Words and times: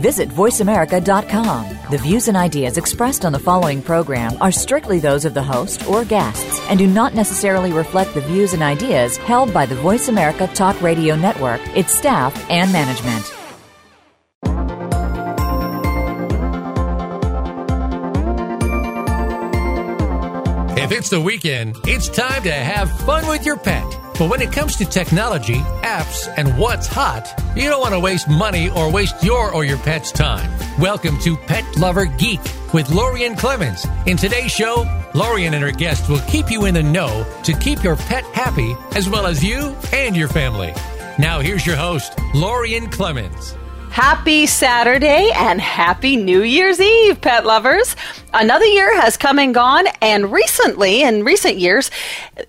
Visit 0.00 0.30
VoiceAmerica.com. 0.30 1.78
The 1.90 1.98
views 1.98 2.28
and 2.28 2.36
ideas 2.36 2.78
expressed 2.78 3.24
on 3.24 3.32
the 3.32 3.38
following 3.38 3.82
program 3.82 4.32
are 4.40 4.50
strictly 4.50 4.98
those 4.98 5.24
of 5.24 5.34
the 5.34 5.42
host 5.42 5.86
or 5.86 6.04
guests 6.04 6.60
and 6.68 6.78
do 6.78 6.86
not 6.86 7.14
necessarily 7.14 7.72
reflect 7.72 8.14
the 8.14 8.22
views 8.22 8.54
and 8.54 8.62
ideas 8.62 9.18
held 9.18 9.52
by 9.52 9.66
the 9.66 9.74
Voice 9.74 10.08
America 10.08 10.46
Talk 10.54 10.80
Radio 10.80 11.16
Network, 11.16 11.60
its 11.76 11.92
staff, 11.92 12.34
and 12.48 12.72
management. 12.72 13.30
If 20.78 20.92
it's 20.92 21.10
the 21.10 21.20
weekend, 21.20 21.76
it's 21.84 22.08
time 22.08 22.42
to 22.44 22.52
have 22.52 22.90
fun 23.02 23.26
with 23.28 23.44
your 23.44 23.56
pet. 23.58 23.99
But 24.20 24.28
when 24.28 24.42
it 24.42 24.52
comes 24.52 24.76
to 24.76 24.84
technology, 24.84 25.60
apps, 25.80 26.30
and 26.36 26.58
what's 26.58 26.86
hot, 26.86 27.32
you 27.56 27.70
don't 27.70 27.80
want 27.80 27.94
to 27.94 27.98
waste 27.98 28.28
money 28.28 28.68
or 28.68 28.92
waste 28.92 29.24
your 29.24 29.50
or 29.50 29.64
your 29.64 29.78
pet's 29.78 30.12
time. 30.12 30.50
Welcome 30.78 31.18
to 31.20 31.38
Pet 31.38 31.64
Lover 31.78 32.04
Geek 32.04 32.42
with 32.74 32.90
Lorien 32.90 33.34
Clemens. 33.34 33.86
In 34.04 34.18
today's 34.18 34.52
show, 34.52 34.84
Lorian 35.14 35.54
and 35.54 35.64
her 35.64 35.72
guests 35.72 36.06
will 36.06 36.20
keep 36.28 36.50
you 36.50 36.66
in 36.66 36.74
the 36.74 36.82
know 36.82 37.24
to 37.44 37.54
keep 37.54 37.82
your 37.82 37.96
pet 37.96 38.24
happy 38.34 38.76
as 38.94 39.08
well 39.08 39.26
as 39.26 39.42
you 39.42 39.74
and 39.90 40.14
your 40.14 40.28
family. 40.28 40.74
Now, 41.18 41.40
here's 41.40 41.64
your 41.64 41.76
host, 41.76 42.12
Lorien 42.34 42.90
Clemens. 42.90 43.56
Happy 44.02 44.46
Saturday 44.46 45.30
and 45.34 45.60
happy 45.60 46.16
New 46.16 46.40
Year's 46.40 46.80
Eve, 46.80 47.20
pet 47.20 47.44
lovers. 47.44 47.94
Another 48.32 48.64
year 48.64 48.98
has 48.98 49.18
come 49.18 49.38
and 49.38 49.52
gone, 49.52 49.88
and 50.00 50.32
recently, 50.32 51.02
in 51.02 51.22
recent 51.22 51.58
years, 51.58 51.90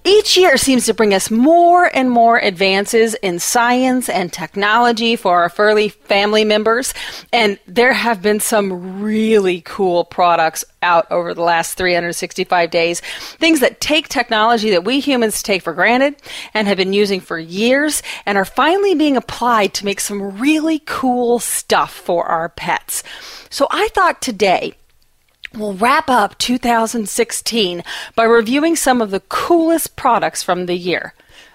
each 0.06 0.38
year 0.38 0.56
seems 0.56 0.86
to 0.86 0.94
bring 0.94 1.14
us 1.14 1.30
more 1.30 1.94
and 1.94 2.10
more 2.10 2.38
advances 2.38 3.16
in 3.16 3.38
science 3.38 4.08
and 4.08 4.32
technology 4.32 5.18
for 5.18 5.42
our 5.42 5.50
furry 5.50 5.90
family 5.90 6.46
members. 6.46 6.94
And 7.34 7.60
there 7.68 7.92
have 7.92 8.22
been 8.22 8.40
some 8.40 9.02
really 9.02 9.60
cool 9.60 10.06
products 10.06 10.64
out 10.82 11.12
over 11.12 11.34
the 11.34 11.42
last 11.42 11.76
365 11.76 12.70
days. 12.70 13.02
Things 13.40 13.60
that 13.60 13.82
take 13.82 14.08
technology 14.08 14.72
that 14.72 14.84
we 14.84 15.00
humans 15.00 15.44
take 15.44 15.62
for 15.62 15.74
granted 15.74 16.16
and 16.54 16.68
have 16.68 16.78
been 16.78 16.94
using 16.94 17.20
for 17.20 17.38
years 17.38 18.02
and 18.26 18.38
are 18.38 18.46
finally 18.46 18.96
being 18.96 19.18
applied 19.18 19.74
to 19.76 19.86
make 19.86 20.00
some 20.00 20.40
really 20.40 20.80
cool 20.86 21.40
stuff 21.40 21.94
for 21.94 22.26
our 22.26 22.50
pets. 22.50 23.04
So 23.50 23.68
I 23.70 23.90
thought 23.90 24.22
today, 24.22 24.74
We'll 25.54 25.74
wrap 25.74 26.10
up 26.10 26.38
2016 26.38 27.84
by 28.16 28.24
reviewing 28.24 28.78
some 28.78 29.02
of 29.02 29.12
the 29.12 29.20
coolest 29.20 29.98
products 29.98 30.42
from 30.42 30.66
the 30.66 30.78
year. 30.78 31.14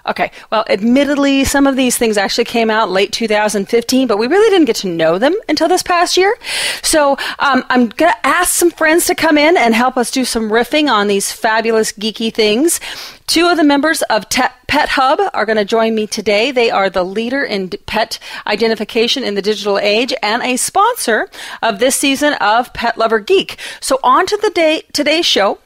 Okay, 0.09 0.31
well, 0.51 0.65
admittedly, 0.69 1.45
some 1.45 1.67
of 1.67 1.77
these 1.77 1.99
things 1.99 2.17
actually 2.17 2.45
came 2.45 2.71
out 2.71 2.91
late 2.91 3.13
2015, 3.13 4.07
but 4.07 4.19
we 4.19 4.27
really 4.27 4.51
didn't 4.51 4.67
get 4.67 4.77
to 4.77 4.89
know 4.89 5.19
them 5.19 5.35
until 5.49 5.69
this 5.69 5.83
past 5.83 6.17
year. 6.17 6.37
So 6.83 7.13
um, 7.39 7.65
I'm 7.69 7.89
going 7.89 8.13
to 8.13 8.27
ask 8.27 8.53
some 8.53 8.71
friends 8.71 9.07
to 9.07 9.15
come 9.15 9.37
in 9.37 9.57
and 9.57 9.75
help 9.75 9.97
us 9.97 10.11
do 10.11 10.25
some 10.25 10.51
riffing 10.51 10.91
on 10.91 11.09
these 11.09 11.33
fabulous 11.33 11.93
geeky 11.93 12.33
things. 12.33 12.81
Two 13.27 13.49
of 13.49 13.57
the 13.57 13.65
members 13.65 14.03
of 14.03 14.29
Te- 14.29 14.43
Pet 14.69 14.91
Hub 14.91 15.21
are 15.35 15.45
going 15.45 15.57
to 15.57 15.65
join 15.65 15.95
me 15.95 16.07
today. 16.07 16.53
They 16.53 16.71
are 16.71 16.89
the 16.89 17.05
leader 17.05 17.43
in 17.43 17.71
pet 17.87 18.21
identification 18.47 19.25
in 19.25 19.35
the 19.35 19.43
digital 19.43 19.79
age 19.79 20.15
and 20.23 20.43
a 20.43 20.57
sponsor 20.57 21.29
of 21.63 21.81
this 21.81 21.97
season 21.97 22.35
of 22.35 22.73
Pet 22.73 22.97
Lover 22.97 23.19
Geek. 23.19 23.59
So 23.81 23.99
on 24.05 24.27
to 24.27 24.37
the 24.37 24.51
day 24.51 24.83
today's 24.93 25.27
show. 25.27 25.59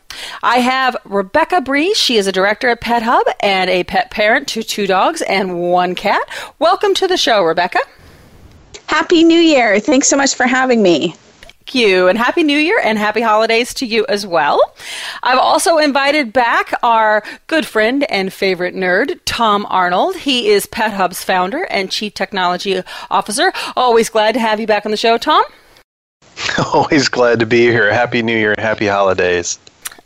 I 0.43 0.59
have 0.59 0.97
Rebecca 1.05 1.61
Bree. 1.61 1.95
She 1.95 2.17
is 2.17 2.27
a 2.27 2.33
director 2.33 2.69
at 2.69 2.81
Pet 2.81 3.03
Hub 3.03 3.27
and 3.41 3.69
a 3.71 3.85
pet 3.85 4.11
parent 4.11 4.49
to 4.49 4.63
two 4.63 4.87
dogs 4.87 5.23
and 5.23 5.61
one 5.61 5.95
cat. 5.95 6.23
Welcome 6.59 6.95
to 6.95 7.07
the 7.07 7.17
show, 7.17 7.43
Rebecca. 7.43 7.81
Happy 8.87 9.25
New 9.25 9.39
Year. 9.39 9.81
Thanks 9.81 10.09
so 10.09 10.17
much 10.17 10.35
for 10.35 10.47
having 10.47 10.83
me 10.83 11.15
Thank 11.71 11.85
you 11.85 12.09
and 12.09 12.19
happy 12.19 12.43
new 12.43 12.59
year 12.59 12.81
and 12.83 12.99
happy 12.99 13.21
holidays 13.21 13.73
to 13.75 13.87
you 13.87 14.05
as 14.09 14.27
well 14.27 14.61
i've 15.23 15.39
also 15.39 15.79
invited 15.79 16.33
back 16.33 16.73
our 16.83 17.23
good 17.47 17.65
friend 17.65 18.11
and 18.11 18.33
favorite 18.33 18.75
nerd 18.75 19.21
tom 19.25 19.65
arnold 19.69 20.17
he 20.17 20.49
is 20.49 20.67
pet 20.67 20.93
hub's 20.93 21.23
founder 21.23 21.63
and 21.71 21.91
chief 21.93 22.13
technology 22.15 22.83
officer 23.09 23.53
always 23.77 24.09
glad 24.09 24.33
to 24.33 24.41
have 24.41 24.59
you 24.59 24.67
back 24.67 24.85
on 24.85 24.91
the 24.91 24.97
show 24.97 25.17
tom 25.17 25.45
always 26.75 27.09
glad 27.09 27.39
to 27.39 27.47
be 27.47 27.67
here 27.67 27.93
happy 27.93 28.21
new 28.21 28.37
year 28.37 28.51
and 28.51 28.61
happy 28.61 28.89
holidays 28.89 29.61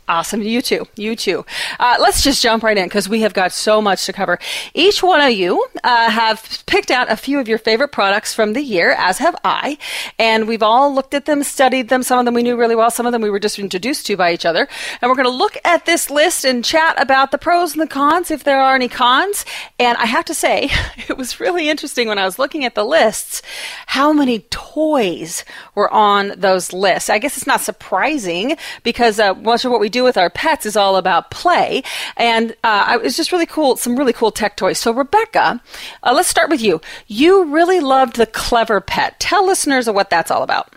Awesome. 0.07 0.43
You 0.43 0.61
too. 0.61 0.87
You 0.95 1.15
too. 1.15 1.45
Uh, 1.79 1.97
let's 1.99 2.23
just 2.23 2.43
jump 2.43 2.61
right 2.61 2.77
in 2.77 2.85
because 2.85 3.09
we 3.09 3.21
have 3.21 3.33
got 3.33 3.51
so 3.51 3.81
much 3.81 4.05
to 4.05 4.13
cover. 4.13 4.37
Each 4.75 5.01
one 5.01 5.19
of 5.19 5.31
you 5.31 5.65
uh, 5.83 6.11
have 6.11 6.63
picked 6.67 6.91
out 6.91 7.11
a 7.11 7.15
few 7.15 7.39
of 7.39 7.47
your 7.47 7.57
favorite 7.57 7.87
products 7.91 8.31
from 8.31 8.53
the 8.53 8.61
year, 8.61 8.91
as 8.91 9.17
have 9.17 9.35
I. 9.43 9.79
And 10.19 10.47
we've 10.47 10.61
all 10.61 10.93
looked 10.93 11.15
at 11.15 11.25
them, 11.25 11.41
studied 11.41 11.89
them. 11.89 12.03
Some 12.03 12.19
of 12.19 12.25
them 12.25 12.35
we 12.35 12.43
knew 12.43 12.55
really 12.55 12.75
well. 12.75 12.91
Some 12.91 13.07
of 13.07 13.13
them 13.13 13.23
we 13.23 13.31
were 13.31 13.39
just 13.39 13.57
introduced 13.57 14.05
to 14.05 14.15
by 14.15 14.31
each 14.31 14.45
other. 14.45 14.67
And 15.01 15.09
we're 15.09 15.15
going 15.15 15.25
to 15.25 15.31
look 15.31 15.57
at 15.65 15.87
this 15.87 16.11
list 16.11 16.45
and 16.45 16.63
chat 16.63 17.01
about 17.01 17.31
the 17.31 17.39
pros 17.39 17.73
and 17.73 17.81
the 17.81 17.87
cons, 17.87 18.29
if 18.29 18.43
there 18.43 18.61
are 18.61 18.75
any 18.75 18.87
cons. 18.87 19.43
And 19.79 19.97
I 19.97 20.05
have 20.05 20.25
to 20.25 20.35
say, 20.35 20.69
it 21.09 21.17
was 21.17 21.39
really 21.39 21.67
interesting 21.67 22.07
when 22.07 22.19
I 22.19 22.25
was 22.25 22.37
looking 22.37 22.63
at 22.63 22.75
the 22.75 22.85
lists 22.85 23.41
how 23.87 24.13
many 24.13 24.39
toys 24.51 25.43
were 25.73 25.91
on 25.91 26.33
those 26.37 26.73
lists. 26.73 27.09
I 27.09 27.17
guess 27.17 27.37
it's 27.37 27.47
not 27.47 27.61
surprising 27.61 28.57
because 28.83 29.19
uh, 29.19 29.33
much 29.33 29.65
of 29.65 29.71
what 29.71 29.79
we 29.79 29.89
do 29.95 30.03
with 30.03 30.17
our 30.17 30.29
pets 30.29 30.65
is 30.65 30.75
all 30.75 30.97
about 30.97 31.31
play. 31.31 31.81
And 32.17 32.55
uh, 32.63 32.97
it 32.99 33.03
was 33.03 33.17
just 33.17 33.31
really 33.31 33.45
cool, 33.45 33.77
some 33.77 33.95
really 33.95 34.13
cool 34.13 34.31
tech 34.31 34.57
toys. 34.57 34.77
So, 34.77 34.93
Rebecca, 34.93 35.61
uh, 36.03 36.13
let's 36.13 36.27
start 36.27 36.49
with 36.49 36.61
you. 36.61 36.81
You 37.07 37.45
really 37.45 37.79
loved 37.79 38.17
the 38.17 38.27
Clever 38.27 38.81
Pet. 38.81 39.19
Tell 39.19 39.45
listeners 39.45 39.89
what 39.89 40.09
that's 40.09 40.31
all 40.31 40.43
about. 40.43 40.73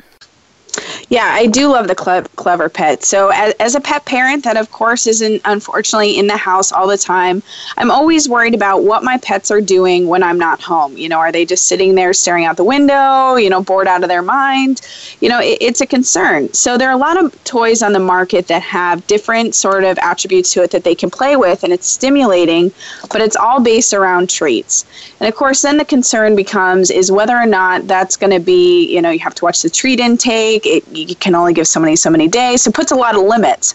Yeah, 1.11 1.25
I 1.25 1.47
do 1.47 1.69
love 1.69 1.89
the 1.89 1.95
clever 2.37 2.69
pet. 2.69 3.03
So, 3.03 3.31
as, 3.31 3.55
as, 3.55 3.75
a 3.75 3.81
pet 3.81 4.05
parent 4.05 4.45
that, 4.45 4.59
of 4.59 4.71
course, 4.71 5.07
isn't 5.07 5.41
unfortunately 5.47 6.19
in 6.19 6.27
the 6.27 6.37
house 6.37 6.71
all 6.71 6.87
the 6.87 6.99
time, 6.99 7.43
I'm 7.79 7.91
always 7.91 8.29
worried 8.29 8.55
about 8.55 8.83
what 8.83 9.03
my 9.03 9.17
pets 9.17 9.51
are 9.51 9.63
doing 9.63 10.07
when 10.07 10.23
I'm 10.23 10.39
not 10.39 10.61
home. 10.61 10.99
You 10.99 11.09
know, 11.09 11.19
are 11.19 11.33
they 11.33 11.47
just 11.47 11.67
sitting 11.67 11.95
there 11.95 12.13
staring 12.13 12.45
out 12.45 12.59
the 12.59 12.65
window, 12.65 13.37
you 13.37 13.49
know, 13.49 13.63
bored 13.63 13.87
out 13.87 14.03
of 14.03 14.11
their 14.11 14.21
mind? 14.21 14.83
You 15.21 15.31
know, 15.31 15.41
it, 15.41 15.57
it's 15.63 15.81
a 15.81 15.87
concern. 15.87 16.53
So, 16.53 16.77
there 16.77 16.91
are 16.91 16.95
a 16.95 16.99
lot 16.99 17.23
of 17.23 17.43
toys 17.45 17.83
on 17.83 17.95
the 17.95 18.01
market 18.01 18.47
that 18.49 18.61
have 18.61 19.07
different 19.07 19.55
sort 19.55 19.85
of 19.85 19.97
attributes 19.99 20.53
to 20.53 20.63
it 20.63 20.73
that 20.73 20.85
they 20.85 20.95
can 20.95 21.09
play 21.09 21.37
with, 21.37 21.65
and 21.65 21.73
it's 21.73 21.89
stimulating, 21.89 22.71
but 23.11 23.23
it's 23.23 23.37
all 23.37 23.61
based 23.61 23.95
around 23.95 24.29
treats. 24.29 24.85
And 25.21 25.29
of 25.29 25.35
course, 25.35 25.63
then 25.63 25.79
the 25.79 25.87
concern 25.87 26.37
becomes 26.37 26.91
is 26.91 27.11
whether 27.11 27.37
or 27.37 27.47
not 27.47 27.87
that's 27.87 28.15
going 28.15 28.33
to 28.33 28.41
be, 28.41 28.95
you 28.95 29.01
know, 29.01 29.11
you 29.11 29.21
have 29.21 29.35
to 29.37 29.45
watch 29.47 29.63
the 29.63 29.71
treat 29.71 30.01
intake. 30.01 30.67
It, 30.67 30.85
you 31.05 31.17
can 31.17 31.35
only 31.35 31.53
give 31.53 31.67
so 31.67 31.81
many 31.81 31.97
so 31.97 32.11
many 32.11 32.29
days. 32.29 32.63
So 32.63 32.71
it 32.71 32.75
puts 32.75 32.93
a 32.93 32.97
lot 32.97 33.15
of 33.15 33.23
limits. 33.23 33.75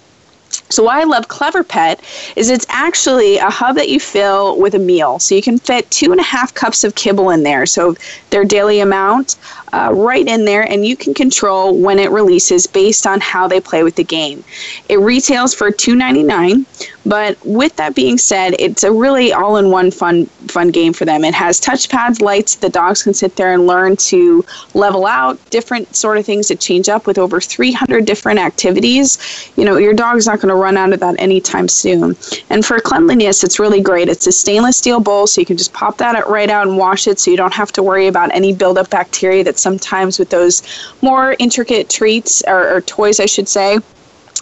So 0.69 0.83
why 0.83 1.01
I 1.01 1.03
love 1.03 1.27
Clever 1.27 1.63
Pet 1.63 2.03
is 2.35 2.49
it's 2.49 2.65
actually 2.69 3.37
a 3.37 3.49
hub 3.49 3.75
that 3.75 3.89
you 3.89 3.99
fill 3.99 4.59
with 4.59 4.75
a 4.75 4.79
meal. 4.79 5.19
So 5.19 5.35
you 5.35 5.41
can 5.41 5.57
fit 5.57 5.89
two 5.91 6.11
and 6.11 6.19
a 6.19 6.23
half 6.23 6.53
cups 6.53 6.83
of 6.83 6.95
kibble 6.95 7.29
in 7.31 7.43
there. 7.43 7.65
So 7.65 7.95
their 8.29 8.43
daily 8.43 8.79
amount 8.79 9.35
uh, 9.73 9.89
right 9.91 10.27
in 10.27 10.45
there, 10.45 10.61
and 10.71 10.85
you 10.85 10.95
can 10.95 11.13
control 11.15 11.75
when 11.75 11.97
it 11.97 12.11
releases 12.11 12.67
based 12.67 13.07
on 13.07 13.19
how 13.19 13.47
they 13.47 13.59
play 13.59 13.83
with 13.83 13.95
the 13.95 14.03
game. 14.03 14.43
It 14.87 14.99
retails 14.99 15.55
for 15.55 15.71
$2.99, 15.71 16.65
but 17.05 17.37
with 17.43 17.75
that 17.77 17.95
being 17.95 18.19
said, 18.19 18.55
it's 18.59 18.83
a 18.83 18.91
really 18.91 19.33
all-in-one 19.33 19.89
fun 19.91 20.27
fun 20.47 20.69
game 20.69 20.93
for 20.93 21.05
them. 21.05 21.23
It 21.23 21.33
has 21.33 21.59
touchpads, 21.59 22.21
lights. 22.21 22.55
The 22.55 22.69
dogs 22.69 23.01
can 23.01 23.13
sit 23.15 23.35
there 23.35 23.53
and 23.53 23.65
learn 23.65 23.95
to 23.97 24.45
level 24.75 25.07
out 25.07 25.39
different 25.49 25.95
sort 25.95 26.17
of 26.17 26.25
things 26.25 26.47
to 26.49 26.55
change 26.55 26.87
up 26.87 27.07
with 27.07 27.17
over 27.17 27.41
300 27.41 28.05
different 28.05 28.39
activities. 28.39 29.51
You 29.55 29.65
know, 29.65 29.77
your 29.77 29.93
dog's 29.93 30.27
not 30.27 30.39
going 30.39 30.49
to 30.49 30.55
run 30.55 30.77
out 30.77 30.93
of 30.93 30.99
that 30.99 31.15
anytime 31.17 31.67
soon. 31.67 32.15
And 32.51 32.63
for 32.63 32.79
cleanliness, 32.79 33.43
it's 33.43 33.59
really 33.59 33.81
great. 33.81 34.07
It's 34.07 34.27
a 34.27 34.31
stainless 34.31 34.77
steel 34.77 34.99
bowl, 34.99 35.25
so 35.25 35.41
you 35.41 35.47
can 35.47 35.57
just 35.57 35.73
pop 35.73 35.97
that 35.97 36.27
right 36.27 36.49
out 36.49 36.67
and 36.67 36.77
wash 36.77 37.07
it, 37.07 37.19
so 37.19 37.31
you 37.31 37.37
don't 37.37 37.53
have 37.53 37.71
to 37.71 37.81
worry 37.81 38.07
about 38.07 38.33
any 38.35 38.53
buildup 38.53 38.91
bacteria 38.91 39.43
that's 39.43 39.62
sometimes 39.63 40.19
with 40.19 40.29
those 40.29 40.61
more 41.01 41.35
intricate 41.39 41.89
treats 41.89 42.43
or, 42.47 42.61
or 42.75 42.81
toys, 42.81 43.19
I 43.19 43.25
should 43.25 43.47
say. 43.47 43.79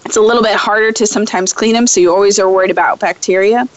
It's 0.06 0.18
a 0.18 0.22
little 0.22 0.44
bit 0.44 0.56
harder 0.56 0.92
to 0.92 1.06
sometimes 1.06 1.54
clean 1.54 1.74
them, 1.74 1.88
so 1.88 2.02
you 2.02 2.12
always 2.12 2.40
are 2.40 2.52
worried 2.52 2.72
about 2.72 3.00
bacteria. 3.00 3.68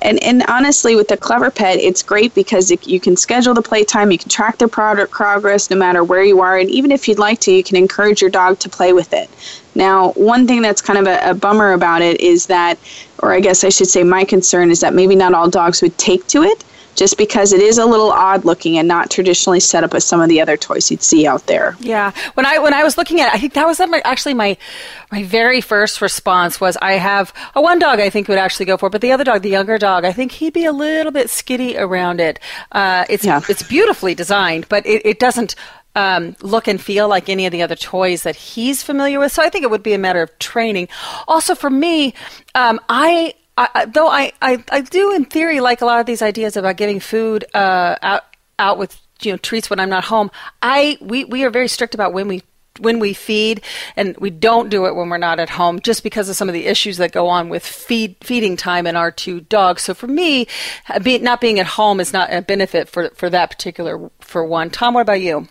And, 0.00 0.22
and 0.22 0.44
honestly, 0.48 0.94
with 0.94 1.08
the 1.08 1.16
Clever 1.16 1.50
Pet, 1.50 1.78
it's 1.78 2.02
great 2.02 2.32
because 2.34 2.70
it, 2.70 2.86
you 2.86 3.00
can 3.00 3.16
schedule 3.16 3.54
the 3.54 3.62
playtime, 3.62 4.12
you 4.12 4.18
can 4.18 4.28
track 4.28 4.58
their 4.58 4.68
product 4.68 5.10
progress 5.10 5.70
no 5.70 5.76
matter 5.76 6.04
where 6.04 6.22
you 6.22 6.40
are, 6.40 6.56
and 6.58 6.70
even 6.70 6.92
if 6.92 7.08
you'd 7.08 7.18
like 7.18 7.40
to, 7.40 7.52
you 7.52 7.64
can 7.64 7.76
encourage 7.76 8.20
your 8.20 8.30
dog 8.30 8.58
to 8.60 8.68
play 8.68 8.92
with 8.92 9.12
it. 9.12 9.28
Now, 9.74 10.12
one 10.12 10.46
thing 10.46 10.62
that's 10.62 10.82
kind 10.82 10.98
of 10.98 11.06
a, 11.06 11.30
a 11.30 11.34
bummer 11.34 11.72
about 11.72 12.02
it 12.02 12.20
is 12.20 12.46
that, 12.46 12.78
or 13.20 13.32
I 13.32 13.40
guess 13.40 13.64
I 13.64 13.70
should 13.70 13.88
say, 13.88 14.04
my 14.04 14.24
concern 14.24 14.70
is 14.70 14.80
that 14.80 14.94
maybe 14.94 15.16
not 15.16 15.34
all 15.34 15.50
dogs 15.50 15.82
would 15.82 15.96
take 15.98 16.26
to 16.28 16.42
it. 16.42 16.64
Just 16.98 17.16
because 17.16 17.52
it 17.52 17.60
is 17.60 17.78
a 17.78 17.86
little 17.86 18.10
odd 18.10 18.44
looking 18.44 18.76
and 18.76 18.88
not 18.88 19.10
traditionally 19.10 19.60
set 19.60 19.84
up 19.84 19.94
as 19.94 20.04
some 20.04 20.20
of 20.20 20.28
the 20.28 20.40
other 20.40 20.56
toys 20.56 20.90
you'd 20.90 21.02
see 21.02 21.26
out 21.26 21.46
there. 21.46 21.76
Yeah, 21.78 22.10
when 22.34 22.44
I 22.44 22.58
when 22.58 22.74
I 22.74 22.82
was 22.82 22.98
looking 22.98 23.20
at, 23.20 23.28
it, 23.28 23.34
I 23.34 23.38
think 23.38 23.54
that 23.54 23.66
was 23.66 23.80
actually 23.80 24.34
my 24.34 24.56
my 25.12 25.22
very 25.22 25.60
first 25.60 26.00
response 26.02 26.60
was 26.60 26.76
I 26.82 26.94
have 26.94 27.32
a 27.54 27.62
one 27.62 27.78
dog 27.78 28.00
I 28.00 28.10
think 28.10 28.26
would 28.28 28.38
actually 28.38 28.66
go 28.66 28.76
for, 28.76 28.86
it, 28.86 28.92
but 28.92 29.00
the 29.00 29.12
other 29.12 29.24
dog, 29.24 29.42
the 29.42 29.50
younger 29.50 29.78
dog, 29.78 30.04
I 30.04 30.12
think 30.12 30.32
he'd 30.32 30.52
be 30.52 30.64
a 30.64 30.72
little 30.72 31.12
bit 31.12 31.28
skitty 31.28 31.78
around 31.78 32.20
it. 32.20 32.40
Uh, 32.72 33.04
it's 33.08 33.24
yeah. 33.24 33.40
it's 33.48 33.62
beautifully 33.62 34.14
designed, 34.14 34.68
but 34.68 34.84
it, 34.84 35.06
it 35.06 35.18
doesn't 35.20 35.54
um, 35.94 36.36
look 36.42 36.68
and 36.68 36.80
feel 36.80 37.08
like 37.08 37.28
any 37.28 37.46
of 37.46 37.52
the 37.52 37.62
other 37.62 37.74
toys 37.74 38.22
that 38.22 38.36
he's 38.36 38.82
familiar 38.82 39.18
with. 39.18 39.32
So 39.32 39.42
I 39.42 39.48
think 39.48 39.64
it 39.64 39.70
would 39.70 39.82
be 39.82 39.94
a 39.94 39.98
matter 39.98 40.22
of 40.22 40.36
training. 40.38 40.88
Also, 41.26 41.54
for 41.54 41.70
me, 41.70 42.14
um, 42.54 42.80
I, 42.88 43.34
I, 43.58 43.86
though 43.86 44.08
I, 44.08 44.32
I, 44.40 44.62
I 44.70 44.80
do 44.82 45.12
in 45.12 45.24
theory 45.24 45.60
like 45.60 45.80
a 45.80 45.86
lot 45.86 45.98
of 46.00 46.06
these 46.06 46.22
ideas 46.22 46.56
about 46.56 46.76
giving 46.76 47.00
food 47.00 47.44
uh, 47.54 47.96
out 48.02 48.24
out 48.58 48.78
with 48.78 49.00
you 49.20 49.32
know 49.32 49.38
treats 49.38 49.68
when 49.68 49.80
I'm 49.80 49.90
not 49.90 50.04
home. 50.04 50.30
I 50.62 50.98
we 51.00 51.24
we 51.24 51.44
are 51.44 51.50
very 51.50 51.68
strict 51.68 51.94
about 51.94 52.12
when 52.12 52.28
we 52.28 52.42
when 52.78 53.00
we 53.00 53.12
feed 53.12 53.62
and 53.96 54.16
we 54.18 54.30
don't 54.30 54.68
do 54.68 54.86
it 54.86 54.94
when 54.94 55.08
we're 55.08 55.18
not 55.18 55.40
at 55.40 55.50
home 55.50 55.80
just 55.80 56.04
because 56.04 56.28
of 56.28 56.36
some 56.36 56.48
of 56.48 56.52
the 56.52 56.66
issues 56.66 56.98
that 56.98 57.10
go 57.10 57.26
on 57.26 57.48
with 57.48 57.66
feed 57.66 58.16
feeding 58.22 58.56
time 58.56 58.86
in 58.86 58.94
our 58.94 59.10
two 59.10 59.40
dogs. 59.40 59.82
So 59.82 59.94
for 59.94 60.06
me 60.06 60.46
be, 61.02 61.18
not 61.18 61.40
being 61.40 61.58
at 61.58 61.66
home 61.66 61.98
is 61.98 62.12
not 62.12 62.32
a 62.32 62.42
benefit 62.42 62.88
for 62.88 63.10
for 63.10 63.28
that 63.30 63.50
particular 63.50 64.10
for 64.20 64.44
one. 64.44 64.70
Tom 64.70 64.94
what 64.94 65.00
about 65.00 65.20
you 65.20 65.48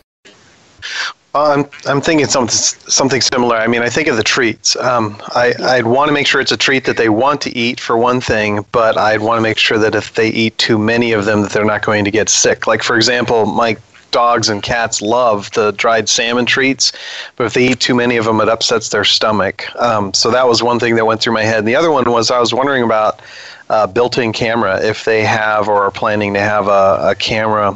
I'm 1.35 1.65
I'm 1.85 2.01
thinking 2.01 2.25
something 2.25 2.49
something 2.49 3.21
similar. 3.21 3.57
I 3.57 3.67
mean, 3.67 3.81
I 3.81 3.89
think 3.89 4.07
of 4.07 4.17
the 4.17 4.23
treats. 4.23 4.75
Um, 4.77 5.21
I 5.29 5.53
I'd 5.61 5.85
want 5.85 6.09
to 6.09 6.13
make 6.13 6.25
sure 6.27 6.41
it's 6.41 6.51
a 6.51 6.57
treat 6.57 6.85
that 6.85 6.97
they 6.97 7.09
want 7.09 7.41
to 7.41 7.55
eat 7.55 7.79
for 7.79 7.97
one 7.97 8.21
thing, 8.21 8.65
but 8.71 8.97
I'd 8.97 9.21
want 9.21 9.37
to 9.37 9.41
make 9.41 9.57
sure 9.57 9.77
that 9.77 9.93
if 9.93 10.15
they 10.15 10.29
eat 10.29 10.57
too 10.57 10.77
many 10.79 11.11
of 11.11 11.25
them, 11.25 11.41
that 11.41 11.51
they're 11.51 11.65
not 11.65 11.83
going 11.83 12.05
to 12.05 12.11
get 12.11 12.29
sick. 12.29 12.65
Like 12.65 12.81
for 12.81 12.95
example, 12.95 13.45
my 13.45 13.77
dogs 14.11 14.49
and 14.49 14.63
cats 14.63 15.01
love 15.01 15.51
the 15.51 15.71
dried 15.73 16.09
salmon 16.09 16.45
treats, 16.45 16.91
but 17.35 17.45
if 17.45 17.53
they 17.53 17.67
eat 17.67 17.79
too 17.79 17.93
many 17.93 18.17
of 18.17 18.25
them, 18.25 18.39
it 18.41 18.49
upsets 18.49 18.89
their 18.89 19.03
stomach. 19.03 19.65
Um, 19.75 20.13
so 20.13 20.31
that 20.31 20.47
was 20.47 20.63
one 20.63 20.79
thing 20.79 20.95
that 20.95 21.05
went 21.05 21.21
through 21.21 21.33
my 21.33 21.43
head. 21.43 21.59
And 21.59 21.67
the 21.67 21.75
other 21.75 21.91
one 21.91 22.09
was 22.09 22.31
I 22.31 22.39
was 22.39 22.53
wondering 22.53 22.83
about 22.83 23.21
uh, 23.69 23.87
built-in 23.87 24.31
camera 24.31 24.79
if 24.81 25.05
they 25.05 25.23
have 25.23 25.67
or 25.67 25.83
are 25.83 25.91
planning 25.91 26.33
to 26.33 26.39
have 26.39 26.67
a, 26.67 27.09
a 27.09 27.15
camera 27.15 27.73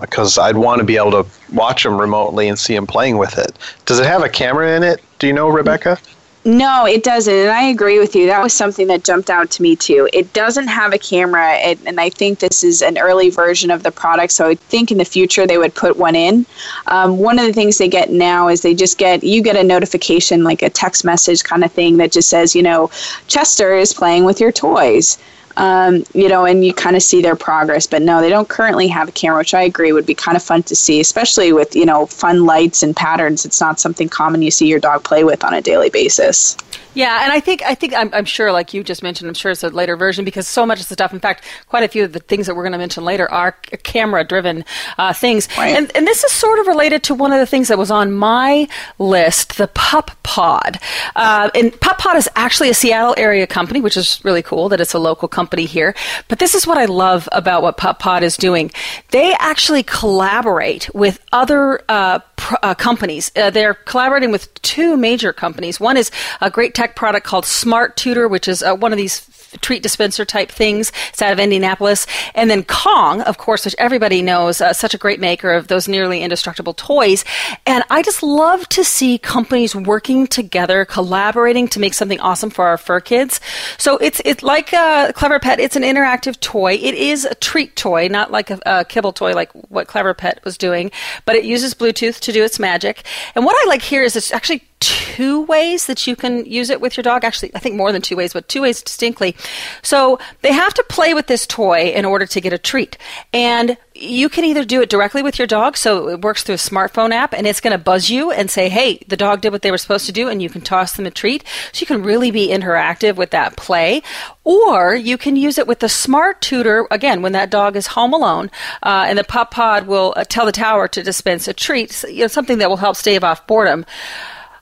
because 0.00 0.38
um, 0.38 0.44
I'd 0.44 0.56
want 0.56 0.78
to 0.78 0.84
be 0.84 0.96
able 0.96 1.22
to 1.22 1.26
watch 1.52 1.82
them 1.82 2.00
remotely 2.00 2.48
and 2.48 2.58
see 2.58 2.74
them 2.74 2.86
playing 2.86 3.18
with 3.18 3.38
it. 3.38 3.52
Does 3.84 4.00
it 4.00 4.06
have 4.06 4.22
a 4.22 4.28
camera 4.28 4.76
in 4.76 4.82
it? 4.82 5.02
Do 5.18 5.26
you 5.26 5.32
know, 5.32 5.48
Rebecca? 5.48 5.98
No, 6.46 6.86
it 6.86 7.02
doesn't. 7.02 7.34
And 7.34 7.50
I 7.50 7.64
agree 7.64 7.98
with 7.98 8.14
you. 8.14 8.26
That 8.26 8.40
was 8.40 8.52
something 8.52 8.86
that 8.86 9.02
jumped 9.02 9.30
out 9.30 9.50
to 9.50 9.62
me 9.62 9.74
too. 9.74 10.08
It 10.12 10.32
doesn't 10.32 10.68
have 10.68 10.92
a 10.92 10.98
camera, 10.98 11.56
it, 11.56 11.76
and 11.84 11.98
I 11.98 12.08
think 12.08 12.38
this 12.38 12.62
is 12.62 12.82
an 12.82 12.98
early 12.98 13.30
version 13.30 13.68
of 13.68 13.82
the 13.82 13.90
product. 13.90 14.32
So 14.32 14.46
I 14.50 14.54
think 14.54 14.92
in 14.92 14.98
the 14.98 15.04
future 15.04 15.44
they 15.44 15.58
would 15.58 15.74
put 15.74 15.96
one 15.96 16.14
in. 16.14 16.46
Um, 16.86 17.18
one 17.18 17.40
of 17.40 17.46
the 17.46 17.52
things 17.52 17.78
they 17.78 17.88
get 17.88 18.12
now 18.12 18.46
is 18.46 18.60
they 18.62 18.74
just 18.74 18.96
get, 18.96 19.24
you 19.24 19.42
get 19.42 19.56
a 19.56 19.64
notification, 19.64 20.44
like 20.44 20.62
a 20.62 20.70
text 20.70 21.04
message 21.04 21.42
kind 21.42 21.64
of 21.64 21.72
thing 21.72 21.96
that 21.96 22.12
just 22.12 22.30
says, 22.30 22.54
you 22.54 22.62
know, 22.62 22.92
Chester 23.26 23.74
is 23.74 23.92
playing 23.92 24.24
with 24.24 24.40
your 24.40 24.52
toys 24.52 25.18
um, 25.56 26.04
you 26.14 26.28
know, 26.28 26.44
and 26.44 26.64
you 26.64 26.72
kind 26.74 26.96
of 26.96 27.02
see 27.02 27.22
their 27.22 27.36
progress. 27.36 27.86
But 27.86 28.02
no, 28.02 28.20
they 28.20 28.28
don't 28.28 28.48
currently 28.48 28.88
have 28.88 29.08
a 29.08 29.12
camera, 29.12 29.38
which 29.38 29.54
I 29.54 29.62
agree 29.62 29.92
would 29.92 30.06
be 30.06 30.14
kind 30.14 30.36
of 30.36 30.42
fun 30.42 30.62
to 30.64 30.76
see, 30.76 31.00
especially 31.00 31.52
with, 31.52 31.74
you 31.74 31.86
know, 31.86 32.06
fun 32.06 32.44
lights 32.44 32.82
and 32.82 32.94
patterns. 32.94 33.44
It's 33.44 33.60
not 33.60 33.80
something 33.80 34.08
common 34.08 34.42
you 34.42 34.50
see 34.50 34.66
your 34.66 34.80
dog 34.80 35.04
play 35.04 35.24
with 35.24 35.44
on 35.44 35.54
a 35.54 35.60
daily 35.60 35.90
basis. 35.90 36.56
Yeah, 36.96 37.24
and 37.24 37.30
I 37.30 37.40
think 37.40 37.62
I 37.62 37.74
think 37.74 37.92
I'm, 37.94 38.08
I'm, 38.14 38.24
sure, 38.24 38.50
like 38.52 38.72
you 38.72 38.82
just 38.82 39.02
mentioned, 39.02 39.28
I'm 39.28 39.34
sure 39.34 39.52
it's 39.52 39.62
a 39.62 39.68
later 39.68 39.96
version 39.96 40.24
because 40.24 40.48
so 40.48 40.64
much 40.64 40.80
of 40.80 40.88
the 40.88 40.94
stuff. 40.94 41.12
In 41.12 41.20
fact, 41.20 41.44
quite 41.68 41.84
a 41.84 41.88
few 41.88 42.04
of 42.04 42.14
the 42.14 42.20
things 42.20 42.46
that 42.46 42.56
we're 42.56 42.62
going 42.62 42.72
to 42.72 42.78
mention 42.78 43.04
later 43.04 43.30
are 43.30 43.52
camera-driven 43.52 44.64
uh, 44.96 45.12
things, 45.12 45.46
right. 45.58 45.76
and 45.76 45.94
and 45.94 46.06
this 46.06 46.24
is 46.24 46.32
sort 46.32 46.58
of 46.58 46.66
related 46.66 47.02
to 47.04 47.14
one 47.14 47.32
of 47.32 47.38
the 47.38 47.44
things 47.44 47.68
that 47.68 47.76
was 47.76 47.90
on 47.90 48.12
my 48.12 48.66
list, 48.98 49.58
the 49.58 49.68
Pup 49.68 50.10
Pod. 50.22 50.78
Uh, 51.14 51.50
and 51.54 51.78
Pup 51.82 51.98
Pod 51.98 52.16
is 52.16 52.30
actually 52.34 52.70
a 52.70 52.74
Seattle 52.74 53.14
area 53.18 53.46
company, 53.46 53.82
which 53.82 53.98
is 53.98 54.24
really 54.24 54.42
cool 54.42 54.70
that 54.70 54.80
it's 54.80 54.94
a 54.94 54.98
local 54.98 55.28
company 55.28 55.66
here. 55.66 55.94
But 56.28 56.38
this 56.38 56.54
is 56.54 56.66
what 56.66 56.78
I 56.78 56.86
love 56.86 57.28
about 57.32 57.60
what 57.62 57.76
Pup 57.76 57.98
Pod 57.98 58.22
is 58.22 58.38
doing. 58.38 58.70
They 59.10 59.34
actually 59.38 59.82
collaborate 59.82 60.88
with 60.94 61.20
other 61.30 61.82
uh, 61.90 62.20
pr- 62.36 62.54
uh, 62.62 62.74
companies. 62.74 63.30
Uh, 63.36 63.50
they're 63.50 63.74
collaborating 63.74 64.30
with 64.30 64.52
two 64.62 64.96
major 64.96 65.32
companies. 65.34 65.78
One 65.78 65.96
is 65.96 66.10
a 66.40 66.50
great 66.50 66.74
tech 66.74 66.85
product 66.94 67.26
called 67.26 67.46
Smart 67.46 67.96
Tutor, 67.96 68.28
which 68.28 68.46
is 68.46 68.62
uh, 68.62 68.74
one 68.74 68.92
of 68.92 68.98
these 68.98 69.26
treat 69.60 69.82
dispenser 69.82 70.24
type 70.24 70.50
things. 70.50 70.92
It's 71.10 71.22
out 71.22 71.32
of 71.32 71.38
Indianapolis. 71.38 72.06
And 72.34 72.50
then 72.50 72.64
Kong, 72.64 73.22
of 73.22 73.38
course, 73.38 73.64
which 73.64 73.74
everybody 73.78 74.22
knows, 74.22 74.60
uh, 74.60 74.72
such 74.72 74.94
a 74.94 74.98
great 74.98 75.20
maker 75.20 75.52
of 75.52 75.68
those 75.68 75.88
nearly 75.88 76.22
indestructible 76.22 76.74
toys. 76.74 77.24
And 77.64 77.84
I 77.90 78.02
just 78.02 78.22
love 78.22 78.68
to 78.70 78.84
see 78.84 79.18
companies 79.18 79.74
working 79.74 80.26
together, 80.26 80.84
collaborating 80.84 81.68
to 81.68 81.80
make 81.80 81.94
something 81.94 82.20
awesome 82.20 82.50
for 82.50 82.66
our 82.66 82.78
fur 82.78 83.00
kids. 83.00 83.40
So 83.78 83.96
it's 83.98 84.20
it's 84.24 84.42
like 84.42 84.72
a 84.72 85.12
Clever 85.14 85.38
Pet. 85.38 85.60
It's 85.60 85.76
an 85.76 85.82
interactive 85.82 86.38
toy. 86.40 86.74
It 86.74 86.94
is 86.94 87.24
a 87.24 87.34
treat 87.34 87.76
toy, 87.76 88.08
not 88.08 88.30
like 88.30 88.50
a, 88.50 88.58
a 88.66 88.84
kibble 88.84 89.12
toy 89.12 89.32
like 89.34 89.50
what 89.70 89.88
Clever 89.88 90.14
Pet 90.14 90.40
was 90.44 90.58
doing, 90.58 90.90
but 91.24 91.36
it 91.36 91.44
uses 91.44 91.74
Bluetooth 91.74 92.20
to 92.20 92.32
do 92.32 92.44
its 92.44 92.58
magic. 92.58 93.04
And 93.34 93.44
what 93.44 93.56
I 93.64 93.68
like 93.68 93.82
here 93.82 94.02
is 94.02 94.16
it's 94.16 94.32
actually 94.32 94.62
two 94.80 95.42
ways 95.42 95.86
that 95.86 96.06
you 96.06 96.14
can 96.14 96.44
use 96.44 96.68
it 96.68 96.80
with 96.80 96.96
your 96.96 97.02
dog. 97.02 97.24
Actually, 97.24 97.50
I 97.54 97.58
think 97.58 97.76
more 97.76 97.92
than 97.92 98.02
two 98.02 98.16
ways, 98.16 98.32
but 98.32 98.48
two 98.48 98.62
ways 98.62 98.82
distinctly. 98.82 99.34
So 99.82 100.18
they 100.42 100.52
have 100.52 100.74
to 100.74 100.84
play 100.88 101.14
with 101.14 101.26
this 101.26 101.46
toy 101.46 101.92
in 101.92 102.04
order 102.04 102.26
to 102.26 102.40
get 102.40 102.52
a 102.52 102.58
treat. 102.58 102.98
And 103.32 103.78
you 103.94 104.28
can 104.28 104.44
either 104.44 104.64
do 104.64 104.82
it 104.82 104.90
directly 104.90 105.22
with 105.22 105.38
your 105.38 105.46
dog, 105.46 105.78
so 105.78 106.10
it 106.10 106.20
works 106.20 106.42
through 106.42 106.56
a 106.56 106.58
smartphone 106.58 107.12
app, 107.12 107.32
and 107.32 107.46
it's 107.46 107.60
going 107.60 107.72
to 107.72 107.82
buzz 107.82 108.10
you 108.10 108.30
and 108.30 108.50
say, 108.50 108.68
hey, 108.68 108.98
the 109.08 109.16
dog 109.16 109.40
did 109.40 109.52
what 109.52 109.62
they 109.62 109.70
were 109.70 109.78
supposed 109.78 110.04
to 110.04 110.12
do, 110.12 110.28
and 110.28 110.42
you 110.42 110.50
can 110.50 110.60
toss 110.60 110.92
them 110.92 111.06
a 111.06 111.10
treat. 111.10 111.42
So 111.72 111.80
you 111.80 111.86
can 111.86 112.02
really 112.02 112.30
be 112.30 112.48
interactive 112.48 113.16
with 113.16 113.30
that 113.30 113.56
play. 113.56 114.02
Or 114.44 114.94
you 114.94 115.16
can 115.16 115.34
use 115.36 115.56
it 115.56 115.66
with 115.66 115.78
the 115.78 115.88
smart 115.88 116.42
tutor, 116.42 116.86
again, 116.90 117.22
when 117.22 117.32
that 117.32 117.48
dog 117.48 117.74
is 117.74 117.86
home 117.86 118.12
alone, 118.12 118.50
uh, 118.82 119.06
and 119.08 119.18
the 119.18 119.24
pup 119.24 119.50
pod 119.50 119.86
will 119.86 120.12
uh, 120.14 120.24
tell 120.24 120.44
the 120.44 120.52
tower 120.52 120.86
to 120.88 121.02
dispense 121.02 121.48
a 121.48 121.54
treat, 121.54 122.04
you 122.04 122.20
know, 122.20 122.26
something 122.26 122.58
that 122.58 122.68
will 122.68 122.76
help 122.76 122.96
stave 122.96 123.24
off 123.24 123.46
boredom. 123.46 123.86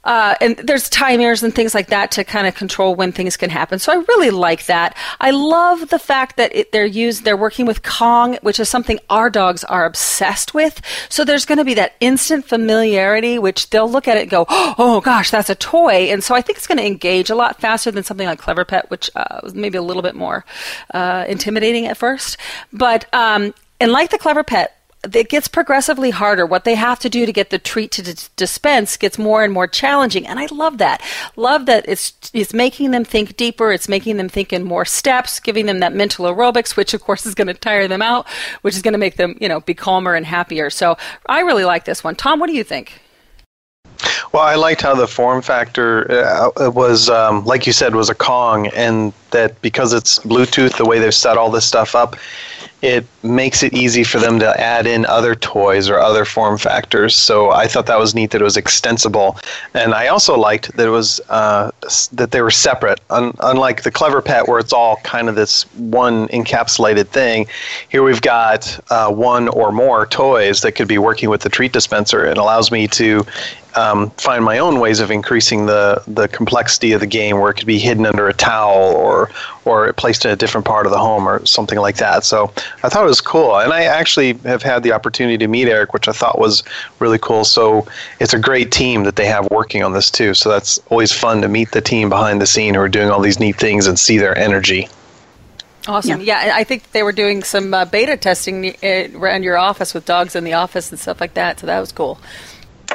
Uh, 0.04 0.34
and 0.40 0.56
there's 0.58 0.88
timers 0.88 1.42
and 1.42 1.54
things 1.54 1.74
like 1.74 1.88
that 1.88 2.10
to 2.12 2.24
kind 2.24 2.46
of 2.46 2.54
control 2.54 2.94
when 2.94 3.12
things 3.12 3.36
can 3.36 3.50
happen. 3.50 3.78
So 3.78 3.92
I 3.92 3.96
really 4.08 4.30
like 4.30 4.66
that. 4.66 4.96
I 5.20 5.30
love 5.30 5.88
the 5.88 5.98
fact 5.98 6.36
that 6.36 6.54
it, 6.54 6.72
they're 6.72 6.86
used, 6.86 7.24
they're 7.24 7.36
working 7.36 7.66
with 7.66 7.82
Kong, 7.82 8.38
which 8.42 8.60
is 8.60 8.68
something 8.68 8.98
our 9.10 9.30
dogs 9.30 9.64
are 9.64 9.84
obsessed 9.84 10.54
with. 10.54 10.80
So 11.08 11.24
there's 11.24 11.44
going 11.44 11.58
to 11.58 11.64
be 11.64 11.74
that 11.74 11.94
instant 12.00 12.44
familiarity, 12.44 13.38
which 13.38 13.70
they'll 13.70 13.90
look 13.90 14.06
at 14.06 14.16
it 14.16 14.22
and 14.22 14.30
go, 14.30 14.46
oh 14.48 15.00
gosh, 15.04 15.30
that's 15.30 15.50
a 15.50 15.54
toy. 15.54 16.10
And 16.10 16.22
so 16.22 16.34
I 16.34 16.42
think 16.42 16.58
it's 16.58 16.66
going 16.66 16.78
to 16.78 16.86
engage 16.86 17.30
a 17.30 17.34
lot 17.34 17.60
faster 17.60 17.90
than 17.90 18.04
something 18.04 18.26
like 18.26 18.38
Clever 18.38 18.64
Pet, 18.64 18.90
which 18.90 19.10
uh, 19.16 19.40
was 19.42 19.54
maybe 19.54 19.78
a 19.78 19.82
little 19.82 20.02
bit 20.02 20.14
more 20.14 20.44
uh, 20.92 21.24
intimidating 21.28 21.86
at 21.86 21.96
first. 21.96 22.36
But 22.72 23.12
um, 23.14 23.54
and 23.80 23.92
like 23.92 24.10
the 24.10 24.18
Clever 24.18 24.44
Pet, 24.44 24.76
it 25.12 25.28
gets 25.28 25.48
progressively 25.48 26.10
harder. 26.10 26.46
What 26.46 26.64
they 26.64 26.74
have 26.74 26.98
to 27.00 27.08
do 27.08 27.26
to 27.26 27.32
get 27.32 27.50
the 27.50 27.58
treat 27.58 27.90
to 27.92 28.02
d- 28.02 28.14
dispense 28.36 28.96
gets 28.96 29.18
more 29.18 29.44
and 29.44 29.52
more 29.52 29.66
challenging, 29.66 30.26
and 30.26 30.38
I 30.38 30.46
love 30.46 30.78
that. 30.78 31.02
Love 31.36 31.66
that 31.66 31.84
it's 31.88 32.12
it's 32.32 32.54
making 32.54 32.90
them 32.90 33.04
think 33.04 33.36
deeper. 33.36 33.72
It's 33.72 33.88
making 33.88 34.16
them 34.16 34.28
think 34.28 34.52
in 34.52 34.64
more 34.64 34.84
steps, 34.84 35.40
giving 35.40 35.66
them 35.66 35.80
that 35.80 35.94
mental 35.94 36.26
aerobics, 36.26 36.76
which 36.76 36.94
of 36.94 37.02
course 37.02 37.26
is 37.26 37.34
going 37.34 37.48
to 37.48 37.54
tire 37.54 37.88
them 37.88 38.02
out, 38.02 38.26
which 38.62 38.74
is 38.74 38.82
going 38.82 38.92
to 38.92 38.98
make 38.98 39.16
them 39.16 39.36
you 39.40 39.48
know 39.48 39.60
be 39.60 39.74
calmer 39.74 40.14
and 40.14 40.26
happier. 40.26 40.70
So 40.70 40.96
I 41.26 41.40
really 41.40 41.64
like 41.64 41.84
this 41.84 42.04
one. 42.04 42.14
Tom, 42.14 42.40
what 42.40 42.48
do 42.48 42.54
you 42.54 42.64
think? 42.64 43.00
Well, 44.32 44.42
I 44.42 44.56
liked 44.56 44.82
how 44.82 44.94
the 44.94 45.06
form 45.06 45.42
factor 45.42 46.10
uh, 46.10 46.70
was, 46.70 47.08
um, 47.08 47.44
like 47.44 47.66
you 47.66 47.72
said, 47.72 47.94
was 47.94 48.10
a 48.10 48.14
Kong, 48.14 48.66
and 48.68 49.12
that 49.30 49.60
because 49.62 49.92
it's 49.92 50.18
Bluetooth, 50.18 50.76
the 50.76 50.84
way 50.84 50.98
they've 50.98 51.14
set 51.14 51.38
all 51.38 51.50
this 51.50 51.64
stuff 51.64 51.94
up, 51.94 52.16
it 52.84 53.06
makes 53.22 53.62
it 53.62 53.72
easy 53.72 54.04
for 54.04 54.18
them 54.18 54.38
to 54.38 54.60
add 54.60 54.86
in 54.86 55.06
other 55.06 55.34
toys 55.34 55.88
or 55.88 55.98
other 55.98 56.26
form 56.26 56.58
factors. 56.58 57.16
So 57.16 57.50
I 57.50 57.66
thought 57.66 57.86
that 57.86 57.98
was 57.98 58.14
neat 58.14 58.30
that 58.32 58.42
it 58.42 58.44
was 58.44 58.58
extensible, 58.58 59.38
and 59.72 59.94
I 59.94 60.08
also 60.08 60.36
liked 60.36 60.76
that 60.76 60.86
it 60.86 60.90
was 60.90 61.18
uh, 61.30 61.70
that 62.12 62.30
they 62.32 62.42
were 62.42 62.50
separate. 62.50 63.00
Un- 63.08 63.34
unlike 63.40 63.84
the 63.84 63.90
Clever 63.90 64.20
Pet, 64.20 64.48
where 64.48 64.58
it's 64.58 64.74
all 64.74 64.96
kind 64.96 65.30
of 65.30 65.34
this 65.34 65.62
one 65.76 66.28
encapsulated 66.28 67.08
thing, 67.08 67.46
here 67.88 68.02
we've 68.02 68.20
got 68.20 68.78
uh, 68.90 69.10
one 69.10 69.48
or 69.48 69.72
more 69.72 70.06
toys 70.06 70.60
that 70.60 70.72
could 70.72 70.88
be 70.88 70.98
working 70.98 71.30
with 71.30 71.40
the 71.40 71.48
treat 71.48 71.72
dispenser. 71.72 72.26
It 72.26 72.36
allows 72.36 72.70
me 72.70 72.86
to 72.88 73.24
um, 73.76 74.10
find 74.10 74.44
my 74.44 74.58
own 74.58 74.80
ways 74.80 75.00
of 75.00 75.10
increasing 75.10 75.66
the, 75.66 76.02
the 76.06 76.28
complexity 76.28 76.92
of 76.92 77.00
the 77.00 77.06
game 77.06 77.38
where 77.38 77.50
it 77.50 77.54
could 77.54 77.66
be 77.66 77.78
hidden 77.78 78.06
under 78.06 78.28
a 78.28 78.34
towel 78.34 78.94
or 78.94 79.30
or 79.64 79.92
placed 79.94 80.24
in 80.24 80.30
a 80.30 80.36
different 80.36 80.66
part 80.66 80.84
of 80.84 80.92
the 80.92 80.98
home 80.98 81.26
or 81.26 81.44
something 81.46 81.78
like 81.78 81.96
that. 81.96 82.22
So 82.24 82.52
I 82.82 82.88
thought 82.88 83.04
it 83.04 83.08
was 83.08 83.22
cool. 83.22 83.58
And 83.58 83.72
I 83.72 83.84
actually 83.84 84.34
have 84.44 84.62
had 84.62 84.82
the 84.82 84.92
opportunity 84.92 85.38
to 85.38 85.48
meet 85.48 85.68
Eric, 85.68 85.94
which 85.94 86.06
I 86.06 86.12
thought 86.12 86.38
was 86.38 86.62
really 86.98 87.18
cool. 87.18 87.44
So 87.44 87.86
it's 88.20 88.34
a 88.34 88.38
great 88.38 88.70
team 88.70 89.04
that 89.04 89.16
they 89.16 89.26
have 89.26 89.48
working 89.50 89.82
on 89.82 89.94
this 89.94 90.10
too. 90.10 90.34
So 90.34 90.50
that's 90.50 90.78
always 90.90 91.12
fun 91.12 91.40
to 91.40 91.48
meet 91.48 91.72
the 91.72 91.80
team 91.80 92.10
behind 92.10 92.42
the 92.42 92.46
scene 92.46 92.74
who 92.74 92.80
are 92.80 92.88
doing 92.90 93.10
all 93.10 93.20
these 93.20 93.40
neat 93.40 93.56
things 93.56 93.86
and 93.86 93.98
see 93.98 94.18
their 94.18 94.36
energy. 94.36 94.88
Awesome. 95.86 96.20
Yeah. 96.20 96.46
yeah. 96.46 96.56
I 96.56 96.64
think 96.64 96.92
they 96.92 97.02
were 97.02 97.12
doing 97.12 97.42
some 97.42 97.74
uh, 97.74 97.84
beta 97.84 98.16
testing 98.16 98.76
uh, 98.82 99.08
around 99.18 99.42
your 99.42 99.56
office 99.56 99.92
with 99.94 100.04
dogs 100.04 100.34
in 100.34 100.44
the 100.44 100.54
office 100.54 100.90
and 100.90 100.98
stuff 100.98 101.20
like 101.20 101.34
that. 101.34 101.60
So 101.60 101.66
that 101.66 101.80
was 101.80 101.92
cool. 101.92 102.18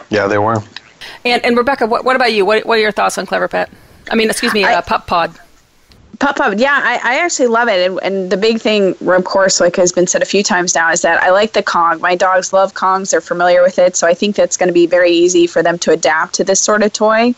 Yeah, 0.10 0.28
they 0.28 0.38
were. 0.38 0.64
And, 1.26 1.44
and 1.46 1.58
Rebecca, 1.58 1.86
what, 1.86 2.06
what 2.06 2.16
about 2.16 2.34
you? 2.34 2.46
What, 2.46 2.66
what 2.66 2.78
are 2.78 2.82
your 2.82 2.92
thoughts 2.92 3.18
on 3.18 3.26
Clever 3.26 3.48
Pet? 3.48 3.70
I 4.12 4.16
mean, 4.16 4.30
excuse 4.30 4.54
me, 4.54 4.64
uh, 4.64 4.82
Pup 4.82 5.08
Pod. 5.08 5.38
Pup 6.20 6.36
Pod, 6.36 6.60
yeah, 6.60 6.82
I, 6.84 6.96
I 6.96 7.20
actually 7.20 7.48
love 7.48 7.70
it. 7.70 7.90
And, 7.90 8.00
and, 8.04 8.30
the 8.30 8.36
big 8.36 8.60
thing, 8.60 8.96
of 9.08 9.24
course, 9.24 9.62
like 9.62 9.78
has 9.78 9.94
been 9.94 10.06
said 10.06 10.22
a 10.22 10.26
few 10.26 10.44
times 10.44 10.76
now, 10.76 10.92
is 10.92 11.02
that 11.04 11.24
I 11.24 11.32
like 11.32 11.54
the 11.54 11.64
Kong. 11.64 12.02
My 12.02 12.16
dogs 12.16 12.52
love 12.52 12.74
Kongs; 12.74 13.12
they're 13.12 13.22
familiar 13.22 13.62
with 13.62 13.80
it, 13.80 13.96
so 13.96 14.06
I 14.06 14.14
think 14.14 14.36
that's 14.36 14.58
going 14.58 14.68
to 14.68 14.74
be 14.74 14.86
very 14.86 15.12
easy 15.12 15.48
for 15.48 15.64
them 15.64 15.78
to 15.80 15.92
adapt 15.92 16.34
to 16.36 16.44
this 16.44 16.60
sort 16.60 16.84
of 16.84 16.92
toy. 16.92 17.34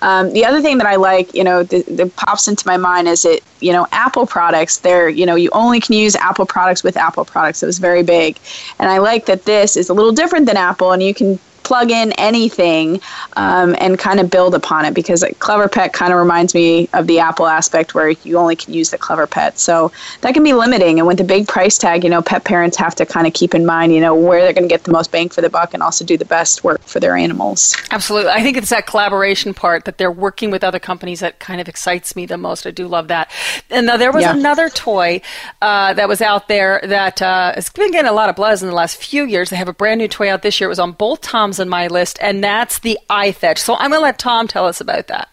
Um, 0.00 0.32
the 0.32 0.44
other 0.44 0.62
thing 0.62 0.78
that 0.78 0.86
I 0.86 0.94
like, 0.94 1.34
you 1.34 1.42
know, 1.42 1.64
that 1.64 2.12
pops 2.16 2.46
into 2.46 2.64
my 2.68 2.76
mind 2.76 3.08
is 3.08 3.24
it, 3.24 3.42
you 3.58 3.72
know, 3.72 3.88
Apple 3.90 4.26
products. 4.26 4.78
They're, 4.78 5.08
you 5.08 5.26
know, 5.26 5.34
you 5.34 5.50
only 5.52 5.80
can 5.80 5.96
use 5.96 6.14
Apple 6.14 6.46
products 6.46 6.84
with 6.84 6.96
Apple 6.96 7.24
products. 7.24 7.64
It 7.64 7.66
was 7.66 7.78
very 7.78 8.04
big, 8.04 8.38
and 8.78 8.88
I 8.88 8.98
like 8.98 9.26
that 9.26 9.44
this 9.44 9.76
is 9.76 9.88
a 9.88 9.94
little 9.94 10.12
different 10.12 10.46
than 10.46 10.56
Apple, 10.56 10.92
and 10.92 11.02
you 11.02 11.14
can 11.14 11.40
plug 11.70 11.92
in 11.92 12.10
anything 12.18 13.00
um, 13.36 13.76
and 13.78 13.96
kind 13.96 14.18
of 14.18 14.28
build 14.28 14.56
upon 14.56 14.84
it 14.84 14.92
because 14.92 15.24
Clever 15.38 15.68
Pet 15.68 15.92
kind 15.92 16.12
of 16.12 16.18
reminds 16.18 16.52
me 16.52 16.88
of 16.94 17.06
the 17.06 17.20
Apple 17.20 17.46
aspect 17.46 17.94
where 17.94 18.08
you 18.08 18.38
only 18.38 18.56
can 18.56 18.74
use 18.74 18.90
the 18.90 18.98
Clever 18.98 19.28
Pet. 19.28 19.56
So 19.56 19.92
that 20.22 20.34
can 20.34 20.42
be 20.42 20.52
limiting. 20.52 20.98
And 20.98 21.06
with 21.06 21.18
the 21.18 21.22
big 21.22 21.46
price 21.46 21.78
tag, 21.78 22.02
you 22.02 22.10
know, 22.10 22.22
pet 22.22 22.42
parents 22.42 22.76
have 22.78 22.96
to 22.96 23.06
kind 23.06 23.24
of 23.28 23.34
keep 23.34 23.54
in 23.54 23.64
mind, 23.64 23.94
you 23.94 24.00
know, 24.00 24.16
where 24.16 24.42
they're 24.42 24.52
going 24.52 24.68
to 24.68 24.68
get 24.68 24.82
the 24.82 24.90
most 24.90 25.12
bang 25.12 25.28
for 25.28 25.42
the 25.42 25.48
buck 25.48 25.72
and 25.72 25.80
also 25.80 26.04
do 26.04 26.18
the 26.18 26.24
best 26.24 26.64
work 26.64 26.82
for 26.82 26.98
their 26.98 27.14
animals. 27.14 27.76
Absolutely. 27.92 28.32
I 28.32 28.42
think 28.42 28.56
it's 28.56 28.70
that 28.70 28.88
collaboration 28.88 29.54
part 29.54 29.84
that 29.84 29.96
they're 29.96 30.10
working 30.10 30.50
with 30.50 30.64
other 30.64 30.80
companies 30.80 31.20
that 31.20 31.38
kind 31.38 31.60
of 31.60 31.68
excites 31.68 32.16
me 32.16 32.26
the 32.26 32.36
most. 32.36 32.66
I 32.66 32.72
do 32.72 32.88
love 32.88 33.06
that. 33.08 33.30
And 33.70 33.86
now 33.86 33.96
there 33.96 34.10
was 34.10 34.24
yeah. 34.24 34.34
another 34.34 34.70
toy 34.70 35.20
uh, 35.62 35.94
that 35.94 36.08
was 36.08 36.20
out 36.20 36.48
there 36.48 36.80
that 36.82 37.22
uh, 37.22 37.52
has 37.54 37.70
been 37.70 37.92
getting 37.92 38.08
a 38.08 38.12
lot 38.12 38.28
of 38.28 38.34
buzz 38.34 38.60
in 38.60 38.68
the 38.68 38.74
last 38.74 38.96
few 38.96 39.24
years. 39.24 39.50
They 39.50 39.56
have 39.56 39.68
a 39.68 39.72
brand 39.72 39.98
new 39.98 40.08
toy 40.08 40.32
out 40.32 40.42
this 40.42 40.60
year. 40.60 40.66
It 40.66 40.72
was 40.72 40.80
on 40.80 40.90
both 40.92 41.20
Tom's 41.20 41.59
on 41.60 41.68
my 41.68 41.86
list, 41.86 42.18
and 42.20 42.42
that's 42.42 42.80
the 42.80 42.98
iFetch. 43.08 43.58
So 43.58 43.74
I'm 43.74 43.90
going 43.90 44.00
to 44.00 44.04
let 44.04 44.18
Tom 44.18 44.48
tell 44.48 44.66
us 44.66 44.80
about 44.80 45.06
that. 45.08 45.28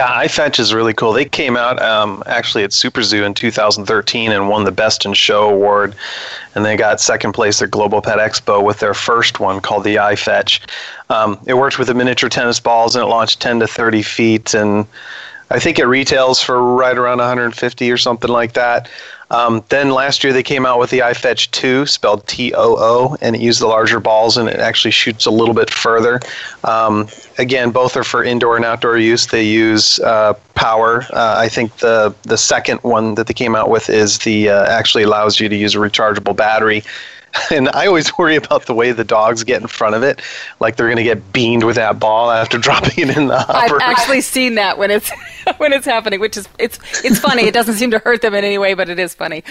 Yeah, 0.00 0.24
iFetch 0.24 0.58
is 0.58 0.74
really 0.74 0.94
cool. 0.94 1.12
They 1.12 1.24
came 1.24 1.56
out 1.56 1.80
um, 1.80 2.24
actually 2.26 2.64
at 2.64 2.72
Super 2.72 3.02
Zoo 3.02 3.22
in 3.22 3.34
2013 3.34 4.32
and 4.32 4.48
won 4.48 4.64
the 4.64 4.72
Best 4.72 5.04
in 5.04 5.14
Show 5.14 5.48
award, 5.48 5.94
and 6.56 6.64
they 6.64 6.76
got 6.76 7.00
second 7.00 7.34
place 7.34 7.62
at 7.62 7.70
Global 7.70 8.02
Pet 8.02 8.18
Expo 8.18 8.64
with 8.64 8.80
their 8.80 8.94
first 8.94 9.38
one 9.38 9.60
called 9.60 9.84
the 9.84 9.96
iFetch. 9.96 10.68
Um, 11.08 11.38
it 11.46 11.54
works 11.54 11.78
with 11.78 11.86
the 11.86 11.94
miniature 11.94 12.28
tennis 12.28 12.58
balls, 12.58 12.96
and 12.96 13.04
it 13.04 13.06
launched 13.06 13.40
10 13.40 13.60
to 13.60 13.68
30 13.68 14.02
feet, 14.02 14.54
and 14.54 14.86
I 15.52 15.60
think 15.60 15.78
it 15.78 15.84
retails 15.84 16.42
for 16.42 16.60
right 16.74 16.98
around 16.98 17.18
150 17.18 17.90
or 17.90 17.96
something 17.96 18.30
like 18.30 18.54
that. 18.54 18.88
Um, 19.32 19.64
then 19.70 19.90
last 19.90 20.22
year 20.22 20.32
they 20.32 20.42
came 20.42 20.66
out 20.66 20.78
with 20.78 20.90
the 20.90 21.00
iFetch 21.00 21.50
Too, 21.50 21.86
spelled 21.86 22.26
T 22.28 22.52
O 22.54 22.76
O, 22.78 23.16
and 23.20 23.34
it 23.34 23.40
used 23.40 23.60
the 23.60 23.66
larger 23.66 23.98
balls 23.98 24.36
and 24.36 24.48
it 24.48 24.60
actually 24.60 24.90
shoots 24.92 25.26
a 25.26 25.30
little 25.30 25.54
bit 25.54 25.70
further. 25.70 26.20
Um, 26.64 27.08
again, 27.38 27.70
both 27.70 27.96
are 27.96 28.04
for 28.04 28.22
indoor 28.22 28.56
and 28.56 28.64
outdoor 28.64 28.98
use. 28.98 29.26
They 29.26 29.42
use 29.44 29.98
uh, 30.00 30.34
power. 30.54 31.06
Uh, 31.12 31.36
I 31.38 31.48
think 31.48 31.78
the 31.78 32.14
the 32.24 32.36
second 32.36 32.78
one 32.82 33.14
that 33.14 33.26
they 33.26 33.34
came 33.34 33.56
out 33.56 33.70
with 33.70 33.88
is 33.88 34.18
the 34.18 34.50
uh, 34.50 34.66
actually 34.66 35.02
allows 35.02 35.40
you 35.40 35.48
to 35.48 35.56
use 35.56 35.74
a 35.74 35.78
rechargeable 35.78 36.36
battery 36.36 36.84
and 37.50 37.68
I 37.70 37.86
always 37.86 38.16
worry 38.18 38.36
about 38.36 38.66
the 38.66 38.74
way 38.74 38.92
the 38.92 39.04
dogs 39.04 39.44
get 39.44 39.60
in 39.60 39.68
front 39.68 39.94
of 39.94 40.02
it, 40.02 40.20
like 40.60 40.76
they're 40.76 40.86
going 40.86 40.96
to 40.96 41.02
get 41.02 41.32
beamed 41.32 41.64
with 41.64 41.76
that 41.76 41.98
ball 41.98 42.30
after 42.30 42.58
dropping 42.58 43.08
it 43.08 43.16
in 43.16 43.28
the 43.28 43.38
hopper. 43.38 43.80
I've 43.82 43.90
actually 43.90 44.20
seen 44.20 44.54
that 44.56 44.78
when 44.78 44.90
it's 44.90 45.10
when 45.56 45.72
it's 45.72 45.86
happening, 45.86 46.20
which 46.20 46.36
is 46.36 46.48
it's 46.58 46.78
it's 47.04 47.18
funny. 47.18 47.42
It 47.42 47.54
doesn't 47.54 47.74
seem 47.74 47.90
to 47.92 47.98
hurt 47.98 48.22
them 48.22 48.34
in 48.34 48.44
any 48.44 48.58
way, 48.58 48.74
but 48.74 48.88
it 48.88 48.98
is 48.98 49.14
funny. 49.14 49.44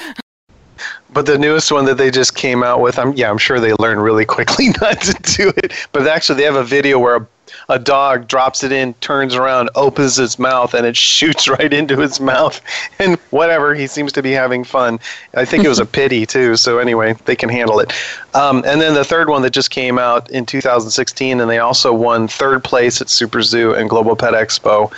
But 1.13 1.25
the 1.25 1.37
newest 1.37 1.71
one 1.71 1.85
that 1.85 1.97
they 1.97 2.09
just 2.09 2.35
came 2.35 2.63
out 2.63 2.81
with, 2.81 2.97
I'm 2.97 3.13
yeah, 3.13 3.29
I'm 3.29 3.37
sure 3.37 3.59
they 3.59 3.73
learned 3.73 4.03
really 4.03 4.25
quickly 4.25 4.69
not 4.81 5.01
to 5.01 5.13
do 5.37 5.53
it. 5.57 5.73
But 5.91 6.07
actually, 6.07 6.37
they 6.37 6.45
have 6.45 6.55
a 6.55 6.63
video 6.63 6.99
where 6.99 7.15
a 7.15 7.27
a 7.71 7.79
dog 7.79 8.27
drops 8.27 8.63
it 8.63 8.71
in, 8.71 8.93
turns 8.95 9.33
around, 9.33 9.69
opens 9.75 10.19
its 10.19 10.37
mouth, 10.37 10.73
and 10.73 10.85
it 10.85 10.97
shoots 10.97 11.47
right 11.59 11.73
into 11.73 11.97
his 11.97 12.19
mouth. 12.19 12.61
And 12.99 13.17
whatever, 13.31 13.73
he 13.73 13.87
seems 13.87 14.11
to 14.13 14.21
be 14.21 14.31
having 14.31 14.63
fun. 14.63 14.99
I 15.33 15.45
think 15.45 15.63
it 15.63 15.69
was 15.69 15.79
a 15.79 15.85
pity, 16.01 16.25
too. 16.25 16.57
So, 16.57 16.77
anyway, 16.79 17.15
they 17.25 17.35
can 17.35 17.49
handle 17.49 17.79
it. 17.79 17.93
Um, 18.35 18.57
and 18.65 18.81
then 18.81 18.93
the 18.93 19.05
third 19.05 19.29
one 19.29 19.41
that 19.43 19.51
just 19.51 19.71
came 19.71 19.97
out 19.97 20.29
in 20.29 20.45
2016, 20.45 21.39
and 21.39 21.49
they 21.49 21.59
also 21.59 21.93
won 21.93 22.27
third 22.27 22.63
place 22.63 23.01
at 23.01 23.09
Super 23.09 23.41
Zoo 23.41 23.73
and 23.73 23.89
Global 23.89 24.15
Pet 24.15 24.33
Expo 24.33 24.91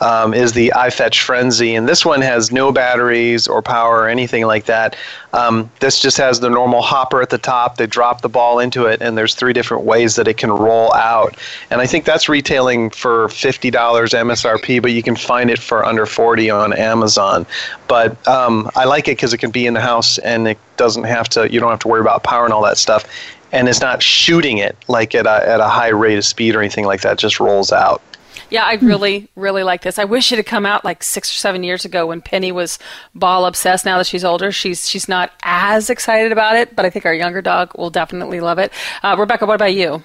um, 0.00 0.34
is 0.34 0.52
the 0.52 0.72
iFetch 0.76 1.22
Frenzy, 1.22 1.74
and 1.74 1.88
this 1.88 2.04
one 2.04 2.20
has 2.20 2.52
no 2.52 2.72
batteries 2.72 3.48
or 3.48 3.62
power 3.62 4.00
or 4.00 4.08
anything 4.08 4.46
like 4.46 4.66
that. 4.66 4.96
Um, 5.32 5.70
this 5.80 6.00
just 6.00 6.16
has 6.18 6.40
the 6.40 6.50
normal 6.50 6.82
hopper 6.82 7.22
at 7.22 7.30
the 7.30 7.38
top. 7.38 7.76
They 7.76 7.86
drop 7.86 8.20
the 8.20 8.28
ball 8.28 8.58
into 8.58 8.86
it, 8.86 9.00
and 9.00 9.16
there's 9.16 9.34
three 9.34 9.52
different 9.52 9.84
ways 9.84 10.16
that 10.16 10.28
it 10.28 10.36
can 10.36 10.50
roll 10.50 10.92
out. 10.94 11.36
And 11.70 11.80
I 11.80 11.86
think 11.86 12.04
that's 12.04 12.28
retailing 12.28 12.90
for 12.90 13.28
fifty 13.28 13.70
dollars 13.70 14.12
MSRP, 14.12 14.82
but 14.82 14.92
you 14.92 15.02
can 15.02 15.16
find 15.16 15.50
it 15.50 15.58
for 15.58 15.84
under 15.84 16.06
forty 16.06 16.50
on 16.50 16.72
Amazon. 16.72 17.46
But 17.88 18.26
um, 18.28 18.70
I 18.76 18.84
like 18.84 19.08
it 19.08 19.12
because 19.12 19.32
it 19.32 19.38
can 19.38 19.50
be 19.50 19.66
in 19.66 19.74
the 19.74 19.80
house, 19.80 20.18
and 20.18 20.48
it 20.48 20.58
doesn't 20.76 21.04
have 21.04 21.28
to. 21.30 21.50
You 21.50 21.60
don't 21.60 21.70
have 21.70 21.80
to 21.80 21.88
worry 21.88 22.00
about 22.00 22.22
power 22.22 22.44
and 22.44 22.52
all 22.52 22.62
that 22.64 22.78
stuff. 22.78 23.04
And 23.52 23.68
it's 23.68 23.80
not 23.80 24.02
shooting 24.02 24.58
it 24.58 24.76
like 24.88 25.14
at 25.14 25.24
a, 25.24 25.48
at 25.48 25.60
a 25.60 25.68
high 25.68 25.88
rate 25.88 26.18
of 26.18 26.24
speed 26.24 26.54
or 26.54 26.60
anything 26.60 26.84
like 26.84 27.00
that. 27.02 27.14
It 27.14 27.18
just 27.18 27.40
rolls 27.40 27.72
out. 27.72 28.02
Yeah, 28.50 28.64
I 28.64 28.74
really, 28.74 29.28
really 29.36 29.62
like 29.62 29.82
this. 29.82 29.98
I 29.98 30.04
wish 30.04 30.32
it 30.32 30.36
had 30.36 30.46
come 30.46 30.66
out 30.66 30.84
like 30.84 31.02
six 31.02 31.30
or 31.30 31.34
seven 31.34 31.62
years 31.62 31.84
ago 31.84 32.06
when 32.06 32.20
Penny 32.20 32.52
was 32.52 32.78
ball 33.14 33.46
obsessed. 33.46 33.84
Now 33.84 33.98
that 33.98 34.06
she's 34.06 34.24
older, 34.24 34.52
she's 34.52 34.88
she's 34.88 35.08
not 35.08 35.32
as 35.42 35.90
excited 35.90 36.32
about 36.32 36.56
it, 36.56 36.76
but 36.76 36.84
I 36.84 36.90
think 36.90 37.06
our 37.06 37.14
younger 37.14 37.42
dog 37.42 37.72
will 37.76 37.90
definitely 37.90 38.40
love 38.40 38.58
it. 38.58 38.72
Uh, 39.02 39.16
Rebecca, 39.18 39.46
what 39.46 39.54
about 39.54 39.74
you? 39.74 40.02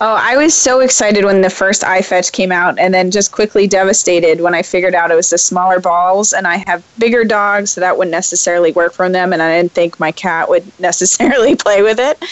Oh, 0.00 0.16
I 0.16 0.36
was 0.36 0.54
so 0.54 0.80
excited 0.80 1.24
when 1.24 1.40
the 1.40 1.50
first 1.50 1.82
iFetch 1.82 2.32
came 2.32 2.50
out 2.50 2.78
and 2.78 2.92
then 2.92 3.10
just 3.10 3.32
quickly 3.32 3.66
devastated 3.66 4.40
when 4.40 4.54
I 4.54 4.62
figured 4.62 4.94
out 4.94 5.10
it 5.10 5.14
was 5.14 5.30
the 5.30 5.38
smaller 5.38 5.78
balls 5.78 6.32
and 6.32 6.46
I 6.46 6.56
have 6.66 6.84
bigger 6.98 7.24
dogs, 7.24 7.70
so 7.70 7.80
that 7.80 7.96
wouldn't 7.96 8.12
necessarily 8.12 8.72
work 8.72 8.92
for 8.92 9.08
them 9.08 9.32
and 9.32 9.40
I 9.42 9.56
didn't 9.56 9.72
think 9.72 10.00
my 10.00 10.12
cat 10.12 10.48
would 10.48 10.64
necessarily 10.80 11.54
play 11.54 11.82
with 11.82 12.00
it. 12.00 12.22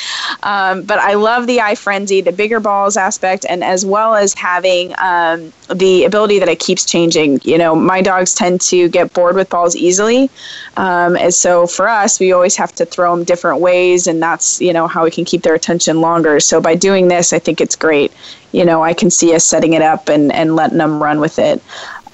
Um, 0.43 0.83
but 0.83 0.99
I 0.99 1.15
love 1.15 1.47
the 1.47 1.59
iFrenzy, 1.59 2.25
the 2.25 2.33
bigger 2.33 2.61
balls 2.61 2.97
aspect, 2.97 3.47
and 3.49 3.63
as 3.63 3.85
well 3.87 4.15
as 4.15 4.35
having 4.35 4.95
um, 4.99 5.53
the 5.73 6.05
ability 6.05 6.39
that 6.41 6.49
it 6.49 6.59
keeps 6.59 6.85
changing. 6.85 7.41
You 7.45 7.59
know, 7.59 7.75
my 7.75 8.03
dogs 8.03 8.35
tend 8.35 8.61
to 8.63 8.89
get 8.89 9.13
bored 9.13 9.37
with 9.37 9.49
balls 9.51 9.77
easily. 9.77 10.31
Um, 10.77 11.17
and 11.17 11.33
so 11.33 11.67
for 11.67 11.89
us, 11.89 12.19
we 12.19 12.33
always 12.33 12.57
have 12.57 12.75
to 12.77 12.85
throw 12.85 13.15
them 13.15 13.25
different 13.25 13.61
ways, 13.61 14.07
and 14.07 14.23
that's, 14.23 14.61
you 14.61 14.73
know, 14.73 14.87
how 14.89 15.05
we 15.05 15.11
can 15.11 15.25
keep 15.25 15.43
their 15.43 15.55
attention 15.55 16.01
longer. 16.01 16.41
So 16.41 16.61
by 16.61 16.75
doing 16.75 17.09
this, 17.09 17.20
this, 17.21 17.33
I 17.33 17.39
think 17.39 17.61
it's 17.61 17.77
great. 17.77 18.12
You 18.53 18.65
know, 18.65 18.83
I 18.83 18.95
can 18.95 19.11
see 19.11 19.35
us 19.35 19.45
setting 19.45 19.75
it 19.75 19.83
up 19.83 20.09
and, 20.09 20.33
and 20.33 20.57
letting 20.57 20.79
them 20.79 21.03
run 21.03 21.21
with 21.21 21.39
it. 21.39 21.62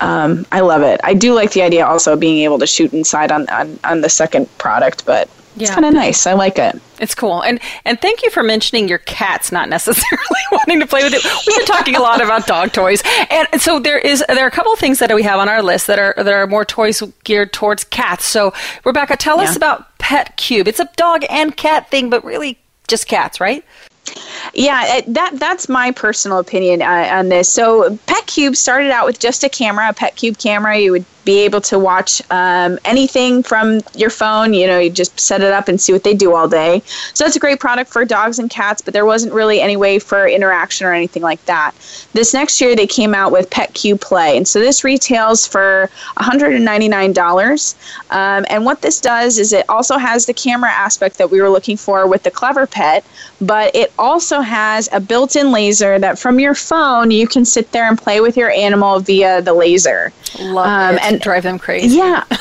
Um, 0.00 0.44
I 0.52 0.60
love 0.60 0.82
it. 0.82 1.00
I 1.04 1.14
do 1.14 1.32
like 1.32 1.52
the 1.52 1.62
idea 1.62 1.86
also 1.86 2.12
of 2.14 2.20
being 2.20 2.42
able 2.44 2.58
to 2.58 2.66
shoot 2.66 2.92
inside 2.92 3.32
on, 3.32 3.48
on, 3.48 3.78
on 3.84 4.00
the 4.02 4.10
second 4.10 4.46
product, 4.58 5.06
but 5.06 5.30
it's 5.58 5.70
kind 5.70 5.86
of 5.86 5.94
nice. 5.94 6.26
I 6.26 6.34
like 6.34 6.58
it. 6.58 6.78
It's 7.00 7.14
cool. 7.14 7.42
And 7.42 7.60
and 7.86 7.98
thank 8.00 8.22
you 8.22 8.28
for 8.30 8.42
mentioning 8.42 8.88
your 8.88 8.98
cats 8.98 9.50
not 9.50 9.70
necessarily 9.70 10.20
wanting 10.52 10.80
to 10.80 10.86
play 10.86 11.02
with 11.02 11.14
it. 11.14 11.24
We've 11.46 11.56
been 11.56 11.66
talking 11.66 11.96
a 11.96 12.00
lot 12.00 12.20
about 12.20 12.46
dog 12.46 12.72
toys. 12.72 13.02
And 13.30 13.48
so 13.60 13.78
there 13.78 13.98
is 13.98 14.22
there 14.28 14.44
are 14.44 14.48
a 14.48 14.50
couple 14.50 14.72
of 14.72 14.78
things 14.78 14.98
that 14.98 15.14
we 15.14 15.22
have 15.22 15.38
on 15.38 15.48
our 15.48 15.62
list 15.62 15.86
that 15.86 15.98
are 15.98 16.14
that 16.16 16.28
are 16.28 16.46
more 16.46 16.66
toys 16.66 17.02
geared 17.24 17.54
towards 17.54 17.84
cats. 17.84 18.26
So 18.26 18.52
Rebecca, 18.84 19.16
tell 19.16 19.38
yeah. 19.38 19.44
us 19.44 19.56
about 19.56 19.96
Pet 19.98 20.36
Cube. 20.36 20.68
It's 20.68 20.80
a 20.80 20.90
dog 20.96 21.24
and 21.30 21.56
cat 21.56 21.90
thing, 21.90 22.10
but 22.10 22.22
really 22.22 22.58
just 22.86 23.08
cats, 23.08 23.40
right? 23.40 23.64
Yeah, 24.54 25.00
that 25.08 25.32
that's 25.34 25.68
my 25.68 25.90
personal 25.90 26.38
opinion 26.38 26.82
uh, 26.82 27.08
on 27.12 27.28
this. 27.28 27.50
So, 27.50 27.98
PetCube 28.06 28.56
started 28.56 28.90
out 28.90 29.06
with 29.06 29.18
just 29.18 29.44
a 29.44 29.48
camera, 29.48 29.88
a 29.88 29.94
PetCube 29.94 30.42
camera. 30.42 30.78
You 30.78 30.92
would 30.92 31.04
be 31.26 31.40
able 31.40 31.60
to 31.60 31.78
watch 31.78 32.22
um, 32.30 32.78
anything 32.84 33.42
from 33.42 33.80
your 33.94 34.08
phone. 34.08 34.54
You 34.54 34.66
know, 34.68 34.78
you 34.78 34.88
just 34.88 35.18
set 35.20 35.42
it 35.42 35.52
up 35.52 35.68
and 35.68 35.78
see 35.78 35.92
what 35.92 36.04
they 36.04 36.14
do 36.14 36.34
all 36.34 36.48
day. 36.48 36.80
So 37.12 37.24
that's 37.24 37.36
a 37.36 37.40
great 37.40 37.60
product 37.60 37.92
for 37.92 38.04
dogs 38.06 38.38
and 38.38 38.48
cats, 38.48 38.80
but 38.80 38.94
there 38.94 39.04
wasn't 39.04 39.34
really 39.34 39.60
any 39.60 39.76
way 39.76 39.98
for 39.98 40.26
interaction 40.26 40.86
or 40.86 40.94
anything 40.94 41.22
like 41.22 41.44
that. 41.44 41.72
This 42.12 42.32
next 42.32 42.60
year, 42.60 42.74
they 42.74 42.86
came 42.86 43.14
out 43.14 43.32
with 43.32 43.50
Pet 43.50 43.74
Cube 43.74 44.00
Play. 44.00 44.36
And 44.36 44.46
so 44.46 44.60
this 44.60 44.84
retails 44.84 45.46
for 45.46 45.90
$199. 46.16 47.74
Um, 48.10 48.46
and 48.48 48.64
what 48.64 48.80
this 48.80 49.00
does 49.00 49.38
is 49.38 49.52
it 49.52 49.68
also 49.68 49.98
has 49.98 50.26
the 50.26 50.34
camera 50.34 50.70
aspect 50.70 51.18
that 51.18 51.30
we 51.30 51.42
were 51.42 51.50
looking 51.50 51.76
for 51.76 52.06
with 52.06 52.22
the 52.22 52.30
Clever 52.30 52.66
Pet, 52.68 53.04
but 53.40 53.74
it 53.74 53.92
also 53.98 54.40
has 54.40 54.88
a 54.92 55.00
built 55.00 55.34
in 55.34 55.50
laser 55.50 55.98
that 55.98 56.18
from 56.18 56.38
your 56.38 56.54
phone, 56.54 57.10
you 57.10 57.26
can 57.26 57.44
sit 57.44 57.72
there 57.72 57.88
and 57.88 57.98
play 57.98 58.20
with 58.20 58.36
your 58.36 58.50
animal 58.50 59.00
via 59.00 59.42
the 59.42 59.52
laser. 59.52 60.12
Love 60.38 60.66
um, 60.66 60.94
it. 60.94 61.02
And 61.02 61.15
drive 61.22 61.42
them 61.42 61.58
crazy. 61.58 61.96
Yeah. 61.96 62.24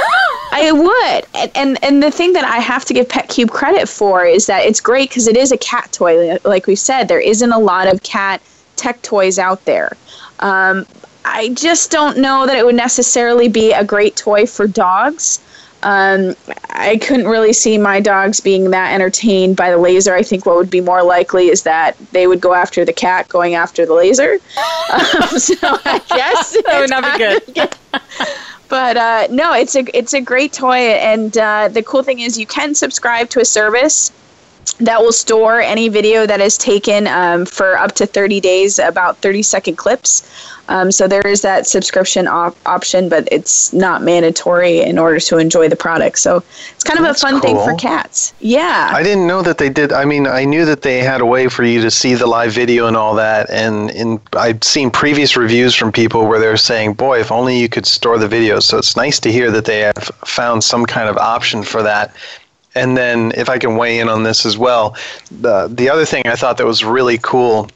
I 0.52 0.72
would. 0.72 1.26
And, 1.34 1.52
and, 1.56 1.84
and 1.84 2.04
the 2.04 2.12
thing 2.12 2.34
that 2.34 2.46
I 2.46 2.58
have 2.58 2.86
to 2.86 2.94
give 2.94 3.10
Pet 3.10 3.28
Cube 3.28 3.50
credit 3.50 3.90
for 3.90 4.26
is 4.26 4.46
that 4.46 4.66
it's 4.66 4.80
great 4.80 5.10
because 5.10 5.28
it 5.28 5.36
is 5.36 5.52
a 5.52 5.58
cat 5.58 5.92
toy. 5.92 6.38
Like 6.46 6.66
we 6.66 6.76
said, 6.76 7.08
there 7.08 7.20
isn't 7.20 7.52
a 7.52 7.60
lot 7.60 7.88
of 7.88 8.04
cat 8.04 8.42
tech 8.78 9.02
toys 9.02 9.38
out 9.38 9.66
there. 9.66 9.98
Um, 10.40 10.86
I 11.26 11.50
just 11.50 11.92
don't 11.92 12.20
know 12.20 12.46
that 12.46 12.56
it 12.56 12.66
would 12.66 12.76
necessarily 12.76 13.48
be 13.50 13.74
a 13.74 13.84
great 13.84 14.16
toy 14.16 14.46
for 14.46 14.68
dogs. 14.68 15.42
Um, 15.84 16.36
I 16.70 16.98
couldn't 16.98 17.28
really 17.28 17.54
see 17.54 17.78
my 17.78 18.00
dogs 18.00 18.40
being 18.40 18.72
that 18.72 18.94
entertained 18.94 19.56
by 19.56 19.70
the 19.70 19.78
laser. 19.78 20.16
I 20.16 20.24
think 20.24 20.46
what 20.46 20.56
would 20.56 20.70
be 20.70 20.82
more 20.82 21.04
likely 21.04 21.50
is 21.50 21.64
that 21.64 21.96
they 22.12 22.28
would 22.28 22.42
go 22.42 22.54
after 22.54 22.86
the 22.86 22.94
cat 22.94 23.28
going 23.30 23.56
after 23.56 23.86
the 23.86 23.94
laser. 23.94 24.40
Um, 24.86 25.40
so 25.40 25.56
I 25.64 26.00
guess 26.10 26.56
that 26.66 26.80
would 26.80 26.92
not 26.92 27.18
be 27.18 27.54
good. 27.54 27.76
But 28.70 28.98
uh, 28.98 29.28
no, 29.30 29.54
it's 29.54 29.76
a 29.76 29.86
it's 29.98 30.14
a 30.14 30.22
great 30.22 30.54
toy, 30.54 30.76
and 30.76 31.38
uh, 31.38 31.68
the 31.68 31.84
cool 31.84 32.04
thing 32.04 32.20
is 32.20 32.38
you 32.38 32.48
can 32.48 32.76
subscribe 32.76 33.30
to 33.30 33.40
a 33.40 33.46
service 33.46 34.12
that 34.80 35.02
will 35.02 35.14
store 35.14 35.62
any 35.62 35.88
video 35.90 36.26
that 36.26 36.42
is 36.42 36.58
taken 36.58 37.08
um, 37.08 37.46
for 37.46 37.78
up 37.78 37.94
to 37.94 38.06
30 38.06 38.42
days, 38.42 38.80
about 38.80 39.18
30 39.18 39.42
second 39.42 39.76
clips. 39.78 40.30
Um, 40.68 40.92
so 40.92 41.08
there 41.08 41.22
is 41.22 41.42
that 41.42 41.68
subscription 41.68 42.28
op- 42.28 42.58
option, 42.66 43.08
but 43.08 43.28
it's 43.32 43.72
not 43.72 44.02
mandatory 44.02 44.82
in 44.82 44.98
order 44.98 45.20
to 45.20 45.38
enjoy 45.38 45.70
the 45.70 45.76
product. 45.76 46.18
So 46.20 46.44
it's 46.74 46.84
kind 46.84 46.98
of 47.00 47.06
That's 47.06 47.24
a 47.24 47.28
fun 47.28 47.42
thing 47.42 47.56
for 47.56 47.76
cats. 47.76 48.34
Yeah. 48.40 48.92
I 48.94 49.04
didn't 49.04 49.28
know 49.28 49.42
that 49.44 49.60
they 49.60 49.70
did. 49.70 49.94
I 49.94 50.06
mean, 50.06 50.26
I 50.26 50.44
knew 50.44 50.66
that 50.66 50.82
they 50.82 51.00
had 51.00 51.22
a 51.22 51.26
way 51.26 51.48
for 51.48 51.64
you 51.64 51.82
to 51.82 51.92
see 51.92 52.16
the 52.16 52.26
live 52.26 52.52
video 52.52 52.88
and 52.88 52.98
all 52.98 53.14
that. 53.16 53.50
And 53.52 53.92
in, 53.92 54.20
I've 54.34 54.64
seen 54.64 54.90
previous 54.90 55.38
reviews 55.38 55.76
from 55.76 55.92
people 55.92 56.26
where 56.26 56.40
they're 56.40 56.58
saying, 56.58 56.94
boy, 56.94 57.20
if 57.20 57.32
only 57.32 57.60
you 57.60 57.70
could 57.70 57.86
store 57.86 58.18
the 58.18 58.28
videos. 58.28 58.64
So 58.64 58.78
it's 58.78 58.96
nice 58.96 59.20
to 59.20 59.32
hear 59.32 59.52
that 59.52 59.66
they 59.66 59.82
have 59.82 60.12
found 60.26 60.64
some 60.64 60.86
kind 60.86 61.10
of 61.10 61.18
option 61.18 61.62
for 61.64 61.84
that. 61.84 62.16
And 62.76 62.98
then, 62.98 63.32
if 63.36 63.50
I 63.50 63.58
can 63.58 63.78
weigh 63.78 64.00
in 64.00 64.10
on 64.10 64.24
this 64.24 64.46
as 64.46 64.58
well, 64.58 64.96
the, 65.32 65.68
the 65.68 65.90
other 65.90 66.06
thing 66.06 66.24
I 66.28 66.36
thought 66.36 66.58
that 66.58 66.66
was 66.66 66.84
really 66.84 67.18
cool 67.18 67.70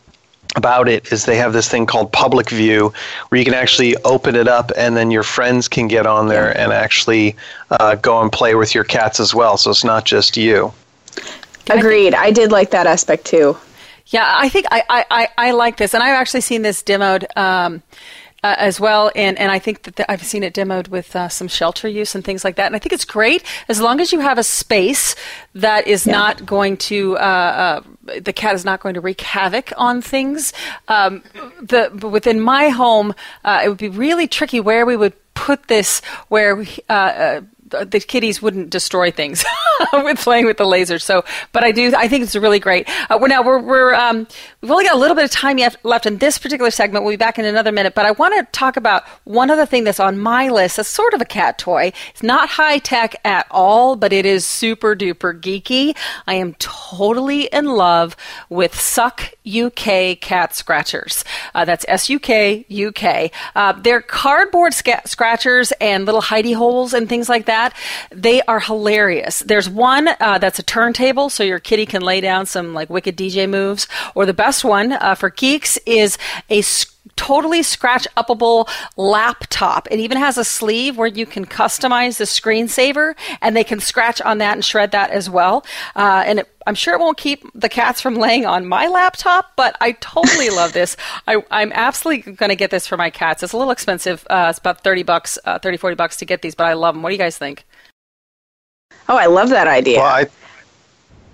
about 0.55 0.89
it 0.89 1.11
is 1.11 1.25
they 1.25 1.37
have 1.37 1.53
this 1.53 1.69
thing 1.69 1.85
called 1.85 2.11
public 2.11 2.49
view 2.49 2.91
where 3.29 3.39
you 3.39 3.45
can 3.45 3.53
actually 3.53 3.95
open 3.97 4.35
it 4.35 4.47
up 4.47 4.71
and 4.75 4.97
then 4.97 5.11
your 5.11 5.23
friends 5.23 5.67
can 5.67 5.87
get 5.87 6.05
on 6.07 6.27
there 6.27 6.57
and 6.57 6.73
actually 6.73 7.35
uh, 7.71 7.95
go 7.95 8.21
and 8.21 8.31
play 8.31 8.55
with 8.55 8.73
your 8.73 8.83
cats 8.83 9.19
as 9.19 9.33
well. 9.33 9.57
So 9.57 9.69
it's 9.69 9.83
not 9.83 10.05
just 10.05 10.37
you. 10.37 10.73
Agreed. 11.69 12.15
I 12.15 12.31
did 12.31 12.51
like 12.51 12.71
that 12.71 12.87
aspect 12.87 13.25
too. 13.25 13.57
Yeah, 14.07 14.33
I 14.37 14.49
think 14.49 14.65
I, 14.71 14.83
I, 14.89 15.05
I, 15.11 15.27
I 15.37 15.51
like 15.51 15.77
this, 15.77 15.93
and 15.93 16.01
I've 16.01 16.15
actually 16.15 16.41
seen 16.41 16.63
this 16.63 16.81
demoed 16.81 17.25
um, 17.37 17.83
uh, 18.43 18.55
as 18.57 18.79
well, 18.79 19.11
and, 19.15 19.37
and 19.37 19.51
I 19.51 19.59
think 19.59 19.83
that 19.83 19.95
the, 19.95 20.11
I've 20.11 20.23
seen 20.23 20.43
it 20.43 20.53
demoed 20.53 20.87
with 20.87 21.15
uh, 21.15 21.29
some 21.29 21.47
shelter 21.47 21.87
use 21.87 22.15
and 22.15 22.23
things 22.23 22.43
like 22.43 22.55
that, 22.55 22.67
and 22.67 22.75
I 22.75 22.79
think 22.79 22.93
it's 22.93 23.05
great 23.05 23.43
as 23.67 23.79
long 23.79 23.99
as 23.99 24.11
you 24.11 24.19
have 24.19 24.37
a 24.37 24.43
space 24.43 25.15
that 25.55 25.87
is 25.87 26.05
not 26.05 26.45
going 26.45 26.77
to 26.77 27.17
uh, 27.17 27.19
uh, 27.19 27.81
the 28.19 28.33
cat 28.33 28.55
is 28.55 28.65
not 28.65 28.79
going 28.79 28.95
to 28.95 29.01
wreak 29.01 29.21
havoc 29.21 29.71
on 29.77 30.01
things. 30.01 30.53
Um, 30.87 31.23
the 31.61 31.91
but 31.93 32.09
within 32.09 32.39
my 32.39 32.69
home, 32.69 33.13
uh, 33.43 33.61
it 33.63 33.69
would 33.69 33.77
be 33.77 33.89
really 33.89 34.27
tricky 34.27 34.59
where 34.59 34.85
we 34.85 34.95
would 34.95 35.13
put 35.33 35.67
this 35.67 36.01
where 36.27 36.55
we, 36.55 36.67
uh, 36.89 36.93
uh, 36.93 37.41
the 37.69 37.99
kitties 37.99 38.41
wouldn't 38.41 38.69
destroy 38.69 39.11
things 39.11 39.45
with 39.93 40.19
playing 40.19 40.45
with 40.45 40.57
the 40.57 40.65
laser. 40.65 40.99
So, 40.99 41.23
but 41.51 41.63
I 41.63 41.71
do, 41.71 41.93
I 41.95 42.07
think 42.07 42.23
it's 42.23 42.35
really 42.35 42.59
great. 42.59 42.89
Uh, 43.09 43.17
we're 43.21 43.27
now 43.27 43.41
we're, 43.41 43.59
we're 43.59 43.93
um, 43.93 44.27
we've 44.61 44.71
only 44.71 44.85
got 44.85 44.95
a 44.95 44.99
little 44.99 45.15
bit 45.15 45.25
of 45.25 45.31
time 45.31 45.59
left 45.83 46.05
in 46.05 46.17
this 46.17 46.37
particular 46.37 46.71
segment. 46.71 47.03
We'll 47.03 47.13
be 47.13 47.17
back 47.17 47.39
in 47.39 47.45
another 47.45 47.71
minute, 47.71 47.95
but 47.95 48.05
I 48.05 48.11
want 48.11 48.35
to 48.35 48.51
talk 48.57 48.77
about 48.77 49.03
one 49.23 49.51
other 49.51 49.65
thing 49.65 49.83
that's 49.83 49.99
on 49.99 50.17
my 50.17 50.49
list. 50.49 50.77
That's 50.77 50.89
sort 50.89 51.13
of 51.13 51.21
a 51.21 51.25
cat 51.25 51.57
toy. 51.57 51.91
It's 52.11 52.23
not 52.23 52.49
high 52.49 52.79
tech 52.79 53.15
at 53.25 53.47
all, 53.51 53.95
but 53.95 54.13
it 54.13 54.25
is 54.25 54.45
super 54.45 54.95
duper 54.95 55.39
geeky. 55.39 55.95
I 56.27 56.35
am 56.35 56.53
totally 56.59 57.43
in 57.45 57.65
love 57.65 58.15
with 58.49 58.79
Suck 58.79 59.33
UK 59.47 60.19
cat 60.19 60.55
scratchers. 60.55 61.23
Uh, 61.55 61.65
that's 61.65 61.85
S 61.87 62.09
U 62.09 62.19
K 62.19 62.65
U 62.67 62.91
K. 62.91 63.31
Uh, 63.55 63.73
they're 63.73 64.01
cardboard 64.01 64.73
sca- 64.73 65.07
scratchers 65.07 65.71
and 65.81 66.05
little 66.05 66.21
hidey 66.21 66.55
holes 66.55 66.93
and 66.93 67.09
things 67.09 67.29
like 67.29 67.45
that. 67.45 67.58
They 68.11 68.41
are 68.43 68.59
hilarious. 68.59 69.39
There's 69.39 69.69
one 69.69 70.09
uh, 70.19 70.37
that's 70.37 70.59
a 70.59 70.63
turntable, 70.63 71.29
so 71.29 71.43
your 71.43 71.59
kitty 71.59 71.85
can 71.85 72.01
lay 72.01 72.21
down 72.21 72.45
some 72.45 72.73
like 72.73 72.89
wicked 72.89 73.17
DJ 73.17 73.49
moves. 73.49 73.87
Or 74.15 74.25
the 74.25 74.33
best 74.33 74.63
one 74.63 74.93
uh, 74.93 75.15
for 75.15 75.29
geeks 75.29 75.77
is 75.85 76.17
a 76.49 76.61
totally 77.15 77.63
scratch 77.63 78.07
upable 78.17 78.69
laptop. 78.97 79.87
It 79.91 79.99
even 79.99 80.17
has 80.17 80.37
a 80.37 80.43
sleeve 80.43 80.97
where 80.97 81.07
you 81.07 81.25
can 81.25 81.45
customize 81.45 82.17
the 82.17 82.23
screensaver, 82.25 83.15
and 83.41 83.55
they 83.55 83.63
can 83.63 83.79
scratch 83.79 84.21
on 84.21 84.37
that 84.39 84.53
and 84.53 84.65
shred 84.65 84.91
that 84.91 85.11
as 85.11 85.29
well. 85.29 85.65
Uh, 85.95 86.23
and 86.25 86.39
it, 86.39 86.49
I'm 86.67 86.75
sure 86.75 86.93
it 86.93 86.99
won't 86.99 87.17
keep 87.17 87.43
the 87.53 87.69
cats 87.69 88.01
from 88.01 88.15
laying 88.15 88.45
on 88.45 88.65
my 88.65 88.87
laptop, 88.87 89.53
but 89.55 89.75
I 89.81 89.93
totally 89.93 90.49
love 90.61 90.73
this. 90.73 90.97
I, 91.27 91.43
I'm 91.51 91.71
absolutely 91.73 92.33
going 92.33 92.49
to 92.49 92.55
get 92.55 92.71
this 92.71 92.87
for 92.87 92.97
my 92.97 93.09
cats. 93.09 93.43
It's 93.43 93.53
a 93.53 93.57
little 93.57 93.71
expensive. 93.71 94.25
Uh, 94.29 94.47
it's 94.49 94.59
about 94.59 94.81
30 94.83 95.03
bucks, 95.03 95.37
uh, 95.45 95.59
30, 95.59 95.77
40 95.77 95.95
bucks 95.95 96.17
to 96.17 96.25
get 96.25 96.41
these, 96.41 96.55
but 96.55 96.67
I 96.67 96.73
love 96.73 96.95
them. 96.95 97.03
What 97.03 97.09
do 97.09 97.15
you 97.15 97.19
guys 97.19 97.37
think? 97.37 97.65
Oh, 99.07 99.17
I 99.17 99.25
love 99.25 99.49
that 99.49 99.67
idea. 99.67 99.99
Well, 99.99 100.05
I, 100.07 100.27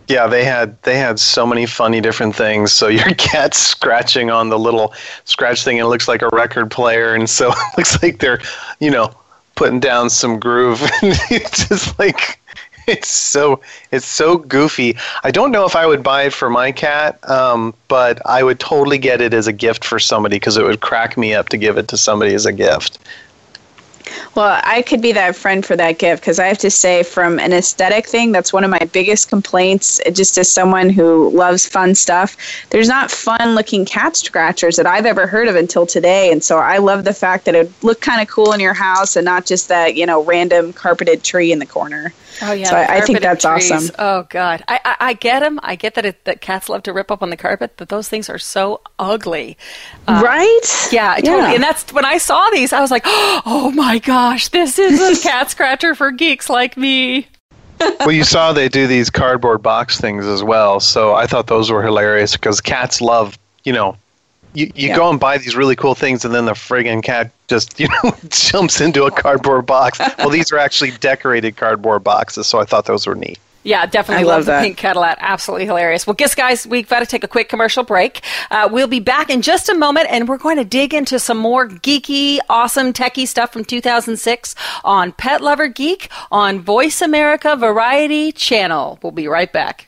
yeah, 0.08 0.28
they 0.28 0.44
had 0.44 0.82
they 0.84 0.98
had 0.98 1.20
so 1.20 1.46
many 1.46 1.66
funny 1.66 2.02
different 2.02 2.36
things. 2.36 2.72
So 2.72 2.88
your 3.00 3.14
cat's 3.16 3.58
scratching 3.58 4.30
on 4.30 4.50
the 4.50 4.60
little 4.60 4.94
scratch 5.26 5.64
thing, 5.64 5.80
and 5.80 5.86
it 5.86 5.90
looks 5.90 6.08
like 6.08 6.22
a 6.22 6.30
record 6.34 6.72
player, 6.72 7.16
and 7.16 7.30
so 7.30 7.50
it 7.52 7.78
looks 7.78 8.02
like 8.02 8.20
they're, 8.20 8.42
you 8.80 8.92
know, 8.92 9.14
putting 9.56 9.80
down 9.80 10.10
some 10.10 10.40
groove. 10.40 10.80
it's 11.02 11.68
just 11.68 11.98
like 12.00 12.40
it's 12.88 13.10
so 13.10 13.62
it's 13.92 14.06
so 14.06 14.38
goofy. 14.38 14.96
I 15.24 15.32
don't 15.32 15.52
know 15.52 15.66
if 15.66 15.76
I 15.76 15.86
would 15.86 16.04
buy 16.04 16.24
it 16.24 16.34
for 16.34 16.50
my 16.50 16.72
cat, 16.72 17.28
um, 17.30 17.74
but 17.88 18.24
I 18.26 18.44
would 18.44 18.60
totally 18.60 18.98
get 18.98 19.22
it 19.22 19.34
as 19.34 19.48
a 19.48 19.54
gift 19.54 19.84
for 19.84 20.00
somebody 20.00 20.38
because 20.38 20.58
it 20.58 20.64
would 20.64 20.82
crack 20.82 21.18
me 21.18 21.34
up 21.34 21.50
to 21.50 21.58
give 21.58 21.78
it 21.78 21.88
to 21.90 21.98
somebody 21.98 22.34
as 22.34 22.46
a 22.46 22.54
gift. 22.54 23.00
Well, 24.36 24.60
I 24.66 24.82
could 24.82 25.02
be 25.02 25.14
that 25.14 25.38
friend 25.38 25.66
for 25.66 25.78
that 25.78 25.98
gift 25.98 26.22
because 26.22 26.40
I 26.40 26.48
have 26.48 26.58
to 26.58 26.70
say, 26.70 27.04
from 27.04 27.40
an 27.40 27.54
aesthetic 27.54 28.06
thing, 28.06 28.34
that's 28.34 28.52
one 28.52 28.66
of 28.66 28.70
my 28.70 28.80
biggest 28.92 29.30
complaints. 29.30 30.02
uh, 30.06 30.12
Just 30.12 30.38
as 30.38 30.52
someone 30.52 30.90
who 30.90 31.30
loves 31.32 31.66
fun 31.66 31.96
stuff, 31.96 32.36
there's 32.70 32.90
not 32.90 33.10
fun 33.10 33.56
looking 33.56 33.86
cat 33.86 34.18
scratchers 34.18 34.76
that 34.76 34.86
I've 34.86 35.06
ever 35.06 35.26
heard 35.26 35.48
of 35.48 35.56
until 35.56 35.86
today. 35.86 36.34
And 36.34 36.44
so 36.44 36.58
I 36.58 36.80
love 36.80 37.06
the 37.06 37.14
fact 37.14 37.46
that 37.46 37.56
it 37.56 37.68
would 37.68 37.84
look 37.84 38.02
kind 38.02 38.22
of 38.22 38.28
cool 38.28 38.52
in 38.52 38.60
your 38.60 38.74
house 38.74 39.16
and 39.16 39.24
not 39.24 39.46
just 39.46 39.70
that, 39.70 39.96
you 39.96 40.06
know, 40.06 40.22
random 40.22 40.74
carpeted 40.74 41.24
tree 41.24 41.54
in 41.54 41.60
the 41.60 41.66
corner. 41.66 42.14
Oh 42.42 42.52
yeah, 42.52 42.70
So 42.70 42.76
I, 42.76 42.98
I 42.98 43.02
think 43.02 43.22
that's 43.22 43.44
trees. 43.46 43.72
awesome. 43.72 43.96
Oh 44.00 44.26
god, 44.30 44.64
I, 44.68 44.80
I 44.84 44.96
I 45.00 45.14
get 45.14 45.40
them. 45.42 45.60
I 45.64 45.76
get 45.76 45.96
that 45.96 46.06
it, 46.06 46.26
that 46.26 46.42
cats 46.42 46.68
love 46.70 46.84
to 46.84 46.94
rip 46.94 47.12
up 47.12 47.22
on 47.24 47.30
the 47.30 47.38
carpet, 47.38 47.74
but 47.78 47.90
those 47.90 48.10
things 48.10 48.30
are 48.30 48.38
so 48.40 48.82
ugly. 49.00 49.58
Uh, 50.08 50.22
right? 50.24 50.90
Yeah, 50.92 51.16
totally. 51.16 51.56
And 51.56 51.64
that's 51.64 51.92
when 51.94 52.06
I 52.06 52.18
saw 52.18 52.50
these, 52.52 52.74
I 52.74 52.82
was 52.82 52.92
like, 52.92 53.04
oh 53.08 53.72
my 53.76 54.00
gosh, 54.00 54.50
this 54.50 54.78
is 54.80 55.00
a 55.02 55.22
cat 55.28 55.50
scratcher 55.52 55.96
for 55.96 56.12
geeks 56.12 56.50
like 56.50 56.76
me. 56.78 57.28
well, 58.00 58.12
you 58.12 58.24
saw 58.24 58.54
they 58.54 58.70
do 58.70 58.88
these 58.88 59.10
cardboard 59.10 59.62
box 59.62 60.00
things 60.00 60.26
as 60.26 60.44
well. 60.44 60.80
So 60.80 61.14
I 61.14 61.28
thought 61.28 61.48
those 61.48 61.72
were 61.72 61.84
hilarious 61.84 62.34
because 62.34 62.62
cats 62.62 63.02
love, 63.02 63.38
you 63.66 63.74
know, 63.74 63.98
you, 64.56 64.72
you 64.76 64.90
Yeah. 64.90 64.96
go 64.96 65.10
and 65.10 65.20
buy 65.20 65.38
these 65.38 65.56
really 65.56 65.76
cool 65.76 65.96
things 65.96 66.26
and 66.26 66.34
then 66.34 66.46
the 66.46 66.54
friggin' 66.54 67.04
cat 67.04 67.32
just, 67.48 67.80
you 67.80 67.88
know, 67.88 68.16
jumps 68.30 68.82
into 68.82 69.04
a 69.04 69.12
cardboard 69.12 69.66
box. 69.66 70.00
well, 70.18 70.30
these 70.30 70.52
are 70.52 70.58
actually 70.58 70.92
decorated 70.92 71.58
cardboard 71.58 72.04
boxes. 72.04 72.48
So 72.48 72.60
I 72.60 72.66
thought 72.66 72.86
those 72.86 73.06
were 73.08 73.16
neat. 73.16 73.40
Yeah, 73.64 73.88
definitely 73.88 74.26
I 74.26 74.28
love, 74.28 74.38
love 74.38 74.46
the 74.46 74.52
that. 74.52 74.62
pink 74.64 74.78
Cadillac. 74.78 75.18
Absolutely 75.22 75.66
hilarious. 75.66 76.06
Well, 76.06 76.14
guess 76.14 76.36
guys, 76.36 76.68
we've 76.68 76.88
got 76.88 77.00
to 77.00 77.08
take 77.08 77.24
a 77.24 77.28
quick 77.28 77.50
commercial 77.50 77.84
break. 77.84 78.22
Uh, 78.52 78.70
we'll 78.72 78.86
be 78.86 79.00
back 79.00 79.32
in 79.32 79.42
just 79.42 79.70
a 79.70 79.74
moment, 79.74 80.06
and 80.12 80.28
we're 80.30 80.38
going 80.38 80.58
to 80.58 80.64
dig 80.64 80.94
into 80.94 81.18
some 81.18 81.40
more 81.40 81.68
geeky, 81.68 82.38
awesome, 82.48 82.94
techie 82.94 83.28
stuff 83.28 83.52
from 83.52 83.66
2006 83.66 84.54
on 84.84 85.14
Pet 85.14 85.42
Lover 85.42 85.68
Geek 85.68 86.10
on 86.32 86.60
Voice 86.60 87.02
America 87.02 87.56
Variety 87.56 88.32
Channel. 88.32 89.00
We'll 89.02 89.12
be 89.12 89.28
right 89.28 89.52
back. 89.52 89.88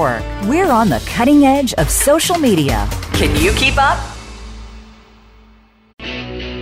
We're 0.00 0.70
on 0.70 0.88
the 0.88 1.02
cutting 1.04 1.44
edge 1.44 1.74
of 1.74 1.90
social 1.90 2.38
media. 2.38 2.88
Can 3.12 3.38
you 3.38 3.52
keep 3.52 3.74
up? 3.76 3.98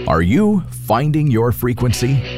Are 0.09 0.23
you 0.23 0.61
finding 0.87 1.31
your 1.31 1.53
frequency? 1.53 2.38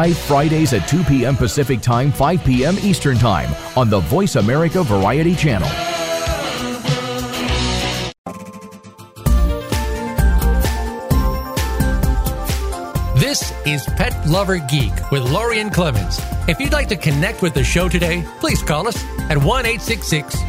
live 0.00 0.16
Fridays 0.16 0.72
at 0.72 0.88
2 0.88 1.04
p.m. 1.04 1.36
Pacific 1.36 1.82
Time, 1.82 2.10
5 2.10 2.42
p.m. 2.42 2.74
Eastern 2.78 3.18
Time 3.18 3.54
on 3.76 3.90
the 3.90 4.00
Voice 4.00 4.36
America 4.36 4.82
Variety 4.82 5.34
Channel. 5.34 5.68
This 13.14 13.52
is 13.66 13.84
Pet 13.98 14.16
Lover 14.26 14.56
Geek 14.70 15.10
with 15.10 15.30
Lorien 15.30 15.68
Clemens. 15.68 16.18
If 16.48 16.58
you'd 16.60 16.72
like 16.72 16.88
to 16.88 16.96
connect 16.96 17.42
with 17.42 17.52
the 17.52 17.62
show 17.62 17.86
today, 17.86 18.24
please 18.40 18.62
call 18.62 18.88
us 18.88 19.04
at 19.28 19.36
1 19.36 19.64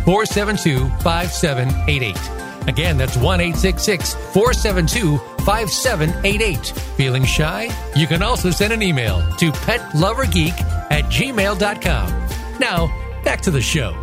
472 0.06 0.88
5788. 1.04 2.70
Again, 2.70 2.98
that's 2.98 3.18
1 3.18 3.40
472 3.52 5.18
5788. 5.45 6.67
Feeling 6.95 7.25
shy? 7.25 7.69
You 7.95 8.08
can 8.08 8.21
also 8.21 8.51
send 8.51 8.73
an 8.73 8.82
email 8.82 9.21
to 9.38 9.51
petlovergeek 9.51 10.60
at 10.91 11.06
gmail.com. 11.06 12.27
Now, 12.60 13.21
back 13.23 13.41
to 13.41 13.51
the 13.51 13.62
show. 13.62 13.95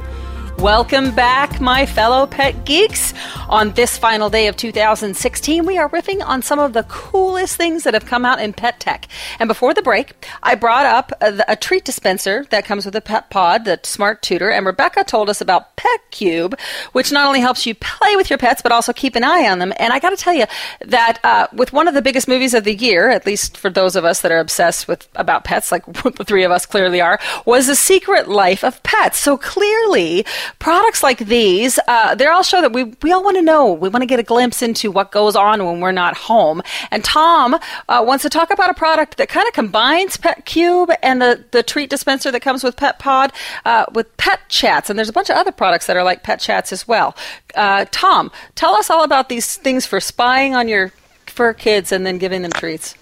Welcome 0.58 1.14
back, 1.14 1.60
my 1.60 1.86
fellow 1.86 2.26
pet 2.26 2.64
geeks. 2.64 3.14
On 3.48 3.70
this 3.74 3.96
final 3.96 4.28
day 4.28 4.48
of 4.48 4.56
2016, 4.56 5.64
we 5.64 5.78
are 5.78 5.88
riffing 5.88 6.20
on 6.20 6.42
some 6.42 6.58
of 6.58 6.72
the 6.72 6.82
coolest 6.82 7.56
things 7.56 7.84
that 7.84 7.94
have 7.94 8.06
come 8.06 8.24
out 8.24 8.40
in 8.40 8.52
pet 8.52 8.80
tech. 8.80 9.06
And 9.38 9.46
before 9.46 9.72
the 9.72 9.82
break, 9.82 10.26
I 10.42 10.56
brought 10.56 10.84
up 10.84 11.12
a, 11.20 11.44
a 11.46 11.54
treat 11.54 11.84
dispenser 11.84 12.44
that 12.50 12.64
comes 12.64 12.84
with 12.84 12.96
a 12.96 13.00
pet 13.00 13.30
pod, 13.30 13.66
the 13.66 13.78
Smart 13.84 14.20
Tutor, 14.20 14.50
and 14.50 14.66
Rebecca 14.66 15.04
told 15.04 15.30
us 15.30 15.40
about 15.40 15.76
Pet 15.76 16.00
Cube, 16.10 16.58
which 16.90 17.12
not 17.12 17.28
only 17.28 17.40
helps 17.40 17.64
you 17.64 17.76
play 17.76 18.16
with 18.16 18.28
your 18.28 18.38
pets, 18.38 18.60
but 18.60 18.72
also 18.72 18.92
keep 18.92 19.14
an 19.14 19.22
eye 19.22 19.48
on 19.48 19.60
them. 19.60 19.72
And 19.78 19.92
I 19.92 20.00
got 20.00 20.10
to 20.10 20.16
tell 20.16 20.34
you 20.34 20.46
that 20.80 21.20
uh, 21.22 21.46
with 21.52 21.72
one 21.72 21.86
of 21.86 21.94
the 21.94 22.02
biggest 22.02 22.26
movies 22.26 22.52
of 22.52 22.64
the 22.64 22.74
year, 22.74 23.10
at 23.10 23.26
least 23.26 23.56
for 23.56 23.70
those 23.70 23.94
of 23.94 24.04
us 24.04 24.22
that 24.22 24.32
are 24.32 24.40
obsessed 24.40 24.88
with 24.88 25.08
about 25.14 25.44
pets, 25.44 25.70
like 25.70 25.86
the 26.16 26.24
three 26.24 26.42
of 26.42 26.50
us 26.50 26.66
clearly 26.66 27.00
are, 27.00 27.20
was 27.46 27.68
The 27.68 27.76
Secret 27.76 28.26
Life 28.26 28.64
of 28.64 28.82
Pets. 28.82 29.18
So 29.18 29.36
clearly, 29.36 30.26
products 30.58 31.02
like 31.02 31.18
these, 31.18 31.78
uh, 31.88 32.14
they 32.14 32.26
all 32.26 32.42
show 32.42 32.60
that 32.60 32.72
we, 32.72 32.84
we 33.02 33.12
all 33.12 33.22
want 33.22 33.36
to 33.36 33.42
know. 33.42 33.72
We 33.72 33.88
want 33.88 34.02
to 34.02 34.06
get 34.06 34.18
a 34.18 34.22
glimpse 34.22 34.62
into 34.62 34.90
what 34.90 35.12
goes 35.12 35.36
on 35.36 35.64
when 35.64 35.80
we're 35.80 35.92
not 35.92 36.16
home. 36.16 36.62
And 36.90 37.04
Tom 37.04 37.54
uh, 37.88 38.04
wants 38.06 38.22
to 38.22 38.30
talk 38.30 38.50
about 38.50 38.70
a 38.70 38.74
product 38.74 39.16
that 39.18 39.28
kind 39.28 39.46
of 39.46 39.54
combines 39.54 40.16
Pet 40.16 40.44
Cube 40.44 40.90
and 41.02 41.20
the, 41.20 41.44
the 41.50 41.62
treat 41.62 41.90
dispenser 41.90 42.30
that 42.30 42.40
comes 42.40 42.64
with 42.64 42.76
Pet 42.76 42.98
Pod 42.98 43.32
uh, 43.64 43.86
with 43.92 44.14
PetChatz. 44.16 44.90
And 44.90 44.98
there's 44.98 45.08
a 45.08 45.12
bunch 45.12 45.30
of 45.30 45.36
other 45.36 45.52
products 45.52 45.86
that 45.86 45.96
are 45.96 46.04
like 46.04 46.22
PetChatz 46.22 46.72
as 46.72 46.86
well. 46.86 47.16
Uh, 47.54 47.86
Tom, 47.90 48.30
tell 48.54 48.74
us 48.74 48.90
all 48.90 49.04
about 49.04 49.28
these 49.28 49.56
things 49.56 49.86
for 49.86 50.00
spying 50.00 50.54
on 50.54 50.68
your 50.68 50.92
fur 51.26 51.52
kids 51.52 51.92
and 51.92 52.04
then 52.06 52.18
giving 52.18 52.42
them 52.42 52.52
treats. 52.52 52.94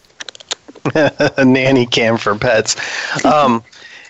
nanny 1.45 1.87
cam 1.87 2.17
for 2.17 2.37
pets. 2.37 2.77
Um, 3.25 3.65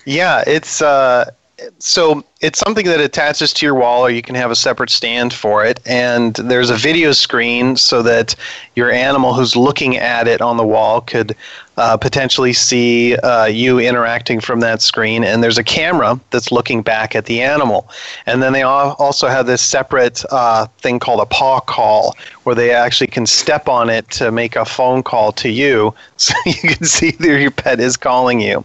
yeah, 0.04 0.44
it's 0.46 0.82
uh, 0.82 1.30
so 1.78 2.24
it's 2.40 2.58
something 2.58 2.84
that 2.86 3.00
attaches 3.00 3.52
to 3.54 3.64
your 3.64 3.74
wall 3.74 4.02
or 4.02 4.10
you 4.10 4.20
can 4.20 4.34
have 4.34 4.50
a 4.50 4.56
separate 4.56 4.90
stand 4.90 5.32
for 5.32 5.64
it. 5.64 5.80
And 5.86 6.34
there's 6.34 6.68
a 6.68 6.76
video 6.76 7.12
screen 7.12 7.76
so 7.76 8.02
that 8.02 8.34
your 8.74 8.90
animal 8.90 9.32
who's 9.32 9.56
looking 9.56 9.96
at 9.96 10.28
it 10.28 10.42
on 10.42 10.58
the 10.58 10.66
wall 10.66 11.00
could 11.00 11.34
uh, 11.78 11.96
potentially 11.96 12.52
see 12.52 13.16
uh, 13.16 13.44
you 13.44 13.78
interacting 13.78 14.40
from 14.40 14.60
that 14.60 14.80
screen. 14.80 15.24
And 15.24 15.42
there's 15.42 15.58
a 15.58 15.64
camera 15.64 16.18
that's 16.30 16.50
looking 16.50 16.82
back 16.82 17.14
at 17.14 17.26
the 17.26 17.42
animal. 17.42 17.88
And 18.24 18.42
then 18.42 18.52
they 18.52 18.62
also 18.62 19.28
have 19.28 19.46
this 19.46 19.60
separate 19.60 20.24
uh, 20.30 20.66
thing 20.78 20.98
called 20.98 21.20
a 21.20 21.26
paw 21.26 21.60
call 21.60 22.16
where 22.44 22.54
they 22.54 22.70
actually 22.72 23.08
can 23.08 23.26
step 23.26 23.68
on 23.68 23.90
it 23.90 24.08
to 24.12 24.30
make 24.30 24.56
a 24.56 24.64
phone 24.64 25.02
call 25.02 25.32
to 25.32 25.50
you 25.50 25.94
so 26.16 26.34
you 26.46 26.54
can 26.54 26.84
see 26.84 27.10
that 27.10 27.40
your 27.40 27.50
pet 27.50 27.80
is 27.80 27.96
calling 27.96 28.40
you. 28.40 28.64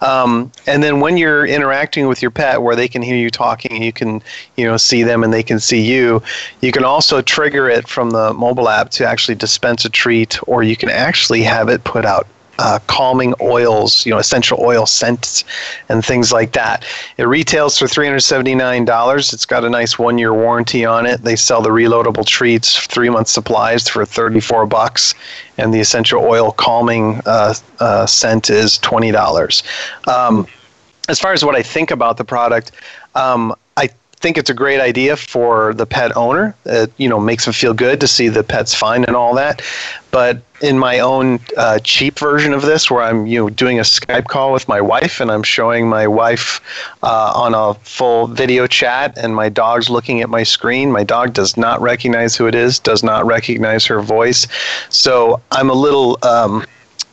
Um, 0.00 0.52
and 0.66 0.82
then 0.82 1.00
when 1.00 1.16
you're 1.16 1.46
interacting 1.46 2.06
with 2.06 2.22
your 2.22 2.30
pet 2.30 2.62
where 2.62 2.76
they 2.76 2.88
can 2.88 3.02
hear 3.02 3.11
you 3.14 3.30
talking 3.30 3.82
you 3.82 3.92
can 3.92 4.22
you 4.56 4.64
know 4.64 4.76
see 4.76 5.02
them 5.02 5.22
and 5.22 5.32
they 5.32 5.42
can 5.42 5.60
see 5.60 5.80
you 5.80 6.22
you 6.60 6.72
can 6.72 6.84
also 6.84 7.22
trigger 7.22 7.68
it 7.68 7.88
from 7.88 8.10
the 8.10 8.32
mobile 8.34 8.68
app 8.68 8.90
to 8.90 9.06
actually 9.06 9.34
dispense 9.34 9.84
a 9.84 9.90
treat 9.90 10.38
or 10.48 10.62
you 10.62 10.76
can 10.76 10.88
actually 10.88 11.42
have 11.42 11.68
it 11.68 11.82
put 11.84 12.04
out 12.04 12.26
uh, 12.58 12.78
calming 12.86 13.34
oils, 13.40 14.04
you 14.06 14.12
know, 14.12 14.18
essential 14.18 14.58
oil 14.60 14.86
scents 14.86 15.44
and 15.88 16.04
things 16.04 16.32
like 16.32 16.52
that. 16.52 16.84
It 17.16 17.24
retails 17.24 17.78
for 17.78 17.86
$379. 17.86 19.32
It's 19.32 19.46
got 19.46 19.64
a 19.64 19.70
nice 19.70 19.98
one 19.98 20.18
year 20.18 20.34
warranty 20.34 20.84
on 20.84 21.06
it. 21.06 21.22
They 21.22 21.36
sell 21.36 21.62
the 21.62 21.70
reloadable 21.70 22.26
treats, 22.26 22.78
three 22.86 23.08
month 23.08 23.28
supplies 23.28 23.88
for 23.88 24.04
34 24.04 24.66
bucks, 24.66 25.14
and 25.58 25.72
the 25.72 25.80
essential 25.80 26.22
oil 26.22 26.52
calming 26.52 27.20
uh, 27.26 27.54
uh, 27.80 28.06
scent 28.06 28.50
is 28.50 28.78
$20. 28.78 30.08
Um, 30.08 30.46
as 31.08 31.18
far 31.18 31.32
as 31.32 31.44
what 31.44 31.56
I 31.56 31.62
think 31.62 31.90
about 31.90 32.16
the 32.16 32.24
product, 32.24 32.70
um, 33.14 33.54
I 33.76 33.88
think 34.22 34.38
it's 34.38 34.50
a 34.50 34.54
great 34.54 34.80
idea 34.80 35.16
for 35.16 35.74
the 35.74 35.84
pet 35.84 36.16
owner. 36.16 36.54
It 36.64 36.92
you 36.96 37.08
know 37.08 37.20
makes 37.20 37.44
them 37.44 37.52
feel 37.52 37.74
good 37.74 38.00
to 38.00 38.08
see 38.08 38.28
the 38.28 38.44
pet's 38.44 38.74
fine 38.74 39.04
and 39.04 39.16
all 39.16 39.34
that. 39.34 39.60
But 40.10 40.42
in 40.60 40.78
my 40.78 41.00
own 41.00 41.40
uh, 41.56 41.80
cheap 41.80 42.18
version 42.18 42.52
of 42.52 42.62
this, 42.62 42.90
where 42.90 43.02
I'm 43.02 43.26
you 43.26 43.40
know 43.40 43.50
doing 43.50 43.78
a 43.78 43.82
Skype 43.82 44.26
call 44.26 44.52
with 44.52 44.68
my 44.68 44.80
wife 44.80 45.20
and 45.20 45.30
I'm 45.30 45.42
showing 45.42 45.88
my 45.88 46.06
wife 46.06 46.60
uh, 47.02 47.32
on 47.34 47.54
a 47.54 47.74
full 47.82 48.28
video 48.28 48.66
chat, 48.66 49.18
and 49.18 49.34
my 49.34 49.48
dog's 49.48 49.90
looking 49.90 50.22
at 50.22 50.30
my 50.30 50.44
screen. 50.44 50.92
My 50.92 51.04
dog 51.04 51.34
does 51.34 51.56
not 51.56 51.82
recognize 51.82 52.36
who 52.36 52.46
it 52.46 52.54
is, 52.54 52.78
does 52.78 53.02
not 53.02 53.26
recognize 53.26 53.84
her 53.86 54.00
voice. 54.00 54.46
So 54.88 55.42
I'm 55.50 55.68
a 55.68 55.74
little. 55.74 56.18
Um, 56.22 56.64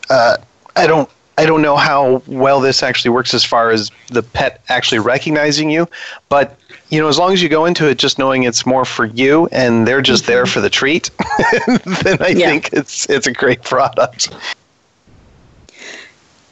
uh, 0.10 0.38
I 0.76 0.88
don't 0.88 1.10
I 1.40 1.46
don't 1.46 1.62
know 1.62 1.78
how 1.78 2.22
well 2.28 2.60
this 2.60 2.84
actually 2.84 3.12
works 3.12 3.34
as 3.34 3.46
far 3.46 3.72
as 3.72 3.92
the 4.08 4.22
pet 4.22 4.62
actually 4.68 5.00
recognizing 5.00 5.70
you, 5.70 5.88
but 6.28 6.58
you 6.90 7.00
know, 7.00 7.08
as 7.08 7.18
long 7.18 7.32
as 7.32 7.42
you 7.42 7.48
go 7.48 7.66
into 7.66 7.88
it 7.88 7.98
just 7.98 8.20
knowing 8.20 8.44
it's 8.44 8.66
more 8.66 8.84
for 8.84 9.06
you 9.06 9.48
and 9.52 9.88
they're 9.88 10.02
just 10.02 10.24
mm-hmm. 10.24 10.34
there 10.34 10.46
for 10.46 10.60
the 10.60 10.70
treat, 10.70 11.12
then 12.04 12.18
I 12.20 12.30
yeah. 12.30 12.50
think 12.50 12.74
it's 12.74 13.10
it's 13.10 13.26
a 13.26 13.32
great 13.32 13.64
product. 13.64 14.30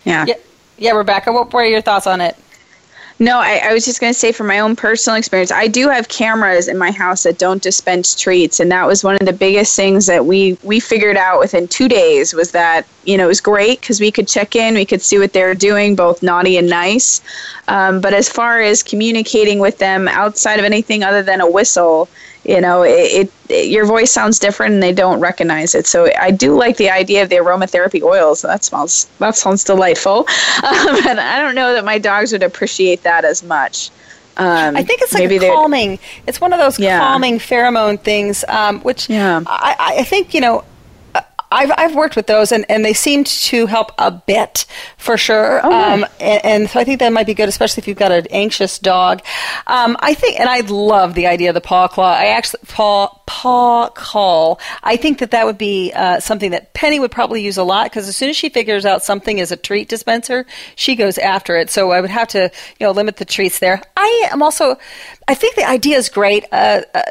Yeah. 0.05 0.25
yeah. 0.25 0.35
Yeah, 0.79 0.91
Rebecca, 0.91 1.33
what 1.33 1.51
were 1.51 1.65
your 1.65 1.81
thoughts 1.81 2.05
on 2.07 2.21
it? 2.21 2.37
No, 3.19 3.39
I, 3.39 3.61
I 3.63 3.73
was 3.73 3.83
just 3.83 3.99
going 3.99 4.13
to 4.13 4.17
say 4.17 4.31
from 4.31 4.45
my 4.45 4.59
own 4.59 4.75
personal 4.75 5.17
experience, 5.17 5.51
I 5.51 5.67
do 5.67 5.89
have 5.89 6.07
cameras 6.07 6.67
in 6.67 6.77
my 6.77 6.91
house 6.91 7.23
that 7.23 7.39
don't 7.39 7.63
dispense 7.63 8.15
treats, 8.15 8.59
and 8.59 8.71
that 8.71 8.85
was 8.85 9.03
one 9.03 9.15
of 9.15 9.25
the 9.25 9.33
biggest 9.33 9.75
things 9.75 10.05
that 10.05 10.27
we 10.27 10.55
we 10.63 10.79
figured 10.79 11.17
out 11.17 11.39
within 11.39 11.67
two 11.67 11.87
days 11.87 12.35
was 12.35 12.51
that 12.51 12.85
you 13.05 13.17
know 13.17 13.25
it 13.25 13.27
was 13.27 13.41
great 13.41 13.81
because 13.81 13.99
we 13.99 14.11
could 14.11 14.27
check 14.27 14.55
in, 14.55 14.75
we 14.75 14.85
could 14.85 15.01
see 15.01 15.17
what 15.17 15.33
they're 15.33 15.55
doing, 15.55 15.95
both 15.95 16.21
naughty 16.21 16.57
and 16.57 16.69
nice. 16.69 17.21
Um, 17.67 18.01
but 18.01 18.13
as 18.13 18.29
far 18.29 18.61
as 18.61 18.83
communicating 18.83 19.57
with 19.57 19.79
them 19.79 20.07
outside 20.07 20.59
of 20.59 20.65
anything 20.65 21.01
other 21.01 21.23
than 21.23 21.41
a 21.41 21.49
whistle, 21.49 22.09
you 22.47 22.61
know 22.61 22.81
it, 22.83 23.29
it, 23.49 23.67
your 23.67 23.85
voice 23.85 24.11
sounds 24.11 24.39
different 24.39 24.73
and 24.73 24.81
they 24.81 24.93
don't 24.93 25.19
recognize 25.19 25.75
it 25.75 25.85
so 25.85 26.09
i 26.19 26.31
do 26.31 26.57
like 26.57 26.77
the 26.77 26.89
idea 26.89 27.21
of 27.21 27.29
the 27.29 27.35
aromatherapy 27.35 28.01
oils 28.01 28.41
that 28.41 28.63
smells 28.63 29.07
that 29.19 29.35
sounds 29.35 29.63
delightful 29.63 30.19
um, 30.63 31.07
and 31.07 31.19
i 31.19 31.39
don't 31.39 31.55
know 31.55 31.73
that 31.73 31.85
my 31.85 31.99
dogs 31.99 32.31
would 32.31 32.43
appreciate 32.43 33.03
that 33.03 33.25
as 33.25 33.43
much 33.43 33.91
Um, 34.37 34.77
I 34.77 34.83
think 34.83 35.01
it's 35.01 35.15
like 35.15 35.31
a 35.31 35.39
calming. 35.39 35.97
It's 36.27 36.39
one 36.39 36.53
of 36.53 36.59
those 36.59 36.77
yeah. 36.77 36.99
calming 36.99 37.39
pheromone 37.39 37.99
things, 37.99 38.45
um, 38.47 38.81
which 38.81 39.09
yeah. 39.09 39.41
I, 39.47 39.95
I 39.97 40.03
think 40.03 40.35
you 40.35 40.41
know 40.41 40.63
I've, 41.51 41.71
I've 41.77 41.95
worked 41.95 42.15
with 42.15 42.27
those 42.27 42.51
and, 42.51 42.65
and 42.69 42.83
they 42.83 42.93
seem 42.93 43.23
to 43.23 43.65
help 43.67 43.91
a 43.97 44.11
bit 44.11 44.65
for 44.97 45.17
sure. 45.17 45.59
Okay. 45.59 45.67
Um, 45.67 46.05
and, 46.19 46.45
and, 46.45 46.69
so 46.69 46.79
I 46.79 46.83
think 46.83 46.99
that 46.99 47.13
might 47.13 47.25
be 47.25 47.33
good, 47.33 47.47
especially 47.47 47.81
if 47.81 47.87
you've 47.87 47.97
got 47.97 48.11
an 48.11 48.27
anxious 48.31 48.79
dog. 48.79 49.21
Um, 49.65 49.95
I 49.99 50.13
think, 50.13 50.39
and 50.39 50.49
I 50.49 50.61
love 50.61 51.13
the 51.13 51.27
idea 51.27 51.49
of 51.49 51.53
the 51.53 51.61
paw 51.61 51.87
claw. 51.87 52.13
I 52.13 52.27
actually, 52.27 52.61
paw, 52.67 53.07
paw 53.25 53.89
call. 53.89 54.59
I 54.83 54.97
think 54.97 55.19
that 55.19 55.31
that 55.31 55.45
would 55.45 55.57
be 55.57 55.93
uh, 55.95 56.19
something 56.19 56.51
that 56.51 56.73
Penny 56.73 56.99
would 56.99 57.11
probably 57.11 57.41
use 57.41 57.57
a 57.57 57.63
lot 57.63 57.85
because 57.85 58.07
as 58.07 58.17
soon 58.17 58.29
as 58.29 58.35
she 58.35 58.49
figures 58.49 58.85
out 58.85 59.03
something 59.03 59.39
is 59.39 59.51
a 59.51 59.57
treat 59.57 59.87
dispenser, 59.87 60.45
she 60.75 60.95
goes 60.95 61.17
after 61.17 61.55
it. 61.57 61.69
So 61.69 61.91
I 61.91 62.01
would 62.01 62.09
have 62.09 62.27
to, 62.29 62.51
you 62.79 62.85
know, 62.85 62.91
limit 62.91 63.17
the 63.17 63.25
treats 63.25 63.59
there. 63.59 63.81
I 63.95 64.29
am 64.31 64.43
also, 64.43 64.77
I 65.27 65.33
think 65.33 65.55
the 65.55 65.67
idea 65.67 65.97
is 65.97 66.09
great. 66.09 66.45
Uh, 66.51 66.81
uh, 66.93 67.01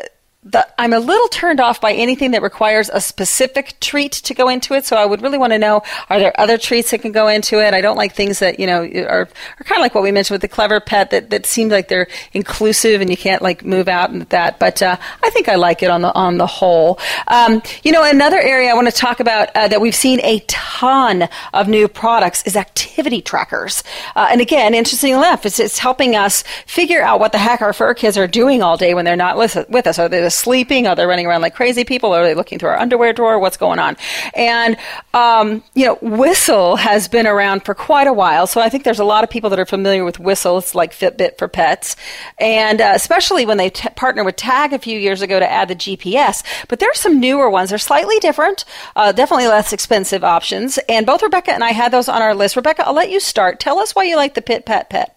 the, 0.51 0.67
I'm 0.79 0.93
a 0.93 1.01
little 1.01 1.27
turned 1.29 1.61
off 1.61 1.81
by 1.81 1.93
anything 1.93 2.31
that 2.31 2.43
requires 2.43 2.89
a 2.89 3.01
specific 3.01 3.79
treat 3.81 4.13
to 4.13 4.33
go 4.33 4.49
into 4.49 4.75
it. 4.75 4.85
So 4.85 4.97
I 4.97 5.05
would 5.05 5.21
really 5.21 5.39
want 5.39 5.53
to 5.53 5.59
know: 5.59 5.83
Are 6.09 6.21
there 6.21 6.39
other 6.41 6.57
treats 6.57 6.93
that 6.93 7.03
can 7.03 7.11
go 7.11 7.27
into 7.27 7.61
it? 7.61 7.75
I 7.75 7.81
don't 7.81 7.97
like 7.97 8.15
things 8.15 8.39
that 8.39 8.61
you 8.61 8.67
know 8.67 8.85
are, 8.85 9.29
are 9.29 9.65
kind 9.65 9.79
of 9.79 9.83
like 9.83 9.95
what 9.95 10.05
we 10.05 10.13
mentioned 10.13 10.37
with 10.37 10.43
the 10.43 10.49
clever 10.49 10.79
pet 10.79 11.11
that 11.11 11.31
that 11.31 11.47
seem 11.47 11.69
like 11.69 11.89
they're 11.89 12.07
inclusive 12.33 13.01
and 13.01 13.11
you 13.11 13.17
can't 13.17 13.43
like 13.43 13.65
move 13.65 13.89
out 13.89 14.11
and 14.11 14.23
that. 14.23 14.61
But 14.61 14.83
uh, 14.83 14.97
I 15.23 15.31
think 15.31 15.49
I 15.49 15.57
like 15.57 15.83
it 15.83 15.91
on 15.91 16.03
the 16.03 16.15
on 16.15 16.39
the 16.39 16.47
whole. 16.47 17.01
Um, 17.27 17.61
you 17.83 17.91
know, 17.91 18.09
another 18.09 18.39
area 18.39 18.71
I 18.71 18.75
want 18.75 18.87
to 18.87 18.95
talk 18.95 19.19
about 19.19 19.49
uh, 19.57 19.67
that 19.67 19.81
we've 19.81 19.97
seen 19.97 20.21
a 20.21 20.41
ton 20.47 21.29
of 21.55 21.67
new 21.67 21.89
products 21.89 22.45
is 22.47 22.57
activity 22.57 23.21
trackers. 23.21 23.83
Uh, 24.15 24.29
and 24.31 24.41
again, 24.41 24.75
interesting 24.75 25.13
enough, 25.13 25.45
it's, 25.45 25.59
it's 25.59 25.79
helping 25.79 26.15
us 26.15 26.45
figure 26.67 27.03
out 27.03 27.19
what 27.19 27.33
the 27.33 27.39
heck 27.39 27.63
our 27.63 27.73
fur 27.73 27.95
kids 27.95 28.17
are 28.17 28.29
doing 28.29 28.63
all 28.63 28.77
day 28.77 28.95
when 28.95 29.05
they're 29.05 29.17
not 29.17 29.37
with 29.37 29.87
us. 29.87 29.99
Are 29.99 30.09
they 30.09 30.21
sleeping? 30.37 30.87
Are 30.87 30.95
they 30.95 31.07
running 31.07 31.27
around 31.27 31.43
like 31.43 31.55
crazy 31.55 31.85
people? 31.85 32.13
Are 32.13 32.25
they 32.25 32.35
looking 32.35 32.59
through 32.59 32.71
our 32.71 32.79
underwear 32.79 33.13
drawer? 33.13 33.39
What's 33.39 33.57
going 33.57 33.79
on? 33.79 33.97
And, 34.35 34.77
um, 35.15 35.63
you 35.75 35.87
know, 35.87 35.99
Whistle 36.03 36.77
has 36.77 37.09
been 37.09 37.27
around 37.27 37.65
for 37.65 37.75
quite 37.75 38.07
a 38.07 38.13
while. 38.13 38.47
So 38.47 38.61
I 38.61 38.69
think 38.69 38.85
there's 38.85 38.99
a 38.99 39.05
lot 39.05 39.25
of 39.25 39.31
people 39.31 39.51
that 39.51 39.59
are 39.59 39.67
familiar 39.67 40.05
with 40.05 40.21
Whistle. 40.21 40.59
It's 40.59 40.75
like 40.75 40.93
Fitbit 40.93 41.39
for 41.39 41.49
pets. 41.49 41.97
And 42.39 42.81
uh, 42.81 42.93
especially 42.95 43.47
when 43.47 43.57
they 43.57 43.71
t- 43.71 43.89
partnered 43.97 44.27
with 44.27 44.37
Tagg 44.37 44.73
a 44.73 44.79
few 44.79 44.99
years 44.99 45.23
ago 45.23 45.41
to 45.41 45.51
add 45.51 45.69
the 45.69 45.77
GPS. 45.77 46.43
But 46.69 46.79
there's 46.79 47.01
some 47.01 47.21
newer 47.21 47.51
ones. 47.51 47.71
They're 47.71 47.79
slightly 47.79 48.19
different, 48.19 48.65
uh, 48.95 49.13
definitely 49.13 49.49
less 49.49 49.73
expensive 49.73 50.25
options. 50.25 50.79
And 50.89 51.07
both 51.07 51.23
Rebecca 51.23 51.53
and 51.53 51.65
I 51.65 51.73
had 51.73 51.93
those 51.93 52.09
on 52.09 52.23
our 52.23 52.35
list. 52.35 52.57
Rebecca, 52.57 52.87
I'll 52.87 52.95
let 52.95 53.11
you 53.11 53.21
start. 53.21 53.61
Tell 53.61 53.79
us 53.79 53.95
why 53.95 54.05
you 54.05 54.17
like 54.17 54.35
the 54.35 54.43
Pit 54.43 54.67
Pat 54.67 54.91
Pet. 54.91 55.16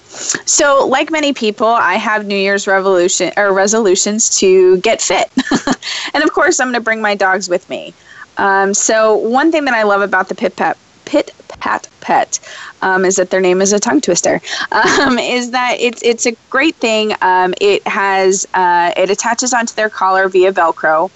So, 0.00 0.86
like 0.86 1.10
many 1.10 1.32
people, 1.32 1.66
I 1.66 1.94
have 1.94 2.26
New 2.26 2.36
Year's 2.36 2.66
revolution 2.66 3.32
or 3.36 3.52
resolutions 3.52 4.38
to 4.38 4.78
get 4.78 5.00
fit, 5.02 5.30
and 6.14 6.24
of 6.24 6.32
course, 6.32 6.60
I'm 6.60 6.68
going 6.68 6.74
to 6.74 6.80
bring 6.80 7.00
my 7.00 7.14
dogs 7.14 7.48
with 7.48 7.68
me. 7.68 7.94
Um, 8.38 8.74
so, 8.74 9.16
one 9.16 9.50
thing 9.52 9.64
that 9.64 9.74
I 9.74 9.82
love 9.82 10.02
about 10.02 10.28
the 10.28 10.34
Pit 10.34 10.56
Pat 10.56 10.76
Pit 11.06 11.32
Pat 11.60 11.88
Pet 12.00 12.38
um, 12.82 13.04
is 13.04 13.16
that 13.16 13.30
their 13.30 13.40
name 13.40 13.62
is 13.62 13.72
a 13.72 13.80
tongue 13.80 14.00
twister. 14.00 14.40
Um, 14.72 15.18
is 15.38 15.50
that 15.52 15.76
it's 15.80 16.02
it's 16.02 16.26
a 16.26 16.32
great 16.50 16.76
thing. 16.76 17.14
Um, 17.22 17.54
it 17.60 17.86
has 17.88 18.46
uh, 18.54 18.92
it 18.96 19.10
attaches 19.10 19.54
onto 19.54 19.74
their 19.74 19.88
collar 19.88 20.28
via 20.28 20.52
Velcro, 20.52 21.10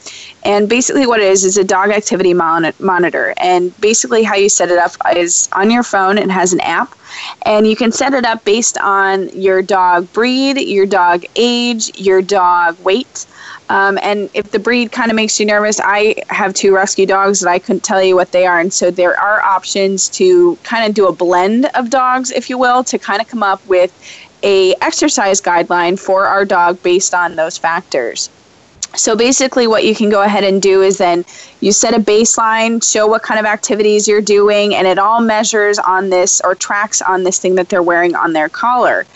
and 0.45 0.69
basically 0.69 1.07
what 1.07 1.21
it 1.21 1.27
is 1.27 1.45
is 1.45 1.59
a 1.59 1.65
dog 1.65 1.91
activity 1.91 2.35
mon- 2.35 2.73
monitor. 2.79 3.35
And 3.39 3.79
basically 3.81 4.23
how 4.23 4.37
you 4.37 4.49
set 4.49 4.71
it 4.71 4.79
up 4.79 4.93
is 5.15 5.49
on 5.53 5.71
your 5.71 5.83
phone. 5.83 6.19
It 6.19 6.31
has 6.31 6.53
an 6.53 6.61
app, 6.61 6.97
and 7.43 7.67
you 7.67 7.77
can 7.77 7.93
set 7.93 8.15
it 8.15 8.25
up 8.25 8.45
based 8.45 8.79
on 8.79 9.29
your 9.31 9.63
dog 9.63 10.13
breed, 10.13 10.59
your 10.59 10.87
dog 10.87 11.25
age, 11.37 11.99
your 11.99 12.23
dog 12.23 12.79
weight. 12.81 13.27
Um, 13.71 14.01
and 14.03 14.29
if 14.35 14.51
the 14.51 14.59
breed 14.59 14.91
kind 14.91 15.13
of 15.13 15.15
makes 15.15 15.39
you 15.39 15.47
nervous, 15.47 15.79
I 15.81 16.17
have 16.29 16.55
two 16.55 16.75
rescue 16.75 17.07
dogs 17.07 17.39
that 17.41 17.49
I 17.49 17.61
couldn't 17.61 17.85
tell 17.85 18.03
you 18.03 18.17
what 18.17 18.33
they 18.33 18.45
are. 18.45 18.59
And 18.59 18.73
so 18.73 18.91
there 18.91 19.17
are 19.17 19.41
options 19.43 20.09
to 20.11 20.57
kind 20.65 20.89
of 20.89 20.95
do 20.95 21.07
a 21.07 21.13
blend 21.13 21.67
of 21.75 21.89
dogs, 21.89 22.33
if 22.33 22.51
you 22.51 22.59
will, 22.59 22.83
to 22.83 22.99
kind 22.99 23.23
of 23.23 23.29
come 23.29 23.45
up 23.45 23.65
with 23.69 23.93
a 24.43 24.75
exercise 24.83 25.41
guideline 25.41 25.97
for 25.97 26.27
our 26.27 26.45
dog 26.45 26.83
based 26.83 27.15
on 27.15 27.37
those 27.37 27.57
factors. 27.57 28.29
So 28.97 29.15
basically, 29.15 29.69
what 29.69 29.85
you 29.85 29.95
can 29.95 30.11
go 30.11 30.23
ahead 30.23 30.43
and 30.43 30.61
do 30.61 30.83
is 30.83 30.99
then 30.99 31.25
you 31.61 31.73
set 31.73 31.95
a 31.95 32.01
baseline, 32.01 32.83
show 32.83 33.07
what 33.07 33.23
kind 33.23 33.39
of 33.39 33.47
activities 33.47 34.09
you're 34.09 34.21
doing, 34.21 34.75
and 34.75 34.87
it 34.87 34.99
all 34.99 35.21
measures 35.21 35.79
on 35.79 36.09
this 36.09 36.41
or 36.43 36.55
tracks 36.55 37.03
on 37.03 37.23
this 37.23 37.39
thing 37.39 37.55
that 37.57 37.69
they're 37.69 37.83
wearing 37.83 38.15
on 38.15 38.33
their 38.33 38.49
collar. 38.49 39.07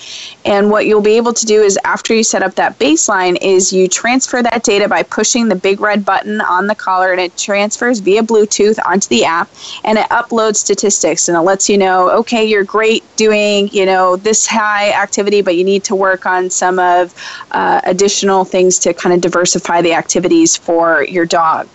And 0.45 0.71
what 0.71 0.87
you'll 0.87 1.01
be 1.01 1.17
able 1.17 1.33
to 1.33 1.47
do 1.47 1.63
is 1.63 1.79
after 1.85 2.15
you 2.15 2.23
set 2.23 2.43
up 2.43 2.55
that 2.57 2.79
baseline 2.79 3.39
is 3.41 3.73
you 3.73 3.89
transfer 3.89 4.43
that 4.43 4.63
data 4.63 4.89
by 4.89 5.03
pushing 5.03 5.49
the 5.49 5.55
big 5.55 5.81
red 5.81 6.05
button 6.05 6.41
on 6.43 6.67
the 6.67 6.75
collar 6.75 7.13
and 7.13 7.21
it 7.21 7.37
transfers 7.39 8.01
via 8.01 8.23
Bluetooth 8.23 8.79
onto 8.85 9.09
the 9.09 9.25
app 9.25 9.49
and 9.85 9.99
it 9.99 10.07
uploads 10.11 10.57
statistics 10.57 11.29
and 11.29 11.37
it 11.37 11.41
lets 11.41 11.69
you 11.69 11.79
know, 11.79 12.11
okay, 12.11 12.45
you're 12.45 12.65
great 12.65 13.03
doing, 13.17 13.69
you 13.69 13.87
know, 13.87 14.17
this 14.17 14.47
high 14.47 14.93
activity, 14.93 15.41
but 15.41 15.57
you 15.57 15.65
need 15.65 15.83
to 15.85 15.95
work 15.95 16.27
on 16.27 16.51
some 16.51 16.79
of 16.79 17.15
uh, 17.53 17.81
additional 17.85 18.45
things 18.45 18.79
to 18.79 18.93
kind 18.93 19.15
of 19.15 19.21
diversify 19.21 19.81
the 19.81 19.95
activities 19.95 20.57
for 20.57 21.05
your 21.05 21.25
dog. 21.25 21.69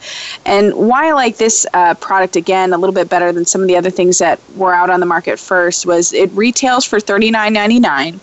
And 0.45 0.58
and 0.59 0.73
why 0.73 1.07
I 1.07 1.13
like 1.13 1.37
this 1.37 1.65
uh, 1.73 1.93
product 1.95 2.35
again 2.35 2.73
a 2.73 2.77
little 2.77 2.93
bit 2.93 3.07
better 3.07 3.31
than 3.31 3.45
some 3.45 3.61
of 3.61 3.67
the 3.67 3.77
other 3.77 3.89
things 3.89 4.17
that 4.17 4.39
were 4.55 4.73
out 4.73 4.89
on 4.89 4.99
the 4.99 5.05
market 5.05 5.39
first 5.39 5.85
was 5.85 6.11
it 6.11 6.29
retails 6.33 6.83
for 6.83 6.99
$39.99 6.99 8.19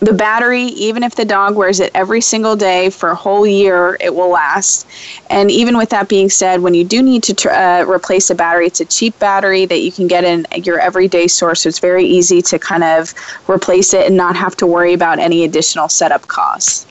the 0.00 0.12
battery, 0.12 0.64
even 0.64 1.02
if 1.02 1.14
the 1.14 1.24
dog 1.24 1.56
wears 1.56 1.80
it 1.80 1.90
every 1.94 2.20
single 2.20 2.54
day 2.54 2.90
for 2.90 3.10
a 3.10 3.14
whole 3.14 3.46
year, 3.46 3.96
it 3.98 4.14
will 4.14 4.28
last. 4.28 4.86
And 5.30 5.50
even 5.50 5.78
with 5.78 5.88
that 5.88 6.06
being 6.06 6.28
said, 6.28 6.60
when 6.60 6.74
you 6.74 6.84
do 6.84 7.02
need 7.02 7.22
to 7.24 7.34
tr- 7.34 7.48
uh, 7.48 7.84
replace 7.84 8.28
a 8.28 8.34
battery, 8.34 8.66
it's 8.66 8.80
a 8.80 8.84
cheap 8.84 9.18
battery 9.18 9.64
that 9.64 9.80
you 9.80 9.90
can 9.90 10.06
get 10.06 10.22
in 10.22 10.46
your 10.64 10.78
everyday 10.78 11.28
source. 11.28 11.62
So 11.62 11.70
it's 11.70 11.78
very 11.78 12.04
easy 12.04 12.42
to 12.42 12.58
kind 12.58 12.84
of 12.84 13.14
replace 13.48 13.94
it 13.94 14.06
and 14.06 14.16
not 14.16 14.36
have 14.36 14.54
to 14.56 14.66
worry 14.66 14.92
about 14.92 15.18
any 15.18 15.44
additional 15.44 15.88
setup 15.88 16.28
costs. 16.28 16.86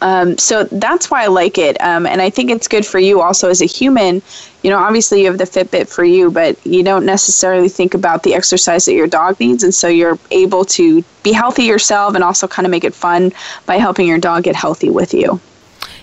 Um, 0.00 0.38
so 0.38 0.64
that's 0.64 1.10
why 1.10 1.24
I 1.24 1.26
like 1.28 1.58
it. 1.58 1.80
Um, 1.80 2.06
and 2.06 2.20
I 2.20 2.30
think 2.30 2.50
it's 2.50 2.68
good 2.68 2.86
for 2.86 2.98
you 2.98 3.20
also 3.20 3.48
as 3.48 3.62
a 3.62 3.66
human. 3.66 4.22
You 4.62 4.70
know, 4.70 4.78
obviously 4.78 5.20
you 5.20 5.26
have 5.26 5.38
the 5.38 5.44
Fitbit 5.44 5.88
for 5.88 6.04
you, 6.04 6.30
but 6.30 6.64
you 6.66 6.82
don't 6.82 7.04
necessarily 7.04 7.68
think 7.68 7.94
about 7.94 8.22
the 8.22 8.34
exercise 8.34 8.84
that 8.84 8.94
your 8.94 9.06
dog 9.06 9.40
needs. 9.40 9.62
And 9.62 9.74
so 9.74 9.88
you're 9.88 10.18
able 10.30 10.64
to 10.66 11.02
be 11.22 11.32
healthy 11.32 11.64
yourself 11.64 12.14
and 12.14 12.22
also 12.22 12.46
kind 12.46 12.66
of 12.66 12.70
make 12.70 12.84
it 12.84 12.94
fun 12.94 13.32
by 13.66 13.76
helping 13.76 14.06
your 14.06 14.18
dog 14.18 14.44
get 14.44 14.56
healthy 14.56 14.90
with 14.90 15.14
you. 15.14 15.40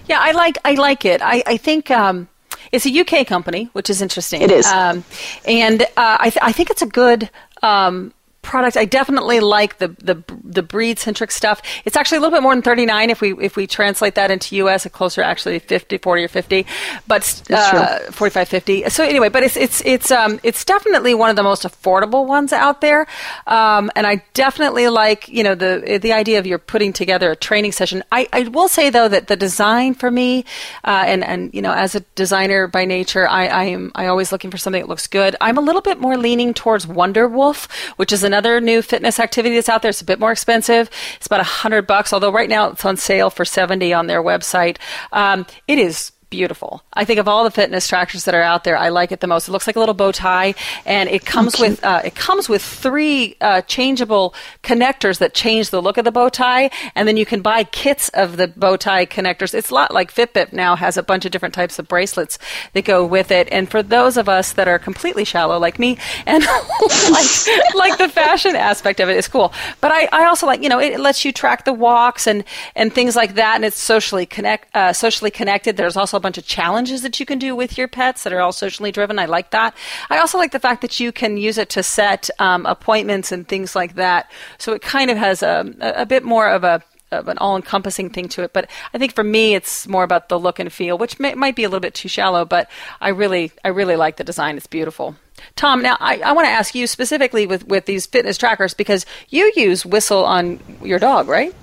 Yeah, 0.07 0.19
I 0.19 0.31
like 0.31 0.57
I 0.65 0.73
like 0.73 1.05
it. 1.05 1.21
I, 1.21 1.43
I 1.45 1.57
think 1.57 1.91
um, 1.91 2.27
it's 2.71 2.85
a 2.85 2.99
UK 2.99 3.27
company, 3.27 3.69
which 3.73 3.89
is 3.89 4.01
interesting. 4.01 4.41
It 4.41 4.51
is. 4.51 4.65
Um, 4.65 5.03
and 5.45 5.83
uh, 5.83 6.17
I, 6.19 6.29
th- 6.29 6.41
I 6.41 6.51
think 6.51 6.69
it's 6.69 6.81
a 6.81 6.87
good 6.87 7.29
um, 7.61 8.13
product. 8.49 8.75
I 8.75 8.85
definitely 8.85 9.39
like 9.39 9.77
the 9.77 9.89
the 9.89 10.23
the 10.43 10.63
breed 10.63 10.97
centric 10.97 11.31
stuff. 11.31 11.61
It's 11.85 11.95
actually 11.95 12.17
a 12.17 12.21
little 12.21 12.35
bit 12.35 12.41
more 12.41 12.53
than 12.55 12.63
39 12.63 13.11
if 13.11 13.21
we 13.21 13.37
if 13.37 13.55
we 13.55 13.67
translate 13.67 14.15
that 14.15 14.31
into 14.31 14.55
US, 14.57 14.87
a 14.87 14.89
closer 14.89 15.21
actually 15.21 15.59
50, 15.59 15.99
40 15.99 16.23
or 16.23 16.27
50, 16.27 16.65
but 17.07 17.43
uh, 17.51 17.99
45, 18.11 18.49
50. 18.49 18.89
So 18.89 19.03
anyway, 19.03 19.29
but 19.29 19.43
it's 19.43 19.55
it's 19.55 19.81
it's 19.85 20.09
um 20.09 20.39
it's 20.41 20.65
definitely 20.65 21.13
one 21.13 21.29
of 21.29 21.35
the 21.35 21.43
most 21.43 21.63
affordable 21.63 22.25
ones 22.25 22.51
out 22.51 22.81
there. 22.81 23.05
Um, 23.45 23.91
and 23.95 24.07
I 24.07 24.23
definitely 24.33 24.89
like 24.89 25.29
you 25.29 25.43
know 25.43 25.53
the 25.53 25.99
the 26.01 26.11
idea 26.11 26.39
of 26.39 26.47
you're 26.47 26.57
putting 26.57 26.91
together 26.91 27.29
a 27.31 27.35
training 27.35 27.71
session. 27.71 28.03
I, 28.11 28.27
I 28.33 28.47
will 28.47 28.67
say 28.67 28.89
though 28.89 29.07
that 29.07 29.27
the 29.27 29.35
design 29.35 29.93
for 29.93 30.09
me, 30.09 30.43
uh, 30.83 31.03
and 31.05 31.23
and 31.23 31.53
you 31.53 31.61
know 31.61 31.71
as 31.71 31.93
a 31.93 31.99
designer 32.15 32.67
by 32.67 32.85
nature, 32.85 33.27
I 33.27 33.45
I 33.45 33.63
am 33.65 33.91
I 33.93 34.07
always 34.07 34.31
looking 34.31 34.49
for 34.49 34.57
something 34.57 34.81
that 34.81 34.89
looks 34.89 35.05
good. 35.05 35.35
I'm 35.39 35.59
a 35.59 35.61
little 35.61 35.81
bit 35.81 35.99
more 35.99 36.17
leaning 36.17 36.55
towards 36.55 36.87
WonderWoof, 36.87 37.69
which 37.97 38.11
is 38.11 38.23
another 38.23 38.38
new 38.61 38.81
fitness 38.81 39.19
activity 39.19 39.55
that's 39.55 39.69
out 39.69 39.81
there. 39.81 39.89
It's 39.89 40.01
a 40.01 40.05
bit 40.05 40.19
more 40.19 40.31
expensive. 40.31 40.89
It's 41.17 41.27
about 41.27 41.41
a 41.41 41.43
hundred 41.43 41.87
bucks, 41.87 42.13
although 42.13 42.31
right 42.31 42.49
now 42.49 42.69
it's 42.69 42.85
on 42.85 42.97
sale 42.97 43.29
for 43.29 43.45
seventy 43.45 43.93
on 43.93 44.07
their 44.07 44.23
website. 44.23 44.77
Um, 45.11 45.45
it 45.67 45.79
is 45.79 46.11
beautiful. 46.29 46.83
I 46.93 47.05
think 47.05 47.19
of 47.19 47.27
all 47.27 47.43
the 47.43 47.51
fitness 47.51 47.87
trackers 47.87 48.25
that 48.25 48.35
are 48.35 48.41
out 48.41 48.63
there, 48.63 48.77
I 48.77 48.89
like 48.89 49.11
it 49.11 49.19
the 49.19 49.27
most. 49.27 49.47
It 49.47 49.51
looks 49.51 49.67
like 49.67 49.75
a 49.75 49.79
little 49.79 49.95
bow 49.95 50.11
tie, 50.11 50.53
and 50.85 51.09
it 51.09 51.25
comes 51.25 51.55
okay. 51.55 51.69
with 51.69 51.83
uh, 51.83 52.01
it 52.05 52.15
comes 52.15 52.47
with 52.47 52.61
three 52.61 53.35
uh, 53.41 53.61
changeable 53.61 54.33
connectors 54.63 55.19
that 55.19 55.33
change 55.33 55.69
the 55.69 55.81
look 55.81 55.97
of 55.97 56.05
the 56.05 56.11
bow 56.11 56.29
tie, 56.29 56.69
and 56.95 57.07
then 57.07 57.17
you 57.17 57.25
can 57.25 57.41
buy 57.41 57.63
kits 57.63 58.09
of 58.09 58.37
the 58.37 58.47
bow 58.47 58.77
tie 58.77 59.05
connectors. 59.05 59.53
It's 59.53 59.69
a 59.69 59.73
lot 59.73 59.93
like 59.93 60.13
Fitbit 60.13 60.53
now 60.53 60.75
has 60.75 60.97
a 60.97 61.03
bunch 61.03 61.25
of 61.25 61.31
different 61.31 61.53
types 61.53 61.79
of 61.79 61.87
bracelets 61.87 62.37
that 62.73 62.85
go 62.85 63.05
with 63.05 63.31
it. 63.31 63.47
And 63.51 63.69
for 63.69 63.81
those 63.81 64.17
of 64.17 64.29
us 64.29 64.53
that 64.53 64.67
are 64.67 64.79
completely 64.79 65.25
shallow 65.25 65.57
like 65.57 65.79
me, 65.79 65.97
and 66.25 66.43
like, 67.11 67.75
like 67.75 67.97
the 67.97 68.09
fashion 68.09 68.55
aspect 68.55 68.99
of 68.99 69.09
it 69.09 69.17
is 69.17 69.27
cool, 69.27 69.53
but 69.81 69.91
I, 69.91 70.07
I 70.11 70.25
also 70.25 70.45
like 70.45 70.61
you 70.61 70.69
know 70.69 70.79
it 70.79 70.99
lets 70.99 71.25
you 71.25 71.31
track 71.31 71.65
the 71.65 71.73
walks 71.73 72.27
and 72.27 72.43
and 72.75 72.93
things 72.93 73.15
like 73.15 73.35
that, 73.35 73.55
and 73.55 73.65
it's 73.65 73.79
socially 73.79 74.25
connect 74.25 74.75
uh, 74.75 74.93
socially 74.93 75.31
connected. 75.31 75.77
There's 75.77 75.97
also 75.97 76.18
a 76.19 76.21
bunch 76.21 76.37
of 76.37 76.45
challenges 76.45 77.01
that 77.01 77.19
you 77.19 77.25
can 77.25 77.39
do 77.39 77.55
with 77.55 77.77
your 77.77 77.87
pets 77.87 78.23
that 78.23 78.33
are 78.33 78.39
all 78.39 78.51
socially 78.51 78.91
driven. 78.91 79.17
I 79.17 79.25
like 79.25 79.51
that. 79.51 79.75
I 80.09 80.19
also 80.19 80.37
like 80.37 80.51
the 80.51 80.59
fact 80.59 80.81
that 80.81 80.99
you 80.99 81.11
can 81.11 81.37
use 81.37 81.57
it 81.57 81.69
to 81.69 81.83
set 81.83 82.29
um, 82.39 82.65
appointments 82.65 83.31
and 83.31 83.47
things 83.47 83.75
like 83.75 83.95
that. 83.95 84.31
So 84.57 84.73
it 84.73 84.81
kind 84.81 85.09
of 85.09 85.17
has 85.17 85.41
a, 85.41 85.73
a 85.81 86.05
bit 86.05 86.23
more 86.23 86.49
of 86.49 86.63
a 86.63 86.83
of 87.11 87.27
an 87.27 87.39
all-encompassing 87.39 88.11
thing 88.11 88.29
to 88.29 88.43
it. 88.43 88.53
But 88.53 88.69
I 88.93 88.99
think 88.99 89.15
for 89.15 89.23
me, 89.23 89.55
it's 89.55 89.87
more 89.87 90.03
about 90.03 90.29
the 90.29 90.39
look 90.39 90.59
and 90.59 90.71
feel, 90.71 90.95
which 90.95 91.19
may, 91.19 91.33
might 91.33 91.55
be 91.55 91.63
a 91.63 91.67
little 91.67 91.79
bit 91.79 91.95
too 91.95 92.07
shallow. 92.07 92.45
But 92.45 92.69
I 93.01 93.09
really, 93.09 93.51
I 93.65 93.69
really 93.69 93.95
like 93.95 94.17
the 94.17 94.23
design. 94.23 94.57
It's 94.57 94.67
beautiful. 94.67 95.15
Tom, 95.55 95.81
now 95.81 95.97
I, 95.99 96.19
I 96.19 96.33
want 96.33 96.45
to 96.45 96.51
ask 96.51 96.75
you 96.75 96.85
specifically 96.85 97.47
with, 97.47 97.67
with 97.67 97.85
these 97.85 98.05
fitness 98.05 98.37
trackers 98.37 98.75
because 98.75 99.07
you 99.29 99.51
use 99.55 99.85
Whistle 99.85 100.23
on 100.23 100.59
your 100.83 100.99
dog, 100.99 101.27
right? 101.27 101.55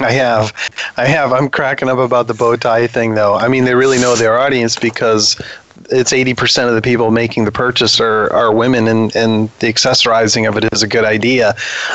I 0.00 0.12
have. 0.12 0.52
I 0.96 1.06
have. 1.06 1.32
I'm 1.32 1.48
cracking 1.48 1.88
up 1.88 1.98
about 1.98 2.28
the 2.28 2.34
bow 2.34 2.56
tie 2.56 2.86
thing, 2.86 3.14
though. 3.14 3.34
I 3.34 3.48
mean, 3.48 3.64
they 3.64 3.74
really 3.74 3.98
know 3.98 4.14
their 4.14 4.38
audience 4.38 4.76
because 4.76 5.36
it's 5.90 6.12
80% 6.12 6.68
of 6.68 6.74
the 6.74 6.82
people 6.82 7.10
making 7.10 7.44
the 7.44 7.52
purchase 7.52 7.98
are, 8.00 8.32
are 8.32 8.52
women, 8.52 8.86
and, 8.86 9.14
and 9.16 9.48
the 9.58 9.72
accessorizing 9.72 10.48
of 10.48 10.56
it 10.56 10.72
is 10.72 10.82
a 10.82 10.88
good 10.88 11.04
idea. 11.04 11.50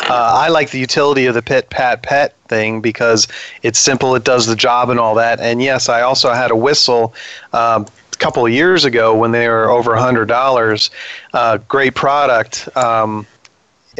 Uh, 0.09 0.31
I 0.35 0.49
like 0.49 0.71
the 0.71 0.79
utility 0.79 1.25
of 1.27 1.35
the 1.35 1.41
Pit 1.41 1.69
Pat 1.69 2.01
Pet 2.03 2.35
thing 2.47 2.81
because 2.81 3.27
it's 3.61 3.79
simple, 3.79 4.15
it 4.15 4.23
does 4.23 4.47
the 4.47 4.55
job, 4.55 4.89
and 4.89 4.99
all 4.99 5.15
that. 5.15 5.39
And 5.39 5.61
yes, 5.61 5.89
I 5.89 6.01
also 6.01 6.31
had 6.33 6.51
a 6.51 6.55
whistle. 6.55 7.13
Um, 7.53 7.85
a 8.11 8.15
couple 8.17 8.45
of 8.45 8.51
years 8.51 8.85
ago 8.85 9.15
when 9.15 9.31
they 9.31 9.47
were 9.47 9.69
over 9.69 9.91
$100 9.91 10.89
uh, 11.33 11.57
great 11.67 11.95
product 11.95 12.69
um, 12.77 13.25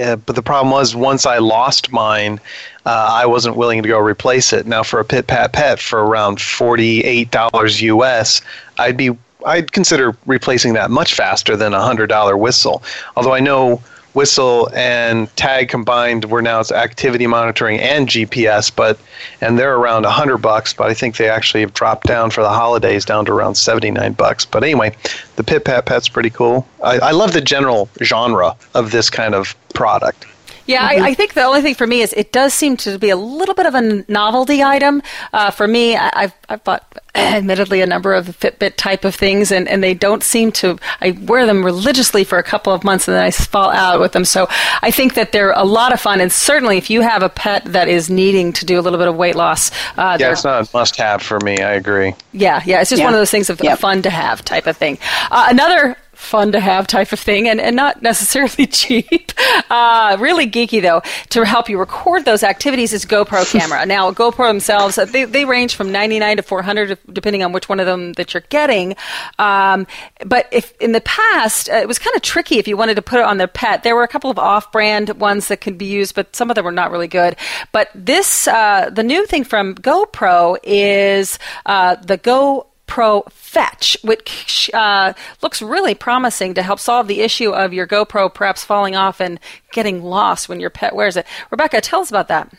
uh, 0.01 0.15
but 0.15 0.35
the 0.35 0.41
problem 0.41 0.71
was 0.71 0.95
once 0.95 1.25
I 1.25 1.37
lost 1.37 1.91
mine, 1.91 2.39
uh, 2.85 3.09
I 3.11 3.25
wasn't 3.25 3.55
willing 3.55 3.81
to 3.83 3.89
go 3.89 3.99
replace 3.99 4.53
it. 4.53 4.65
Now 4.65 4.83
for 4.83 4.99
a 4.99 5.05
Pit 5.05 5.27
Pat 5.27 5.53
Pet 5.53 5.79
for 5.79 6.03
around 6.03 6.41
forty 6.41 7.03
eight 7.03 7.31
dollars 7.31 7.81
US, 7.81 8.41
I'd 8.77 8.97
be 8.97 9.11
I'd 9.45 9.71
consider 9.71 10.15
replacing 10.25 10.73
that 10.73 10.89
much 10.89 11.13
faster 11.13 11.55
than 11.55 11.73
a 11.73 11.81
hundred 11.81 12.07
dollar 12.07 12.37
whistle. 12.37 12.83
Although 13.15 13.33
I 13.33 13.39
know 13.39 13.81
whistle 14.13 14.69
and 14.73 15.33
Tagg 15.35 15.69
combined 15.69 16.25
we're 16.25 16.41
now 16.41 16.59
it's 16.59 16.71
activity 16.71 17.27
monitoring 17.27 17.79
and 17.79 18.07
gps 18.07 18.73
but 18.75 18.99
and 19.41 19.57
they're 19.57 19.75
around 19.75 20.03
100 20.03 20.37
bucks 20.37 20.73
but 20.73 20.89
i 20.89 20.93
think 20.93 21.17
they 21.17 21.29
actually 21.29 21.61
have 21.61 21.73
dropped 21.73 22.07
down 22.07 22.29
for 22.29 22.41
the 22.41 22.49
holidays 22.49 23.05
down 23.05 23.25
to 23.25 23.31
around 23.31 23.55
79 23.55 24.13
bucks. 24.13 24.45
But 24.45 24.63
anyway 24.63 24.95
the 25.35 25.43
pit 25.43 25.65
pat 25.65 25.85
pet's 25.85 26.09
pretty 26.09 26.29
cool. 26.29 26.67
I, 26.83 26.99
I 26.99 27.11
love 27.11 27.33
the 27.33 27.41
general 27.41 27.89
genre 28.01 28.55
of 28.73 28.91
this 28.91 29.09
kind 29.09 29.35
of 29.35 29.55
product 29.73 30.25
yeah, 30.65 30.83
I, 30.83 31.09
I, 31.09 31.13
think 31.13 31.33
the 31.33 31.43
only 31.43 31.61
thing 31.61 31.75
for 31.75 31.85
me 31.85 32.01
is 32.01 32.13
it 32.13 32.31
does 32.31 32.53
seem 32.53 32.77
to 32.77 32.97
be 32.97 33.09
a 33.09 33.15
little 33.15 33.55
bit 33.55 33.65
of 33.65 33.75
a 33.75 34.05
novelty 34.07 34.63
item. 34.63 35.01
Uh, 35.33 35.51
for 35.51 35.67
me, 35.67 35.95
I, 35.95 36.21
have 36.21 36.35
I've 36.47 36.63
bought 36.63 36.99
admittedly 37.15 37.81
a 37.81 37.85
number 37.85 38.13
of 38.13 38.27
Fitbit 38.27 38.75
type 38.75 39.03
of 39.03 39.13
things, 39.13 39.51
and, 39.51 39.67
and 39.67 39.83
they 39.83 39.93
don't 39.93 40.23
seem 40.23 40.51
to. 40.53 40.77
I 41.01 41.11
wear 41.11 41.45
them 41.45 41.65
religiously 41.65 42.23
for 42.23 42.37
a 42.37 42.43
couple 42.43 42.73
of 42.73 42.83
months, 42.83 43.07
and 43.07 43.15
then 43.15 43.23
I 43.23 43.31
fall 43.31 43.71
out 43.71 43.99
with 43.99 44.13
them. 44.13 44.25
So 44.25 44.47
I 44.81 44.89
think 44.91 45.15
that 45.15 45.31
they're 45.31 45.51
a 45.51 45.65
lot 45.65 45.91
of 45.91 45.99
fun, 45.99 46.21
and 46.21 46.31
certainly 46.31 46.77
if 46.77 46.89
you 46.89 47.01
have 47.01 47.23
a 47.23 47.29
pet 47.29 47.65
that 47.65 47.87
is 47.87 48.09
needing 48.09 48.53
to 48.53 48.65
do 48.65 48.79
a 48.79 48.81
little 48.81 48.99
bit 48.99 49.07
of 49.07 49.15
weight 49.15 49.35
loss, 49.35 49.71
uh, 49.97 50.17
yeah, 50.19 50.31
it's 50.31 50.43
not 50.43 50.67
a 50.67 50.77
must-have 50.77 51.21
for 51.21 51.39
me. 51.41 51.59
I 51.59 51.73
agree. 51.73 52.13
Yeah, 52.31 52.61
yeah, 52.65 52.81
it's 52.81 52.89
just 52.89 52.99
yeah. 52.99 53.05
one 53.05 53.13
of 53.13 53.19
those 53.19 53.31
things 53.31 53.49
of 53.49 53.61
yep. 53.61 53.79
fun 53.79 54.01
to 54.03 54.09
have 54.09 54.43
type 54.45 54.67
of 54.67 54.77
thing. 54.77 54.97
Uh, 55.29 55.47
another 55.49 55.97
fun 56.23 56.51
to 56.53 56.59
have 56.59 56.87
type 56.87 57.11
of 57.11 57.19
thing 57.19 57.47
and, 57.47 57.59
and 57.59 57.75
not 57.75 58.01
necessarily 58.01 58.65
cheap. 58.71 59.31
Uh, 59.69 60.17
really 60.19 60.49
geeky 60.49 60.81
though. 60.81 61.01
To 61.29 61.45
help 61.45 61.69
you 61.69 61.79
record 61.79 62.25
those 62.25 62.43
activities 62.43 62.93
is 62.93 63.05
GoPro 63.05 63.49
camera. 63.59 63.85
now, 63.85 64.11
GoPro 64.11 64.47
themselves, 64.47 64.97
uh, 64.97 65.05
they, 65.05 65.25
they 65.25 65.45
range 65.45 65.75
from 65.75 65.91
99 65.91 66.37
to 66.37 66.43
400 66.43 66.99
depending 67.11 67.43
on 67.43 67.51
which 67.51 67.69
one 67.69 67.79
of 67.79 67.85
them 67.85 68.13
that 68.13 68.33
you're 68.33 68.43
getting. 68.49 68.95
Um, 69.39 69.87
but 70.25 70.47
if 70.51 70.75
in 70.77 70.91
the 70.91 71.01
past, 71.01 71.69
uh, 71.69 71.75
it 71.75 71.87
was 71.87 71.99
kind 71.99 72.15
of 72.15 72.21
tricky 72.21 72.57
if 72.57 72.67
you 72.67 72.77
wanted 72.77 72.95
to 72.95 73.01
put 73.01 73.19
it 73.19 73.25
on 73.25 73.37
their 73.37 73.47
pet. 73.47 73.83
There 73.83 73.95
were 73.95 74.03
a 74.03 74.07
couple 74.07 74.29
of 74.29 74.39
off-brand 74.39 75.19
ones 75.19 75.47
that 75.49 75.61
could 75.61 75.77
be 75.77 75.85
used, 75.85 76.15
but 76.15 76.35
some 76.35 76.49
of 76.49 76.55
them 76.55 76.65
were 76.65 76.71
not 76.71 76.91
really 76.91 77.07
good. 77.07 77.35
But 77.71 77.89
this, 77.93 78.47
uh, 78.47 78.89
the 78.91 79.03
new 79.03 79.25
thing 79.25 79.43
from 79.43 79.75
GoPro 79.75 80.57
is 80.63 81.37
uh, 81.65 81.95
the 81.95 82.17
Go 82.17 82.67
Pro 82.93 83.23
Fetch, 83.31 83.97
which 84.03 84.69
uh, 84.71 85.13
looks 85.41 85.63
really 85.63 85.95
promising 85.95 86.53
to 86.53 86.61
help 86.61 86.79
solve 86.79 87.07
the 87.07 87.21
issue 87.21 87.49
of 87.49 87.73
your 87.73 87.87
GoPro 87.87 88.31
perhaps 88.31 88.63
falling 88.63 88.95
off 88.95 89.19
and 89.19 89.39
getting 89.71 90.03
lost 90.03 90.47
when 90.47 90.59
your 90.59 90.69
pet 90.69 90.93
wears 90.93 91.17
it. 91.17 91.25
Rebecca, 91.49 91.81
tell 91.81 92.01
us 92.01 92.11
about 92.11 92.27
that. 92.27 92.53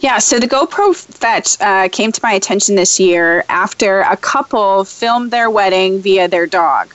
Yeah, 0.00 0.18
so 0.18 0.38
the 0.38 0.46
GoPro 0.46 0.94
Fetch 0.94 1.58
uh, 1.62 1.88
came 1.88 2.12
to 2.12 2.20
my 2.22 2.32
attention 2.32 2.74
this 2.74 3.00
year 3.00 3.42
after 3.48 4.02
a 4.02 4.18
couple 4.18 4.84
filmed 4.84 5.30
their 5.30 5.48
wedding 5.48 6.02
via 6.02 6.28
their 6.28 6.46
dog. 6.46 6.92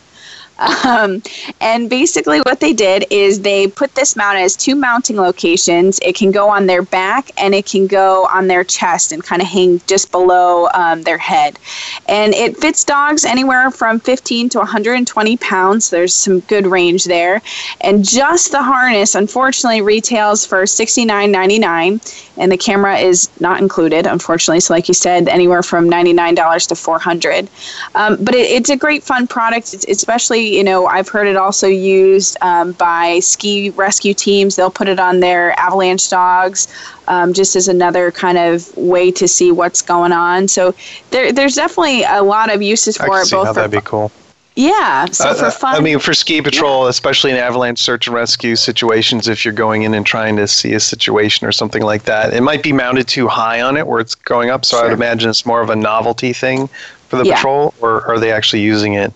Um, 0.59 1.21
and 1.61 1.89
basically, 1.89 2.39
what 2.39 2.59
they 2.59 2.73
did 2.73 3.05
is 3.09 3.41
they 3.41 3.67
put 3.67 3.93
this 3.95 4.15
mount 4.15 4.37
as 4.37 4.55
two 4.55 4.75
mounting 4.75 5.17
locations. 5.17 5.99
It 5.99 6.15
can 6.15 6.31
go 6.31 6.49
on 6.49 6.65
their 6.65 6.81
back 6.81 7.29
and 7.37 7.53
it 7.53 7.65
can 7.65 7.87
go 7.87 8.27
on 8.27 8.47
their 8.47 8.63
chest 8.63 9.11
and 9.11 9.23
kind 9.23 9.41
of 9.41 9.47
hang 9.47 9.81
just 9.87 10.11
below 10.11 10.67
um, 10.73 11.03
their 11.03 11.17
head. 11.17 11.59
And 12.07 12.33
it 12.33 12.57
fits 12.57 12.83
dogs 12.83 13.25
anywhere 13.25 13.69
from 13.71 13.99
15 13.99 14.49
to 14.49 14.59
120 14.59 15.37
pounds. 15.37 15.89
There's 15.89 16.13
some 16.13 16.39
good 16.41 16.65
range 16.65 17.05
there. 17.05 17.41
And 17.81 18.03
just 18.07 18.51
the 18.51 18.63
harness, 18.63 19.15
unfortunately, 19.15 19.81
retails 19.81 20.45
for 20.45 20.63
$69.99 20.63 22.27
and 22.37 22.51
the 22.51 22.57
camera 22.57 22.97
is 22.97 23.29
not 23.39 23.61
included, 23.61 24.05
unfortunately. 24.05 24.59
So, 24.59 24.73
like 24.73 24.87
you 24.87 24.93
said, 24.93 25.27
anywhere 25.27 25.63
from 25.63 25.89
$99 25.89 26.67
to 26.67 26.75
400 26.75 27.49
um, 27.95 28.17
But 28.23 28.35
it, 28.35 28.49
it's 28.51 28.69
a 28.69 28.77
great, 28.77 29.03
fun 29.03 29.27
product, 29.27 29.73
it's, 29.73 29.85
especially 29.87 30.46
you 30.55 30.63
know, 30.63 30.87
I've 30.87 31.09
heard 31.09 31.27
it 31.27 31.35
also 31.35 31.67
used 31.67 32.37
um, 32.41 32.73
by 32.73 33.19
ski 33.19 33.69
rescue 33.71 34.13
teams. 34.13 34.55
They'll 34.55 34.69
put 34.69 34.87
it 34.87 34.99
on 34.99 35.19
their 35.19 35.57
avalanche 35.59 36.09
dogs 36.09 36.67
um, 37.07 37.33
just 37.33 37.55
as 37.55 37.67
another 37.67 38.11
kind 38.11 38.37
of 38.37 38.75
way 38.77 39.11
to 39.11 39.27
see 39.27 39.51
what's 39.51 39.81
going 39.81 40.11
on. 40.11 40.47
So 40.47 40.73
there, 41.11 41.31
there's 41.31 41.55
definitely 41.55 42.03
a 42.03 42.21
lot 42.21 42.53
of 42.53 42.61
uses 42.61 42.97
for 42.97 43.19
it. 43.21 43.29
both 43.29 43.47
how 43.47 43.53
for 43.53 43.59
that'd 43.61 43.71
be 43.71 43.81
cool. 43.81 44.11
Yeah, 44.57 45.05
so 45.05 45.29
uh, 45.29 45.35
for 45.35 45.51
fun. 45.51 45.75
I 45.75 45.81
mean, 45.81 45.99
for 45.99 46.15
ski 46.15 46.41
patrol, 46.41 46.85
yeah. 46.85 46.89
especially 46.89 47.29
in 47.29 47.37
avalanche 47.37 47.77
search 47.77 48.07
and 48.07 48.15
rescue 48.15 48.55
situations, 48.55 49.27
if 49.27 49.45
you're 49.45 49.53
going 49.53 49.83
in 49.83 49.93
and 49.93 50.03
trying 50.03 50.35
to 50.37 50.47
see 50.47 50.73
a 50.73 50.79
situation 50.79 51.45
or 51.45 51.51
something 51.51 51.83
like 51.83 52.03
that, 52.05 52.33
it 52.33 52.41
might 52.41 52.63
be 52.63 52.73
mounted 52.73 53.07
too 53.07 53.27
high 53.27 53.61
on 53.61 53.77
it 53.77 53.85
where 53.85 53.99
it's 53.99 54.15
going 54.15 54.49
up. 54.49 54.65
So 54.65 54.77
sure. 54.77 54.85
I 54.85 54.87
would 54.87 54.95
imagine 54.95 55.29
it's 55.29 55.45
more 55.45 55.61
of 55.61 55.69
a 55.69 55.75
novelty 55.75 56.33
thing 56.33 56.69
for 57.07 57.17
the 57.17 57.25
yeah. 57.25 57.35
patrol, 57.35 57.75
or 57.81 58.03
are 58.07 58.19
they 58.19 58.31
actually 58.31 58.63
using 58.63 58.93
it? 58.93 59.13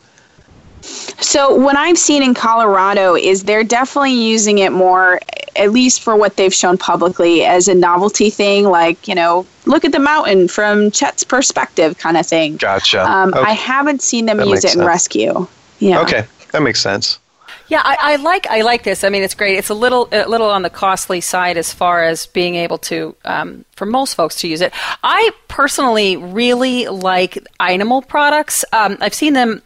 So 1.21 1.53
what 1.55 1.77
I've 1.77 1.99
seen 1.99 2.23
in 2.23 2.33
Colorado 2.33 3.15
is 3.15 3.43
they're 3.43 3.63
definitely 3.63 4.13
using 4.13 4.57
it 4.57 4.71
more, 4.71 5.19
at 5.55 5.71
least 5.71 6.01
for 6.01 6.15
what 6.15 6.35
they've 6.35 6.53
shown 6.53 6.77
publicly, 6.77 7.45
as 7.45 7.67
a 7.67 7.75
novelty 7.75 8.31
thing, 8.31 8.65
like 8.65 9.07
you 9.07 9.13
know, 9.13 9.45
look 9.65 9.85
at 9.85 9.91
the 9.91 9.99
mountain 9.99 10.47
from 10.47 10.89
Chet's 10.89 11.23
perspective, 11.23 11.97
kind 11.99 12.17
of 12.17 12.25
thing. 12.25 12.57
Gotcha. 12.57 13.07
Um, 13.09 13.33
okay. 13.33 13.39
I 13.39 13.51
haven't 13.51 14.01
seen 14.01 14.25
them 14.25 14.37
that 14.37 14.47
use 14.47 14.65
it 14.65 14.73
in 14.73 14.79
sense. 14.79 14.87
rescue. 14.87 15.47
Yeah. 15.79 16.01
Okay, 16.01 16.25
that 16.51 16.63
makes 16.63 16.81
sense. 16.81 17.19
Yeah, 17.67 17.81
I, 17.85 17.97
I, 18.01 18.15
like 18.17 18.47
I 18.47 18.61
like 18.61 18.83
this. 18.83 19.03
I 19.03 19.09
mean, 19.09 19.23
it's 19.23 19.35
great. 19.35 19.57
It's 19.57 19.69
a 19.69 19.73
little 19.73 20.09
a 20.11 20.27
little 20.27 20.49
on 20.49 20.63
the 20.63 20.69
costly 20.69 21.21
side 21.21 21.55
as 21.55 21.71
far 21.71 22.03
as 22.03 22.25
being 22.25 22.55
able 22.55 22.79
to 22.79 23.15
um, 23.23 23.63
for 23.75 23.85
most 23.85 24.15
folks 24.15 24.35
to 24.37 24.47
use 24.47 24.59
it. 24.59 24.73
I 25.03 25.31
personally 25.47 26.17
really 26.17 26.87
like 26.87 27.37
Eyenimal 27.59 28.07
products. 28.07 28.65
Um, 28.73 28.97
I've 28.99 29.13
seen 29.13 29.33
them 29.33 29.61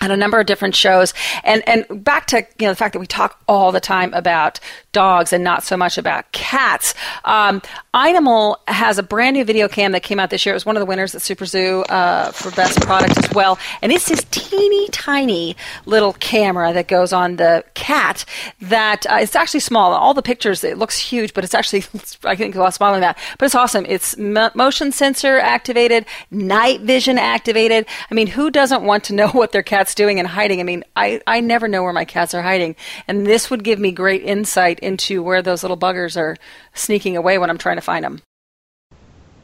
on 0.00 0.10
a 0.10 0.16
number 0.16 0.40
of 0.40 0.46
different 0.46 0.74
shows 0.74 1.14
and 1.44 1.62
and 1.68 2.04
back 2.04 2.26
to 2.26 2.38
you 2.58 2.66
know 2.66 2.72
the 2.72 2.76
fact 2.76 2.92
that 2.92 3.00
we 3.00 3.06
talk 3.06 3.40
all 3.48 3.72
the 3.72 3.80
time 3.80 4.12
about 4.14 4.60
dogs 4.92 5.32
and 5.32 5.44
not 5.44 5.62
so 5.62 5.76
much 5.76 5.98
about 5.98 6.30
cats 6.32 6.94
um, 7.24 7.62
Eyenimal 7.92 8.56
has 8.68 8.98
a 8.98 9.02
brand 9.02 9.34
new 9.34 9.44
video 9.44 9.66
cam 9.66 9.90
that 9.92 10.04
came 10.04 10.20
out 10.20 10.30
this 10.30 10.46
year. 10.46 10.52
It 10.52 10.56
was 10.56 10.66
one 10.66 10.76
of 10.76 10.80
the 10.80 10.86
winners 10.86 11.12
at 11.16 11.22
Super 11.22 11.44
Zoo 11.44 11.82
uh, 11.88 12.30
for 12.30 12.52
best 12.52 12.80
product 12.82 13.18
as 13.18 13.28
well. 13.34 13.58
And 13.82 13.90
it's 13.90 14.08
this 14.08 14.24
teeny 14.30 14.86
tiny 14.88 15.56
little 15.86 16.12
camera 16.12 16.72
that 16.72 16.86
goes 16.86 17.12
on 17.12 17.34
the 17.34 17.64
cat 17.74 18.24
that 18.60 19.06
uh, 19.06 19.18
it's 19.20 19.34
actually 19.34 19.60
small. 19.60 19.92
All 19.92 20.14
the 20.14 20.22
pictures, 20.22 20.62
it 20.62 20.78
looks 20.78 20.98
huge, 20.98 21.34
but 21.34 21.42
it's 21.42 21.52
actually, 21.54 21.82
I 22.24 22.36
think, 22.36 22.54
a 22.54 22.60
lot 22.60 22.74
smaller 22.74 22.94
than 22.94 23.00
that. 23.00 23.18
But 23.38 23.46
it's 23.46 23.56
awesome. 23.56 23.84
It's 23.88 24.16
motion 24.16 24.92
sensor 24.92 25.40
activated, 25.40 26.06
night 26.30 26.82
vision 26.82 27.18
activated. 27.18 27.86
I 28.08 28.14
mean, 28.14 28.28
who 28.28 28.52
doesn't 28.52 28.84
want 28.84 29.02
to 29.04 29.14
know 29.14 29.28
what 29.32 29.50
their 29.50 29.64
cat's 29.64 29.89
doing 29.94 30.18
and 30.18 30.28
hiding? 30.28 30.60
I 30.60 30.64
mean, 30.64 30.84
I, 30.96 31.20
I 31.26 31.40
never 31.40 31.68
know 31.68 31.82
where 31.82 31.92
my 31.92 32.04
cats 32.04 32.34
are 32.34 32.42
hiding. 32.42 32.76
And 33.08 33.26
this 33.26 33.50
would 33.50 33.64
give 33.64 33.78
me 33.78 33.92
great 33.92 34.22
insight 34.22 34.78
into 34.80 35.22
where 35.22 35.42
those 35.42 35.62
little 35.62 35.76
buggers 35.76 36.16
are 36.16 36.36
sneaking 36.74 37.16
away 37.16 37.38
when 37.38 37.50
I'm 37.50 37.58
trying 37.58 37.76
to 37.76 37.82
find 37.82 38.04
them. 38.04 38.20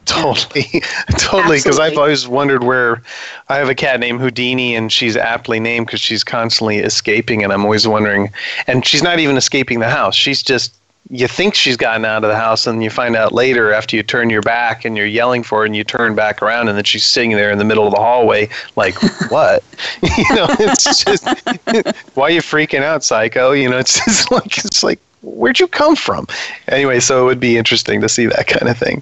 Totally, 0.07 0.81
totally. 1.17 1.57
Because 1.57 1.79
I've 1.79 1.97
always 1.97 2.27
wondered 2.27 2.63
where 2.63 3.01
I 3.49 3.57
have 3.57 3.69
a 3.69 3.75
cat 3.75 3.99
named 3.99 4.21
Houdini, 4.21 4.73
and 4.73 4.91
she's 4.91 5.17
aptly 5.17 5.59
named 5.59 5.87
because 5.87 5.99
she's 5.99 6.23
constantly 6.23 6.77
escaping, 6.77 7.43
and 7.43 7.51
I'm 7.51 7.63
always 7.63 7.87
wondering. 7.87 8.31
And 8.67 8.85
she's 8.85 9.03
not 9.03 9.19
even 9.19 9.35
escaping 9.35 9.79
the 9.79 9.89
house; 9.89 10.15
she's 10.15 10.41
just 10.41 10.73
you 11.09 11.27
think 11.27 11.55
she's 11.55 11.77
gotten 11.77 12.03
out 12.03 12.23
of 12.23 12.29
the 12.29 12.35
house, 12.35 12.67
and 12.67 12.83
you 12.83 12.89
find 12.89 13.15
out 13.15 13.31
later 13.31 13.71
after 13.71 13.95
you 13.95 14.03
turn 14.03 14.29
your 14.29 14.41
back 14.41 14.83
and 14.83 14.97
you're 14.97 15.05
yelling 15.05 15.43
for 15.43 15.59
her, 15.59 15.65
and 15.65 15.75
you 15.75 15.83
turn 15.83 16.15
back 16.15 16.41
around, 16.41 16.67
and 16.67 16.77
then 16.77 16.83
she's 16.83 17.05
sitting 17.05 17.31
there 17.31 17.51
in 17.51 17.57
the 17.57 17.65
middle 17.65 17.87
of 17.87 17.93
the 17.93 17.99
hallway, 17.99 18.49
like, 18.75 18.95
what? 19.29 19.63
you 20.01 20.35
know, 20.35 20.47
it's 20.59 21.03
just, 21.03 21.25
why 22.15 22.27
are 22.27 22.31
you 22.31 22.41
freaking 22.41 22.81
out, 22.81 23.03
psycho? 23.03 23.51
You 23.51 23.69
know, 23.69 23.77
it's 23.77 24.03
just 24.03 24.31
like, 24.31 24.57
it's 24.57 24.83
like, 24.83 24.99
where'd 25.21 25.59
you 25.59 25.67
come 25.67 25.95
from? 25.95 26.27
Anyway, 26.67 26.99
so 26.99 27.21
it 27.21 27.25
would 27.25 27.39
be 27.39 27.57
interesting 27.57 28.01
to 28.01 28.09
see 28.09 28.25
that 28.25 28.47
kind 28.47 28.69
of 28.69 28.77
thing. 28.77 29.01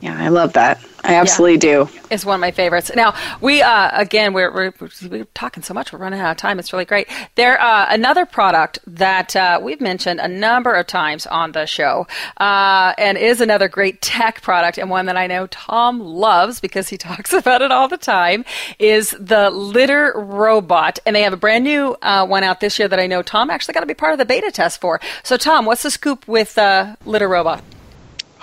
Yeah, 0.00 0.16
I 0.20 0.28
love 0.28 0.52
that. 0.52 0.80
I 1.06 1.14
absolutely 1.14 1.68
yeah. 1.68 1.84
do. 1.84 1.88
It's 2.10 2.24
one 2.24 2.34
of 2.34 2.40
my 2.40 2.50
favorites. 2.50 2.90
Now 2.94 3.14
we 3.40 3.62
uh, 3.62 3.90
again 3.92 4.32
we're, 4.32 4.52
we're, 4.52 4.72
we're 5.08 5.24
talking 5.34 5.62
so 5.62 5.74
much 5.74 5.92
we're 5.92 5.98
running 5.98 6.20
out 6.20 6.32
of 6.32 6.36
time. 6.36 6.58
It's 6.58 6.72
really 6.72 6.84
great. 6.84 7.08
There 7.34 7.60
uh, 7.60 7.86
another 7.88 8.26
product 8.26 8.78
that 8.86 9.36
uh, 9.36 9.60
we've 9.62 9.80
mentioned 9.80 10.20
a 10.20 10.28
number 10.28 10.74
of 10.74 10.86
times 10.86 11.26
on 11.26 11.52
the 11.52 11.66
show, 11.66 12.06
uh, 12.38 12.94
and 12.98 13.16
is 13.16 13.40
another 13.40 13.68
great 13.68 14.02
tech 14.02 14.42
product 14.42 14.78
and 14.78 14.90
one 14.90 15.06
that 15.06 15.16
I 15.16 15.26
know 15.26 15.46
Tom 15.46 16.00
loves 16.00 16.60
because 16.60 16.88
he 16.88 16.96
talks 17.06 17.32
about 17.32 17.62
it 17.62 17.70
all 17.70 17.88
the 17.88 17.96
time. 17.96 18.44
Is 18.78 19.14
the 19.18 19.50
litter 19.50 20.12
robot, 20.16 20.98
and 21.06 21.14
they 21.14 21.22
have 21.22 21.32
a 21.32 21.38
brand 21.38 21.64
new 21.64 21.96
uh, 22.02 22.26
one 22.26 22.42
out 22.42 22.60
this 22.60 22.78
year 22.78 22.88
that 22.88 22.98
I 22.98 23.06
know 23.06 23.22
Tom 23.22 23.50
actually 23.50 23.74
got 23.74 23.80
to 23.80 23.86
be 23.86 23.94
part 23.94 24.12
of 24.12 24.18
the 24.18 24.24
beta 24.24 24.50
test 24.50 24.80
for. 24.80 25.00
So 25.22 25.36
Tom, 25.36 25.66
what's 25.66 25.82
the 25.82 25.90
scoop 25.90 26.26
with 26.26 26.58
uh, 26.58 26.96
litter 27.04 27.28
robot? 27.28 27.62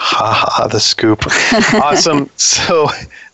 Ha 0.05 0.33
ha, 0.33 0.67
the 0.67 0.81
scoop. 0.81 1.25
awesome. 1.81 2.29
So, 2.37 2.87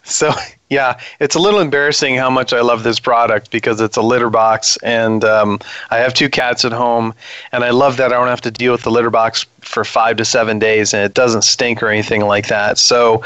so 0.03 0.31
yeah, 0.69 0.99
it's 1.19 1.33
a 1.35 1.39
little 1.39 1.59
embarrassing 1.59 2.15
how 2.15 2.29
much 2.29 2.53
I 2.53 2.61
love 2.61 2.83
this 2.83 2.99
product 2.99 3.49
because 3.49 3.81
it's 3.81 3.97
a 3.97 4.03
litter 4.03 4.29
box, 4.29 4.77
and 4.83 5.23
um, 5.23 5.59
I 5.89 5.97
have 5.97 6.13
two 6.13 6.29
cats 6.29 6.63
at 6.63 6.71
home, 6.71 7.15
and 7.51 7.63
I 7.63 7.71
love 7.71 7.97
that 7.97 8.13
I 8.13 8.15
don't 8.15 8.27
have 8.27 8.41
to 8.41 8.51
deal 8.51 8.71
with 8.71 8.83
the 8.83 8.91
litter 8.91 9.09
box 9.09 9.47
for 9.61 9.83
five 9.83 10.17
to 10.17 10.25
seven 10.25 10.59
days, 10.59 10.93
and 10.93 11.03
it 11.03 11.15
doesn't 11.15 11.41
stink 11.41 11.81
or 11.81 11.87
anything 11.87 12.21
like 12.21 12.47
that. 12.47 12.77
So, 12.77 13.23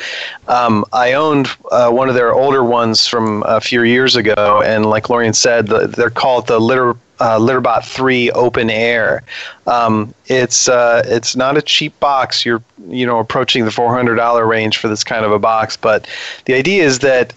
um, 0.47 0.85
I 0.93 1.13
owned 1.13 1.49
uh, 1.69 1.91
one 1.91 2.07
of 2.07 2.15
their 2.15 2.33
older 2.33 2.63
ones 2.63 3.07
from 3.07 3.43
a 3.45 3.59
few 3.59 3.83
years 3.83 4.15
ago, 4.15 4.61
and 4.65 4.85
like 4.85 5.09
Lorien 5.09 5.33
said, 5.33 5.67
the, 5.67 5.87
they're 5.87 6.09
called 6.09 6.47
the 6.47 6.59
litter 6.59 6.95
uh, 7.23 7.39
Litter-Robot 7.39 7.85
3 7.85 8.31
Open 8.31 8.69
Air. 8.69 9.23
Um, 9.65 10.13
it's 10.27 10.67
uh, 10.67 11.03
it's 11.05 11.35
not 11.35 11.57
a 11.57 11.61
cheap 11.61 11.97
box. 11.99 12.45
You're 12.45 12.61
you 12.89 13.05
know 13.05 13.19
approaching 13.19 13.63
the 13.63 13.71
$400 13.71 14.47
range 14.47 14.77
for 14.77 14.89
this 14.89 15.03
kind 15.03 15.25
of 15.25 15.31
a 15.31 15.39
box, 15.39 15.77
but 15.77 16.07
the 16.45 16.53
idea 16.53 16.83
is 16.83 16.99
that 16.99 17.33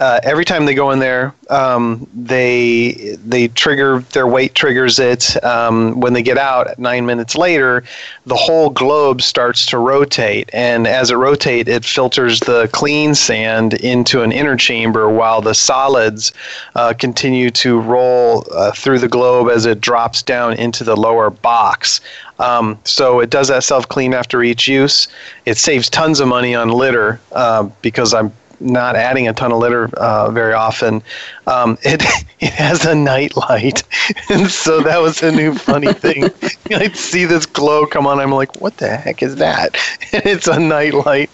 uh, 0.00 0.18
every 0.22 0.46
time 0.46 0.64
they 0.64 0.74
go 0.74 0.90
in 0.92 0.98
there, 0.98 1.34
um, 1.50 2.08
they 2.14 3.16
they 3.22 3.48
trigger 3.48 4.00
their 4.12 4.26
weight 4.26 4.54
triggers 4.54 4.98
it. 4.98 5.42
Um, 5.44 6.00
when 6.00 6.14
they 6.14 6.22
get 6.22 6.38
out, 6.38 6.78
nine 6.78 7.04
minutes 7.04 7.36
later, 7.36 7.84
the 8.24 8.34
whole 8.34 8.70
globe 8.70 9.20
starts 9.20 9.66
to 9.66 9.78
rotate, 9.78 10.48
and 10.54 10.86
as 10.86 11.10
it 11.10 11.16
rotates, 11.16 11.68
it 11.68 11.84
filters 11.84 12.40
the 12.40 12.70
clean 12.72 13.14
sand 13.14 13.74
into 13.74 14.22
an 14.22 14.32
inner 14.32 14.56
chamber, 14.56 15.10
while 15.10 15.42
the 15.42 15.54
solids 15.54 16.32
uh, 16.76 16.94
continue 16.94 17.50
to 17.50 17.78
roll 17.78 18.46
uh, 18.54 18.72
through 18.72 19.00
the 19.00 19.08
globe 19.08 19.50
as 19.50 19.66
it 19.66 19.82
drops 19.82 20.22
down 20.22 20.54
into 20.54 20.82
the 20.82 20.96
lower 20.96 21.28
box. 21.28 22.00
Um, 22.38 22.78
so 22.84 23.20
it 23.20 23.28
does 23.28 23.48
that 23.48 23.64
self 23.64 23.86
clean 23.86 24.14
after 24.14 24.42
each 24.42 24.66
use. 24.66 25.08
It 25.44 25.58
saves 25.58 25.90
tons 25.90 26.20
of 26.20 26.28
money 26.28 26.54
on 26.54 26.70
litter 26.70 27.20
uh, 27.32 27.64
because 27.82 28.14
I'm 28.14 28.32
not 28.60 28.96
adding 28.96 29.28
a 29.28 29.32
ton 29.32 29.52
of 29.52 29.58
litter 29.58 29.88
uh, 29.94 30.30
very 30.30 30.52
often. 30.52 31.02
Um, 31.46 31.78
it 31.82 32.02
it 32.40 32.52
has 32.52 32.84
a 32.84 32.94
night 32.94 33.36
light, 33.36 33.82
and 34.30 34.50
so 34.50 34.80
that 34.82 34.98
was 34.98 35.22
a 35.22 35.32
new 35.32 35.54
funny 35.54 35.92
thing. 35.92 36.30
I'd 36.70 36.96
see 36.96 37.24
this 37.24 37.46
glow 37.46 37.86
come 37.86 38.06
on. 38.06 38.20
I'm 38.20 38.32
like, 38.32 38.60
what 38.60 38.76
the 38.76 38.96
heck 38.96 39.22
is 39.22 39.36
that? 39.36 39.76
And 40.12 40.24
it's 40.26 40.48
a 40.48 40.58
night 40.58 40.94
light. 40.94 41.30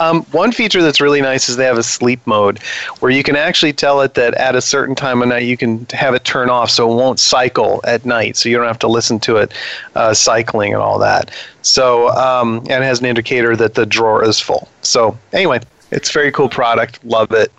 Um, 0.00 0.22
one 0.32 0.50
feature 0.50 0.82
that's 0.82 1.00
really 1.00 1.20
nice 1.20 1.50
is 1.50 1.56
they 1.56 1.66
have 1.66 1.76
a 1.76 1.82
sleep 1.82 2.20
mode 2.26 2.58
where 3.00 3.10
you 3.10 3.22
can 3.22 3.36
actually 3.36 3.74
tell 3.74 4.00
it 4.00 4.14
that 4.14 4.32
at 4.34 4.56
a 4.56 4.62
certain 4.62 4.94
time 4.94 5.20
of 5.20 5.28
night 5.28 5.42
you 5.42 5.58
can 5.58 5.86
have 5.92 6.14
it 6.14 6.24
turn 6.24 6.48
off 6.48 6.70
so 6.70 6.90
it 6.90 6.94
won't 6.94 7.20
cycle 7.20 7.82
at 7.84 8.06
night, 8.06 8.38
so 8.38 8.48
you 8.48 8.56
don't 8.56 8.66
have 8.66 8.78
to 8.78 8.88
listen 8.88 9.20
to 9.20 9.36
it 9.36 9.52
uh, 9.94 10.14
cycling 10.14 10.72
and 10.72 10.82
all 10.82 10.98
that. 10.98 11.30
So, 11.60 12.08
um, 12.16 12.60
and 12.60 12.82
it 12.82 12.86
has 12.86 13.00
an 13.00 13.06
indicator 13.06 13.54
that 13.56 13.74
the 13.74 13.84
drawer 13.84 14.24
is 14.24 14.40
full. 14.40 14.68
So, 14.80 15.18
anyway, 15.34 15.60
it's 15.90 16.10
a 16.10 16.12
very 16.12 16.32
cool 16.32 16.48
product. 16.48 17.04
Love 17.04 17.32
it. 17.32 17.52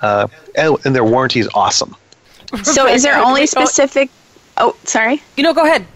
Uh, 0.00 0.28
and, 0.56 0.76
and 0.84 0.94
their 0.94 1.04
warranty 1.04 1.40
is 1.40 1.48
awesome. 1.54 1.96
So, 2.62 2.86
is 2.88 3.02
there 3.02 3.18
only 3.18 3.46
specific? 3.46 4.10
Oh, 4.56 4.76
sorry. 4.84 5.22
You 5.36 5.42
know, 5.42 5.54
go 5.54 5.64
ahead. 5.64 5.86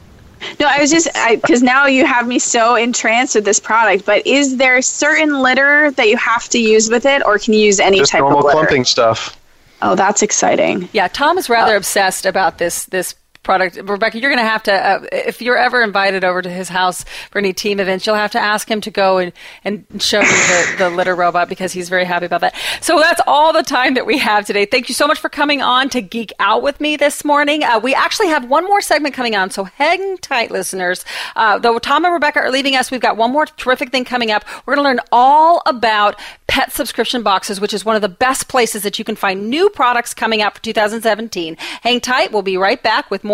No, 0.61 0.67
I 0.67 0.79
was 0.81 0.91
just 0.91 1.09
because 1.31 1.63
now 1.63 1.87
you 1.87 2.05
have 2.05 2.27
me 2.27 2.39
so 2.39 2.75
entranced 2.75 3.35
with 3.35 3.45
this 3.45 3.59
product. 3.59 4.05
But 4.05 4.27
is 4.27 4.59
there 4.59 4.81
certain 4.83 5.41
litter 5.41 5.91
that 5.93 6.09
you 6.09 6.17
have 6.17 6.49
to 6.51 6.59
use 6.59 6.91
with 6.91 7.07
it, 7.07 7.25
or 7.25 7.39
can 7.39 7.55
you 7.55 7.61
use 7.61 7.81
any 7.81 7.99
just 7.99 8.13
type 8.13 8.21
normal 8.21 8.41
of 8.41 8.45
litter? 8.45 8.59
clumping 8.59 8.85
stuff? 8.85 9.41
Oh, 9.81 9.95
that's 9.95 10.23
exciting. 10.23 10.89
Yeah, 10.93 11.09
Tom 11.09 11.39
is 11.39 11.49
rather 11.49 11.75
oh. 11.75 11.79
obsessed 11.79 12.27
about 12.27 12.59
this 12.59 12.85
this 12.87 13.15
product. 13.45 13.77
Rebecca, 13.77 14.19
you're 14.19 14.31
going 14.31 14.43
to 14.43 14.49
have 14.49 14.63
to, 14.65 14.73
uh, 14.73 15.05
if 15.13 15.41
you're 15.41 15.57
ever 15.57 15.83
invited 15.83 16.25
over 16.25 16.43
to 16.43 16.51
his 16.51 16.69
house 16.69 17.05
for 17.31 17.39
any 17.39 17.53
team 17.53 17.79
events, 17.79 18.07
you'll 18.07 18.17
have 18.17 18.33
to 18.33 18.41
ask 18.41 18.69
him 18.69 18.81
to 18.81 18.91
go 18.91 19.19
and, 19.19 19.33
and 19.63 19.85
show 20.01 20.21
you 20.21 20.27
the, 20.27 20.75
the 20.79 20.91
litter 20.91 21.15
robot 21.15 21.49
because 21.49 21.73
he's 21.73 21.89
very 21.89 22.05
happy 22.05 22.27
about 22.27 22.41
that. 22.41 22.55
So 22.81 22.99
that's 22.99 23.21
all 23.27 23.53
the 23.53 23.63
time 23.63 23.95
that 23.95 24.07
we 24.07 24.19
have 24.19 24.47
today. 24.47 24.67
Thank 24.67 24.89
you 24.89 24.95
so 24.95 25.07
much 25.07 25.21
for 25.21 25.29
coming 25.29 25.63
on 25.63 25.89
to 25.91 26.01
geek 26.01 26.33
out 26.41 26.63
with 26.63 26.81
me 26.81 26.97
this 26.97 27.25
morning. 27.25 27.63
Uh, 27.63 27.79
we 27.79 27.95
actually 27.95 28.29
have 28.29 28.49
one 28.49 28.65
more 28.65 28.81
segment 28.81 29.15
coming 29.15 29.37
on, 29.37 29.51
so 29.51 29.65
hang 29.65 30.17
tight, 30.19 30.51
listeners. 30.51 31.05
Uh, 31.37 31.59
though 31.59 31.79
Tom 31.79 32.05
and 32.05 32.15
Rebecca 32.15 32.41
are 32.41 32.51
leaving 32.51 32.75
us, 32.75 32.91
we've 32.91 33.01
got 33.01 33.17
one 33.17 33.31
more 33.31 33.47
terrific 33.47 33.91
thing 33.91 34.05
coming 34.05 34.31
up. 34.31 34.45
We're 34.67 34.75
going 34.75 34.85
to 34.85 34.89
learn 34.89 35.01
all 35.13 35.63
about 35.67 36.19
pet 36.47 36.73
subscription 36.73 37.25
boxes, 37.25 37.61
which 37.61 37.75
is 37.75 37.85
one 37.85 37.97
of 37.97 38.03
the 38.03 38.09
best 38.09 38.49
places 38.49 38.85
that 38.85 38.97
you 38.97 39.05
can 39.05 39.17
find 39.17 39.51
new 39.51 39.69
products 39.71 40.15
coming 40.15 40.41
out 40.41 40.55
for 40.55 40.63
2017. 40.63 41.57
Hang 41.83 42.01
tight. 42.01 42.31
We'll 42.31 42.43
be 42.43 42.57
right 42.57 42.81
back 42.81 43.11
with 43.11 43.25
more 43.25 43.34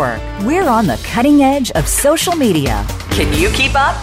Network. 0.00 0.46
We're 0.46 0.68
on 0.68 0.86
the 0.86 1.00
cutting 1.04 1.42
edge 1.42 1.70
of 1.72 1.86
social 1.86 2.34
media. 2.34 2.84
Can 3.10 3.32
you 3.38 3.50
keep 3.50 3.72
up? 3.74 3.96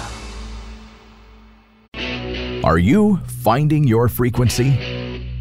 Are 2.64 2.78
you 2.78 3.18
finding 3.44 3.86
your 3.86 4.08
frequency? 4.08 4.78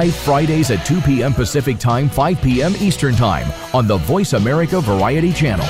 live 0.00 0.16
Fridays 0.16 0.70
at 0.70 0.86
2 0.86 1.02
p.m. 1.02 1.34
Pacific 1.34 1.78
Time, 1.78 2.08
5 2.08 2.40
p.m. 2.40 2.72
Eastern 2.80 3.14
Time 3.14 3.46
on 3.74 3.86
the 3.86 3.98
Voice 3.98 4.32
America 4.32 4.80
Variety 4.80 5.30
Channel. 5.30 5.66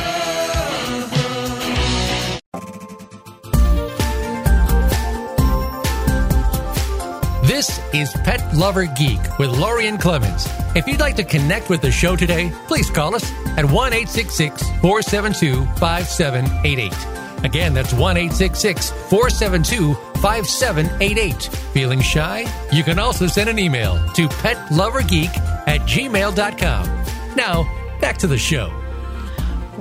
This 7.45 7.81
is 7.93 8.12
Pet 8.22 8.55
Lover 8.55 8.87
Geek 8.87 9.18
with 9.41 9.51
Lorien 9.51 9.99
Clemens. 9.99 10.47
If 10.76 10.87
you'd 10.87 11.01
like 11.01 11.16
to 11.16 11.24
connect 11.24 11.68
with 11.68 11.83
the 11.83 11.91
show 11.91 12.14
today, 12.14 12.53
please 12.68 12.89
call 12.89 13.16
us 13.16 13.28
at 13.59 13.64
1 13.64 13.93
472 13.93 15.64
5788. 15.81 17.20
Again, 17.45 17.74
that's 17.74 17.93
1 17.93 18.16
472 19.09 19.95
5788. 20.20 21.43
Feeling 21.72 22.01
shy? 22.01 22.47
You 22.72 22.82
can 22.82 22.99
also 22.99 23.26
send 23.26 23.49
an 23.49 23.59
email 23.59 23.95
to 24.14 24.28
petlovergeek 24.28 25.36
at 25.66 25.80
gmail.com. 25.82 27.36
Now, 27.36 27.99
back 28.01 28.18
to 28.18 28.26
the 28.26 28.38
show. 28.38 28.80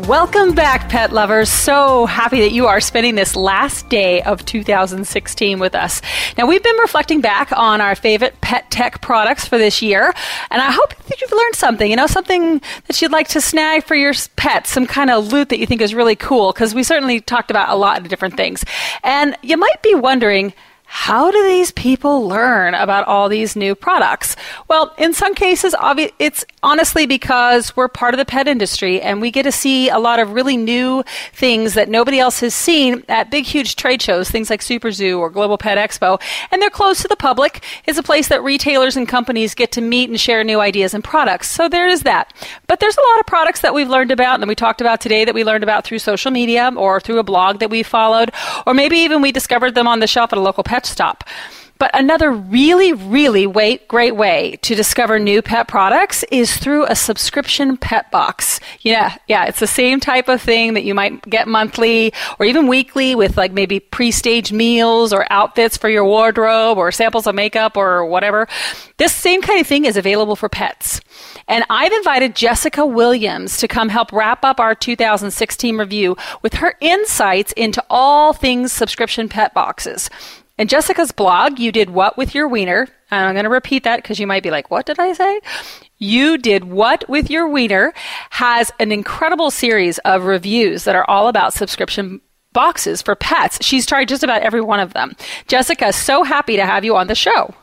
Welcome 0.08 0.56
back, 0.56 0.90
pet 0.90 1.12
lovers. 1.12 1.50
So 1.50 2.06
happy 2.06 2.40
that 2.40 2.54
you 2.54 2.68
are 2.68 2.80
spending 2.80 3.16
this 3.16 3.36
last 3.36 3.90
day 3.90 4.22
of 4.22 4.46
2016 4.46 5.60
with 5.60 5.76
us. 5.76 6.02
Now, 6.38 6.48
we've 6.48 6.64
been 6.64 6.78
reflecting 6.78 7.20
back 7.20 7.52
on 7.52 7.82
our 7.82 7.96
favorite 7.96 8.40
pet 8.40 8.72
tech 8.72 9.02
products 9.02 9.46
for 9.46 9.58
this 9.58 9.82
year, 9.82 10.14
and 10.52 10.62
I 10.62 10.72
hope 10.72 10.96
that 10.96 11.20
you've 11.20 11.32
learned 11.32 11.56
something, 11.56 11.90
you 11.90 11.98
know, 11.98 12.08
something 12.08 12.62
that 12.88 13.02
you'd 13.02 13.12
like 13.12 13.28
to 13.30 13.42
snag 13.42 13.84
for 13.84 13.94
your 13.94 14.14
pet, 14.38 14.68
some 14.68 14.88
kind 14.88 15.10
of 15.10 15.34
loot 15.34 15.50
that 15.50 15.60
you 15.60 15.66
think 15.66 15.82
is 15.82 15.94
really 15.94 16.16
cool, 16.16 16.54
because 16.54 16.74
we 16.74 16.82
certainly 16.82 17.20
talked 17.20 17.52
about 17.52 17.70
a 17.70 17.76
lot 17.76 18.00
of 18.00 18.08
different 18.08 18.38
things. 18.38 18.64
And 19.04 19.36
you 19.42 19.58
might 19.58 19.84
be 19.84 19.96
wondering, 19.96 20.54
how 20.92 21.30
do 21.30 21.48
these 21.48 21.72
people 21.72 22.28
learn 22.28 22.74
about 22.74 23.06
all 23.06 23.30
these 23.30 23.56
new 23.56 23.76
products? 23.76 24.36
Well, 24.68 24.92
in 24.98 25.14
some 25.14 25.36
cases, 25.36 25.76
it's 26.18 26.44
honestly 26.64 27.06
because 27.06 27.76
we're 27.78 27.88
part 27.88 28.16
of 28.16 28.18
the 28.18 28.26
pet 28.26 28.48
industry 28.48 29.00
and 29.00 29.22
we 29.22 29.30
get 29.30 29.44
to 29.44 29.52
see 29.52 29.90
a 29.90 30.00
lot 30.00 30.18
of 30.18 30.32
really 30.32 30.58
new 30.58 31.04
things 31.32 31.76
that 31.76 31.90
nobody 31.90 32.18
else 32.18 32.40
has 32.40 32.56
seen 32.56 33.04
at 33.08 33.30
big, 33.30 33.46
huge 33.46 33.76
trade 33.76 34.02
shows, 34.02 34.32
things 34.32 34.50
like 34.50 34.64
Super 34.64 34.92
Zoo 34.92 35.20
or 35.20 35.30
Global 35.30 35.60
Pet 35.60 35.78
Expo. 35.78 36.20
And 36.50 36.60
they're 36.60 36.72
closed 36.72 37.04
to 37.04 37.08
the 37.08 37.16
public. 37.16 37.64
It's 37.86 38.00
a 38.00 38.04
place 38.04 38.28
that 38.30 38.42
retailers 38.42 38.98
and 38.98 39.08
companies 39.08 39.54
get 39.54 39.72
to 39.74 39.82
meet 39.82 40.10
and 40.10 40.20
share 40.20 40.44
new 40.44 40.60
ideas 40.60 40.96
and 40.96 41.04
products. 41.04 41.52
So 41.52 41.70
there 41.70 41.88
is 41.88 42.02
that. 42.02 42.34
But 42.66 42.80
there's 42.80 42.98
a 42.98 43.08
lot 43.12 43.20
of 43.20 43.28
products 43.28 43.62
that 43.62 43.76
we've 43.76 43.90
learned 43.90 44.10
about 44.10 44.34
and 44.34 44.42
that 44.44 44.50
we 44.50 44.56
talked 44.56 44.82
about 44.82 45.02
today 45.02 45.24
that 45.24 45.36
we 45.36 45.44
learned 45.44 45.64
about 45.64 45.84
through 45.84 46.00
social 46.00 46.32
media 46.32 46.72
or 46.76 47.00
through 47.00 47.20
a 47.20 47.24
blog 47.24 47.60
that 47.60 47.70
we 47.70 47.84
followed, 47.84 48.32
or 48.66 48.74
maybe 48.74 48.98
even 48.98 49.22
we 49.22 49.32
discovered 49.32 49.76
them 49.76 49.88
on 49.88 50.00
the 50.00 50.08
shelf 50.08 50.34
at 50.34 50.40
a 50.40 50.42
local 50.42 50.64
pet 50.64 50.79
stop. 50.86 51.24
But 51.80 51.92
another 51.94 52.30
really, 52.30 52.92
really 52.92 53.48
great 53.88 54.18
way 54.18 54.58
to 54.64 54.76
discover 54.76 55.18
new 55.18 55.42
pet 55.42 55.70
products 55.70 56.26
is 56.30 56.58
through 56.58 56.86
a 56.86 56.96
subscription 56.96 57.78
pet 57.78 58.12
box. 58.12 58.60
Yeah, 58.82 59.16
yeah, 59.30 59.46
it's 59.46 59.62
the 59.62 59.68
same 59.68 60.02
type 60.02 60.28
of 60.28 60.42
thing 60.42 60.74
that 60.74 60.84
you 60.84 60.94
might 60.94 61.22
get 61.30 61.48
monthly 61.48 62.12
or 62.38 62.46
even 62.46 62.68
weekly 62.68 63.16
with 63.16 63.38
like 63.38 63.54
maybe 63.54 63.80
pre-staged 63.80 64.52
meals 64.52 65.14
or 65.14 65.26
outfits 65.32 65.78
for 65.78 65.88
your 65.88 66.04
wardrobe 66.04 66.78
or 66.78 66.92
samples 66.92 67.26
of 67.26 67.34
makeup 67.34 67.78
or 67.78 68.04
whatever. 68.06 68.50
This 68.98 69.16
same 69.16 69.42
kind 69.42 69.62
of 69.62 69.66
thing 69.66 69.86
is 69.86 69.96
available 69.96 70.36
for 70.36 70.50
pets. 70.50 71.00
And 71.48 71.64
I've 71.70 71.94
invited 71.94 72.36
Jessica 72.36 72.86
Williams 72.86 73.56
to 73.58 73.70
come 73.70 73.88
help 73.88 74.12
wrap 74.12 74.44
up 74.44 74.60
our 74.60 74.76
2016 74.76 75.78
review 75.78 76.18
with 76.42 76.56
her 76.56 76.76
insights 76.82 77.54
into 77.54 77.82
all 77.90 78.34
things 78.34 78.74
subscription 78.74 79.30
pet 79.30 79.54
boxes. 79.54 80.10
In 80.60 80.68
Jessica's 80.68 81.14
blog, 81.14 81.58
you 81.58 81.72
did 81.72 81.90
what 81.90 82.18
with 82.18 82.36
your 82.36 82.46
wiener? 82.50 82.86
And 83.10 83.26
I'm 83.26 83.34
going 83.34 83.46
to 83.46 83.50
repeat 83.50 83.86
that 83.86 84.04
because 84.04 84.20
you 84.20 84.28
might 84.28 84.44
be 84.44 84.52
like, 84.52 84.70
what 84.70 84.86
did 84.86 85.00
I 85.00 85.14
say? 85.14 85.40
You 85.98 86.38
did 86.38 86.66
what 86.66 87.08
with 87.08 87.30
your 87.30 87.48
wiener 87.48 87.94
has 88.32 88.70
an 88.78 88.92
incredible 88.92 89.52
series 89.52 90.00
of 90.00 90.26
reviews 90.26 90.84
that 90.84 90.98
are 90.98 91.10
all 91.10 91.30
about 91.30 91.54
subscription 91.54 92.20
boxes 92.52 93.02
for 93.02 93.16
pets. 93.16 93.66
She's 93.66 93.86
tried 93.86 94.10
just 94.10 94.24
about 94.24 94.42
every 94.42 94.60
one 94.60 94.82
of 94.82 94.92
them. 94.94 95.16
Jessica, 95.48 95.94
so 95.94 96.24
happy 96.24 96.58
to 96.58 96.66
have 96.66 96.84
you 96.84 96.98
on 96.98 97.08
the 97.08 97.16
show. 97.16 97.54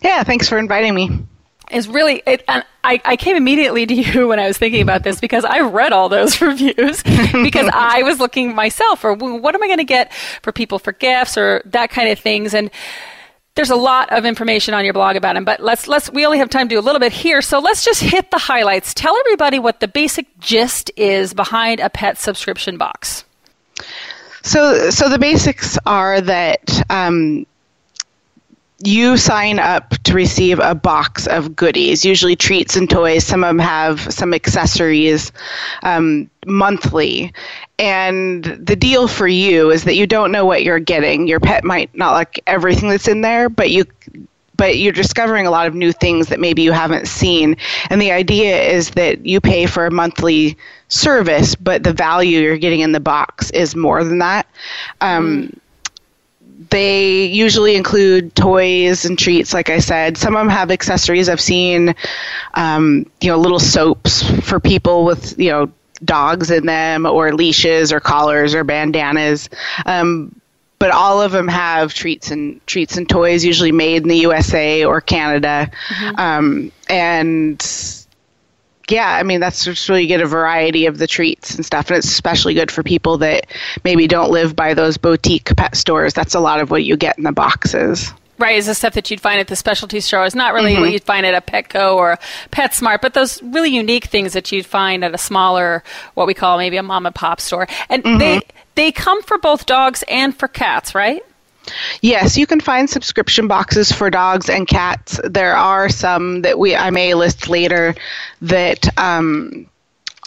Yeah, 0.00 0.22
thanks 0.22 0.48
for 0.48 0.56
inviting 0.56 0.94
me 0.94 1.26
is 1.70 1.88
really 1.88 2.22
it, 2.26 2.44
and 2.48 2.64
I, 2.84 3.00
I 3.04 3.16
came 3.16 3.36
immediately 3.36 3.86
to 3.86 3.94
you 3.94 4.28
when 4.28 4.38
I 4.38 4.46
was 4.46 4.58
thinking 4.58 4.82
about 4.82 5.02
this 5.02 5.20
because 5.20 5.44
I 5.44 5.60
read 5.60 5.92
all 5.92 6.08
those 6.08 6.40
reviews 6.40 7.02
because 7.32 7.68
I 7.72 8.02
was 8.02 8.18
looking 8.18 8.54
myself 8.54 9.00
for 9.00 9.14
what 9.14 9.54
am 9.54 9.62
I 9.62 9.66
going 9.66 9.78
to 9.78 9.84
get 9.84 10.12
for 10.42 10.52
people 10.52 10.78
for 10.78 10.92
gifts 10.92 11.36
or 11.36 11.62
that 11.66 11.90
kind 11.90 12.08
of 12.08 12.18
things? 12.18 12.54
And 12.54 12.70
there's 13.54 13.70
a 13.70 13.76
lot 13.76 14.10
of 14.12 14.24
information 14.24 14.74
on 14.74 14.84
your 14.84 14.94
blog 14.94 15.16
about 15.16 15.34
them 15.34 15.44
but 15.44 15.60
let's 15.60 15.88
let's 15.88 16.10
we 16.10 16.24
only 16.24 16.38
have 16.38 16.48
time 16.48 16.68
to 16.68 16.76
do 16.76 16.78
a 16.78 16.82
little 16.82 17.00
bit 17.00 17.12
here. 17.12 17.42
So 17.42 17.58
let's 17.58 17.84
just 17.84 18.00
hit 18.00 18.30
the 18.30 18.38
highlights. 18.38 18.94
Tell 18.94 19.16
everybody 19.18 19.58
what 19.58 19.80
the 19.80 19.88
basic 19.88 20.38
gist 20.38 20.90
is 20.96 21.34
behind 21.34 21.80
a 21.80 21.90
pet 21.90 22.18
subscription 22.18 22.78
box. 22.78 23.24
So 24.42 24.90
so 24.90 25.08
the 25.08 25.18
basics 25.18 25.78
are 25.84 26.20
that 26.20 26.82
um, 26.88 27.46
you 28.82 29.16
sign 29.16 29.58
up 29.58 29.90
to 30.04 30.14
receive 30.14 30.58
a 30.58 30.74
box 30.74 31.26
of 31.26 31.54
goodies, 31.54 32.04
usually 32.04 32.36
treats 32.36 32.76
and 32.76 32.88
toys. 32.88 33.24
Some 33.26 33.44
of 33.44 33.48
them 33.48 33.58
have 33.58 34.00
some 34.12 34.32
accessories 34.32 35.32
um, 35.82 36.30
monthly. 36.46 37.32
And 37.78 38.44
the 38.44 38.76
deal 38.76 39.06
for 39.06 39.28
you 39.28 39.70
is 39.70 39.84
that 39.84 39.96
you 39.96 40.06
don't 40.06 40.32
know 40.32 40.46
what 40.46 40.62
you're 40.62 40.80
getting. 40.80 41.26
Your 41.28 41.40
pet 41.40 41.62
might 41.62 41.94
not 41.94 42.12
like 42.12 42.40
everything 42.46 42.88
that's 42.88 43.08
in 43.08 43.20
there, 43.20 43.48
but 43.48 43.70
you 43.70 43.84
but 44.56 44.76
you're 44.76 44.92
discovering 44.92 45.46
a 45.46 45.50
lot 45.50 45.66
of 45.66 45.74
new 45.74 45.90
things 45.90 46.28
that 46.28 46.38
maybe 46.38 46.60
you 46.60 46.72
haven't 46.72 47.08
seen. 47.08 47.56
And 47.88 47.98
the 47.98 48.12
idea 48.12 48.60
is 48.60 48.90
that 48.90 49.24
you 49.24 49.40
pay 49.40 49.64
for 49.64 49.86
a 49.86 49.90
monthly 49.90 50.54
service, 50.88 51.54
but 51.54 51.82
the 51.82 51.94
value 51.94 52.40
you're 52.40 52.58
getting 52.58 52.80
in 52.80 52.92
the 52.92 53.00
box 53.00 53.50
is 53.52 53.74
more 53.74 54.04
than 54.04 54.18
that. 54.18 54.46
Um, 55.00 55.48
mm 55.48 55.60
they 56.68 57.24
usually 57.24 57.74
include 57.74 58.34
toys 58.34 59.04
and 59.06 59.18
treats, 59.18 59.54
like 59.54 59.70
I 59.70 59.78
said. 59.78 60.18
Some 60.18 60.36
of 60.36 60.40
them 60.40 60.50
have 60.50 60.70
accessories. 60.70 61.28
I've 61.28 61.40
seen, 61.40 61.94
um, 62.54 63.06
you 63.20 63.30
know, 63.30 63.38
little 63.38 63.58
soaps 63.58 64.22
for 64.46 64.60
people 64.60 65.04
with, 65.04 65.38
you 65.38 65.50
know, 65.50 65.72
dogs 66.04 66.50
in 66.50 66.66
them, 66.66 67.06
or 67.06 67.32
leashes, 67.32 67.92
or 67.92 68.00
collars, 68.00 68.54
or 68.54 68.64
bandanas. 68.64 69.48
Um, 69.86 70.34
but 70.78 70.90
all 70.90 71.20
of 71.20 71.32
them 71.32 71.48
have 71.48 71.92
treats 71.94 72.30
and 72.30 72.64
treats 72.66 72.96
and 72.96 73.08
toys, 73.08 73.44
usually 73.44 73.72
made 73.72 74.02
in 74.02 74.08
the 74.08 74.16
USA 74.18 74.84
or 74.84 75.00
Canada, 75.00 75.70
mm-hmm. 75.88 76.18
um, 76.18 76.72
and 76.88 77.99
yeah, 78.90 79.16
I 79.16 79.22
mean 79.22 79.40
that's 79.40 79.64
just 79.64 79.88
really 79.88 80.06
get 80.06 80.20
a 80.20 80.26
variety 80.26 80.86
of 80.86 80.98
the 80.98 81.06
treats 81.06 81.54
and 81.54 81.64
stuff, 81.64 81.88
and 81.88 81.96
it's 81.96 82.08
especially 82.08 82.54
good 82.54 82.70
for 82.70 82.82
people 82.82 83.18
that 83.18 83.46
maybe 83.84 84.06
don't 84.06 84.30
live 84.30 84.56
by 84.56 84.74
those 84.74 84.96
boutique 84.96 85.54
pet 85.56 85.76
stores. 85.76 86.14
That's 86.14 86.34
a 86.34 86.40
lot 86.40 86.60
of 86.60 86.70
what 86.70 86.84
you 86.84 86.96
get 86.96 87.16
in 87.18 87.24
the 87.24 87.32
boxes. 87.32 88.12
Right, 88.38 88.56
is 88.56 88.64
the 88.64 88.74
stuff 88.74 88.94
that 88.94 89.10
you'd 89.10 89.20
find 89.20 89.38
at 89.38 89.48
the 89.48 89.56
specialty 89.56 90.00
store. 90.00 90.24
It's 90.24 90.34
not 90.34 90.54
really 90.54 90.72
mm-hmm. 90.72 90.80
what 90.80 90.92
you'd 90.92 91.04
find 91.04 91.26
at 91.26 91.34
a 91.34 91.42
Petco 91.42 91.94
or 91.94 92.18
PetSmart, 92.52 93.02
but 93.02 93.12
those 93.12 93.42
really 93.42 93.68
unique 93.68 94.06
things 94.06 94.32
that 94.32 94.50
you'd 94.50 94.64
find 94.64 95.04
at 95.04 95.14
a 95.14 95.18
smaller, 95.18 95.84
what 96.14 96.26
we 96.26 96.32
call 96.32 96.56
maybe 96.56 96.78
a 96.78 96.82
mom 96.82 97.04
and 97.04 97.14
pop 97.14 97.38
store. 97.38 97.68
And 97.90 98.02
mm-hmm. 98.02 98.18
they 98.18 98.40
they 98.76 98.92
come 98.92 99.22
for 99.22 99.36
both 99.36 99.66
dogs 99.66 100.02
and 100.08 100.34
for 100.34 100.48
cats, 100.48 100.94
right? 100.94 101.22
Yes, 102.02 102.36
you 102.36 102.46
can 102.46 102.60
find 102.60 102.88
subscription 102.88 103.48
boxes 103.48 103.92
for 103.92 104.10
dogs 104.10 104.48
and 104.48 104.66
cats. 104.66 105.20
There 105.24 105.54
are 105.54 105.88
some 105.88 106.42
that 106.42 106.58
we 106.58 106.76
I 106.76 106.90
may 106.90 107.14
list 107.14 107.48
later 107.48 107.94
that 108.42 108.88
um, 108.98 109.66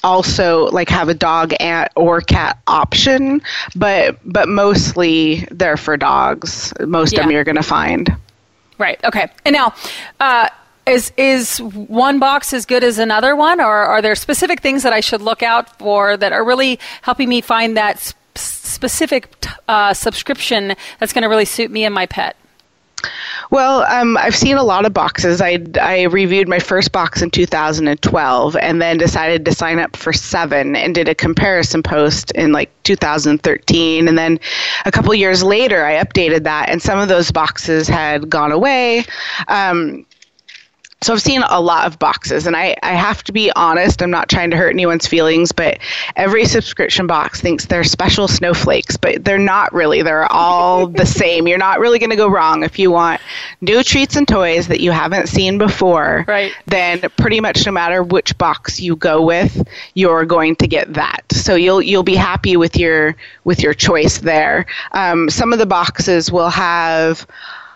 also 0.03 0.65
like 0.71 0.89
have 0.89 1.09
a 1.09 1.13
dog 1.13 1.53
and, 1.59 1.89
or 1.95 2.21
cat 2.21 2.59
option, 2.67 3.41
but 3.75 4.17
but 4.25 4.49
mostly 4.49 5.47
they're 5.51 5.77
for 5.77 5.97
dogs. 5.97 6.73
Most 6.81 7.13
yeah. 7.13 7.19
of 7.19 7.23
them 7.25 7.31
you're 7.31 7.43
going 7.43 7.55
to 7.55 7.63
find. 7.63 8.15
Right. 8.77 9.03
Okay. 9.03 9.29
And 9.45 9.53
now. 9.53 9.73
Uh, 10.19 10.49
is 10.85 11.13
is 11.15 11.59
one 11.59 12.19
box 12.19 12.51
as 12.51 12.65
good 12.65 12.83
as 12.83 12.99
another 12.99 13.37
one, 13.37 13.61
or 13.61 13.71
are 13.71 14.01
there 14.01 14.15
specific 14.15 14.59
things 14.59 14.83
that 14.83 14.91
I 14.91 14.99
should 14.99 15.21
look 15.21 15.41
out 15.41 15.79
for 15.79 16.17
that 16.17 16.33
are 16.33 16.43
really 16.43 16.77
helping 17.03 17.29
me 17.29 17.39
find 17.39 17.77
that 17.77 18.13
specific 18.35 19.29
uh, 19.67 19.93
subscription 19.93 20.75
that's 20.99 21.13
going 21.13 21.23
to 21.23 21.29
really 21.29 21.45
suit 21.45 21.71
me 21.71 21.85
and 21.85 21.93
my 21.93 22.05
pet? 22.05 22.35
Well, 23.51 23.83
um, 23.83 24.17
I've 24.17 24.35
seen 24.35 24.57
a 24.57 24.63
lot 24.63 24.85
of 24.85 24.93
boxes. 24.93 25.41
I, 25.41 25.59
I 25.79 26.03
reviewed 26.03 26.47
my 26.47 26.59
first 26.59 26.91
box 26.91 27.21
in 27.21 27.29
2012 27.29 28.55
and 28.55 28.81
then 28.81 28.97
decided 28.97 29.45
to 29.45 29.53
sign 29.53 29.79
up 29.79 29.95
for 29.95 30.13
seven 30.13 30.75
and 30.75 30.95
did 30.95 31.09
a 31.09 31.15
comparison 31.15 31.83
post 31.83 32.31
in 32.31 32.51
like 32.51 32.71
2013. 32.83 34.07
And 34.07 34.17
then 34.17 34.39
a 34.85 34.91
couple 34.91 35.13
years 35.13 35.43
later, 35.43 35.85
I 35.85 36.03
updated 36.03 36.43
that, 36.43 36.69
and 36.69 36.81
some 36.81 36.99
of 36.99 37.09
those 37.09 37.31
boxes 37.31 37.87
had 37.87 38.29
gone 38.29 38.51
away. 38.51 39.05
Um, 39.47 40.05
so 41.03 41.13
I've 41.13 41.21
seen 41.21 41.43
a 41.49 41.61
lot 41.61 41.85
of 41.85 41.99
boxes, 41.99 42.47
and 42.47 42.55
I, 42.55 42.75
I 42.81 42.93
have 42.93 43.23
to 43.25 43.31
be 43.31 43.51
honest, 43.55 44.01
I'm 44.01 44.11
not 44.11 44.29
trying 44.29 44.49
to 44.51 44.57
hurt 44.57 44.71
anyone's 44.71 45.07
feelings, 45.07 45.51
but 45.51 45.79
every 46.15 46.45
subscription 46.45 47.07
box 47.07 47.41
thinks 47.41 47.65
they're 47.65 47.83
special 47.83 48.27
snowflakes, 48.27 48.97
but 48.97 49.23
they're 49.23 49.37
not 49.37 49.73
really. 49.73 50.01
They're 50.01 50.31
all 50.31 50.87
the 51.03 51.05
same. 51.05 51.47
You're 51.47 51.57
not 51.57 51.79
really 51.79 51.99
going 51.99 52.09
to 52.09 52.15
go 52.15 52.27
wrong 52.27 52.63
if 52.63 52.79
you 52.79 52.91
want 52.91 53.21
new 53.61 53.83
treats 53.83 54.15
and 54.15 54.27
toys 54.27 54.67
that 54.69 54.79
you 54.79 54.91
haven't 54.91 55.27
seen 55.27 55.57
before. 55.57 56.25
Right. 56.27 56.53
Then 56.67 57.01
pretty 57.17 57.39
much 57.39 57.65
no 57.65 57.71
matter 57.71 58.01
which 58.01 58.37
box 58.37 58.79
you 58.79 58.95
go 58.95 59.21
with, 59.23 59.67
you're 59.93 60.25
going 60.25 60.55
to 60.57 60.67
get 60.67 60.93
that. 60.93 61.23
So 61.31 61.55
you'll 61.55 61.81
you'll 61.81 62.03
be 62.03 62.15
happy 62.15 62.57
with 62.57 62.77
your 62.77 63.15
with 63.43 63.61
your 63.61 63.73
choice 63.73 64.19
there. 64.19 64.65
Um, 64.93 65.29
some 65.29 65.53
of 65.53 65.59
the 65.59 65.65
boxes 65.65 66.31
will 66.31 66.49
have 66.49 67.27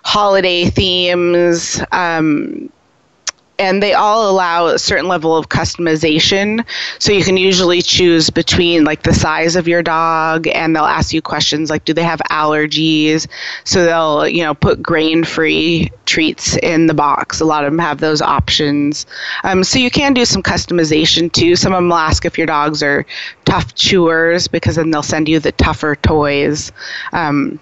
holiday 0.04 0.70
themes. 0.70 1.82
Um, 1.92 2.70
and 3.60 3.82
they 3.82 3.94
all 3.94 4.30
allow 4.30 4.68
a 4.68 4.80
certain 4.80 5.08
level 5.08 5.36
of 5.36 5.50
customization. 5.50 6.66
So 7.00 7.12
you 7.12 7.24
can 7.24 7.38
usually 7.38 7.82
choose 7.82 8.30
between 8.30 8.84
like 8.84 9.04
the 9.04 9.14
size 9.14 9.56
of 9.56 9.68
your 9.68 9.84
dog, 9.84 10.48
and 10.48 10.76
they'll 10.76 10.84
ask 10.84 11.14
you 11.14 11.22
questions 11.22 11.70
like, 11.70 11.86
do 11.86 11.94
they 11.94 12.04
have 12.04 12.22
allergies? 12.30 13.28
So 13.64 13.86
they'll 13.86 14.28
you 14.28 14.44
know 14.44 14.54
put 14.54 14.82
grain-free 14.82 15.92
treats 16.06 16.58
in 16.58 16.88
the 16.88 16.94
box. 16.94 17.42
A 17.42 17.46
lot 17.46 17.64
of 17.64 17.72
them 17.72 17.80
have 17.80 18.00
those 18.00 18.22
options. 18.22 19.06
Um, 19.44 19.64
so 19.64 19.80
you 19.80 19.92
can 19.92 20.14
do 20.14 20.26
some 20.26 20.42
customization 20.44 21.32
too. 21.32 21.56
Some 21.56 21.74
of 21.74 21.78
them 21.78 21.90
will 21.90 21.98
ask 21.98 22.26
if 22.26 22.38
your 22.38 22.48
dogs 22.48 22.82
are 22.82 23.06
tough 23.46 23.76
chewers 23.76 24.48
because 24.48 24.76
then 24.76 24.92
they'll 24.92 25.04
send 25.04 25.28
you 25.28 25.40
the 25.40 25.52
tougher 25.54 25.96
toys. 25.96 26.72
Um, 27.14 27.60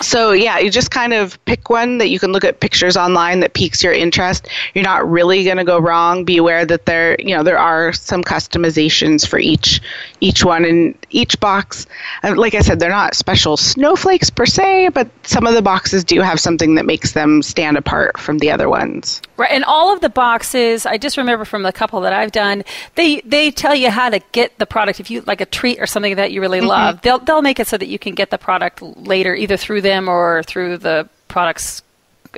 so 0.00 0.32
yeah, 0.32 0.58
you 0.58 0.70
just 0.70 0.90
kind 0.90 1.12
of 1.12 1.42
pick 1.44 1.70
one 1.70 1.98
that 1.98 2.08
you 2.08 2.18
can 2.18 2.32
look 2.32 2.44
at 2.44 2.60
pictures 2.60 2.96
online 2.96 3.40
that 3.40 3.54
piques 3.54 3.82
your 3.82 3.92
interest. 3.92 4.48
You're 4.74 4.84
not 4.84 5.08
really 5.08 5.44
going 5.44 5.58
to 5.58 5.64
go 5.64 5.78
wrong. 5.78 6.24
Be 6.24 6.36
aware 6.38 6.64
that 6.66 6.86
there, 6.86 7.20
you 7.20 7.36
know, 7.36 7.42
there 7.42 7.58
are 7.58 7.92
some 7.92 8.22
customizations 8.22 9.26
for 9.26 9.38
each 9.38 9.80
each 10.20 10.44
one 10.44 10.64
in 10.64 10.94
each 11.10 11.38
box. 11.40 11.86
And 12.22 12.38
like 12.38 12.54
I 12.54 12.60
said, 12.60 12.80
they're 12.80 12.90
not 12.90 13.14
special 13.14 13.56
snowflakes 13.56 14.30
per 14.30 14.46
se, 14.46 14.90
but 14.90 15.08
some 15.26 15.46
of 15.46 15.54
the 15.54 15.62
boxes 15.62 16.04
do 16.04 16.20
have 16.20 16.40
something 16.40 16.74
that 16.74 16.86
makes 16.86 17.12
them 17.12 17.42
stand 17.42 17.76
apart 17.76 18.18
from 18.18 18.38
the 18.38 18.50
other 18.50 18.68
ones. 18.68 19.20
Right, 19.40 19.52
and 19.52 19.64
all 19.64 19.90
of 19.90 20.02
the 20.02 20.10
boxes, 20.10 20.84
I 20.84 20.98
just 20.98 21.16
remember 21.16 21.46
from 21.46 21.62
the 21.62 21.72
couple 21.72 22.02
that 22.02 22.12
I've 22.12 22.30
done, 22.30 22.62
they 22.94 23.22
they 23.22 23.50
tell 23.50 23.74
you 23.74 23.88
how 23.88 24.10
to 24.10 24.20
get 24.32 24.58
the 24.58 24.66
product. 24.66 25.00
If 25.00 25.10
you 25.10 25.22
like 25.22 25.40
a 25.40 25.46
treat 25.46 25.80
or 25.80 25.86
something 25.86 26.16
that 26.16 26.30
you 26.30 26.42
really 26.42 26.58
mm-hmm. 26.58 26.68
love, 26.68 27.00
they'll 27.00 27.20
they'll 27.20 27.40
make 27.40 27.58
it 27.58 27.66
so 27.66 27.78
that 27.78 27.86
you 27.86 27.98
can 27.98 28.14
get 28.14 28.28
the 28.28 28.36
product 28.36 28.82
later, 28.82 29.34
either 29.34 29.56
through 29.56 29.80
them 29.80 30.08
or 30.10 30.42
through 30.42 30.76
the 30.76 31.08
product's 31.28 31.80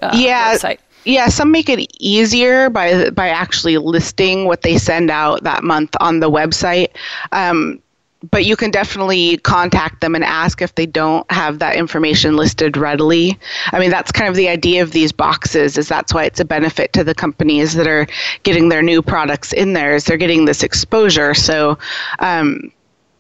uh, 0.00 0.12
yeah. 0.14 0.54
website. 0.54 0.78
Yeah, 1.04 1.26
some 1.26 1.50
make 1.50 1.68
it 1.68 1.90
easier 1.98 2.70
by 2.70 3.10
by 3.10 3.30
actually 3.30 3.78
listing 3.78 4.44
what 4.44 4.62
they 4.62 4.78
send 4.78 5.10
out 5.10 5.42
that 5.42 5.64
month 5.64 5.96
on 5.98 6.20
the 6.20 6.30
website. 6.30 6.90
Um, 7.32 7.82
but 8.30 8.44
you 8.44 8.56
can 8.56 8.70
definitely 8.70 9.38
contact 9.38 10.00
them 10.00 10.14
and 10.14 10.24
ask 10.24 10.62
if 10.62 10.74
they 10.74 10.86
don't 10.86 11.28
have 11.30 11.58
that 11.58 11.76
information 11.76 12.36
listed 12.36 12.76
readily. 12.76 13.38
I 13.72 13.78
mean, 13.78 13.90
that's 13.90 14.12
kind 14.12 14.28
of 14.28 14.36
the 14.36 14.48
idea 14.48 14.82
of 14.82 14.92
these 14.92 15.12
boxes 15.12 15.76
is 15.76 15.88
that's 15.88 16.14
why 16.14 16.24
it's 16.24 16.40
a 16.40 16.44
benefit 16.44 16.92
to 16.94 17.04
the 17.04 17.14
companies 17.14 17.74
that 17.74 17.86
are 17.86 18.06
getting 18.44 18.68
their 18.68 18.82
new 18.82 19.02
products 19.02 19.52
in 19.52 19.72
there 19.72 19.94
is 19.94 20.04
they're 20.04 20.16
getting 20.16 20.44
this 20.44 20.62
exposure. 20.62 21.34
So 21.34 21.78
um, 22.20 22.70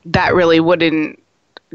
that 0.04 0.34
really 0.34 0.60
wouldn't 0.60 1.18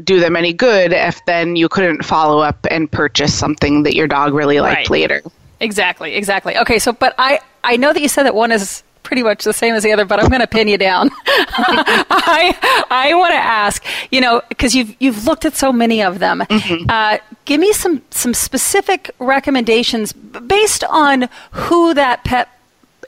do 0.04 0.20
them 0.20 0.36
any 0.36 0.52
good 0.52 0.92
if 0.92 1.24
then 1.26 1.56
you 1.56 1.68
couldn't 1.68 2.04
follow 2.04 2.38
up 2.38 2.66
and 2.70 2.90
purchase 2.90 3.34
something 3.34 3.82
that 3.82 3.94
your 3.94 4.06
dog 4.06 4.32
really 4.32 4.60
liked 4.60 4.76
right. 4.76 4.90
later. 4.90 5.22
Exactly, 5.60 6.14
exactly. 6.14 6.56
Okay, 6.56 6.78
so 6.78 6.92
but 6.92 7.14
I 7.18 7.40
I 7.64 7.76
know 7.76 7.92
that 7.92 8.00
you 8.00 8.08
said 8.08 8.22
that 8.22 8.34
one 8.34 8.52
is 8.52 8.84
pretty 9.02 9.22
much 9.22 9.44
the 9.44 9.52
same 9.52 9.74
as 9.74 9.82
the 9.82 9.92
other, 9.92 10.04
but 10.04 10.22
I'm 10.22 10.28
going 10.28 10.40
to 10.40 10.46
pin 10.46 10.68
you 10.68 10.78
down. 10.78 11.10
I 11.26 12.86
I 12.90 13.14
want 13.14 13.32
to 13.32 13.38
ask, 13.38 13.84
you 14.10 14.20
know, 14.20 14.42
because 14.48 14.74
you've 14.74 14.94
you've 15.00 15.26
looked 15.26 15.44
at 15.44 15.54
so 15.54 15.72
many 15.72 16.02
of 16.02 16.18
them. 16.18 16.40
Mm-hmm. 16.40 16.88
Uh, 16.88 17.18
give 17.44 17.60
me 17.60 17.72
some 17.72 18.02
some 18.10 18.34
specific 18.34 19.10
recommendations 19.18 20.12
based 20.12 20.84
on 20.84 21.28
who 21.52 21.94
that 21.94 22.24
pet 22.24 22.48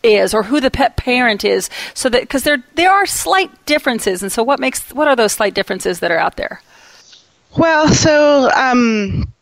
is 0.02 0.32
or 0.32 0.44
who 0.44 0.60
the 0.60 0.70
pet 0.70 0.96
parent 0.96 1.44
is 1.44 1.68
so 1.92 2.08
that 2.08 2.22
because 2.22 2.42
there 2.44 2.64
there 2.74 2.90
are 2.90 3.04
slight 3.04 3.50
differences 3.66 4.22
and 4.22 4.32
so 4.32 4.42
what 4.42 4.58
makes 4.58 4.90
what 4.94 5.06
are 5.06 5.14
those 5.14 5.32
slight 5.32 5.52
differences 5.52 6.00
that 6.00 6.10
are 6.10 6.16
out 6.16 6.36
there 6.36 6.62
well, 7.56 7.88
so 7.88 8.50
um, 8.54 9.32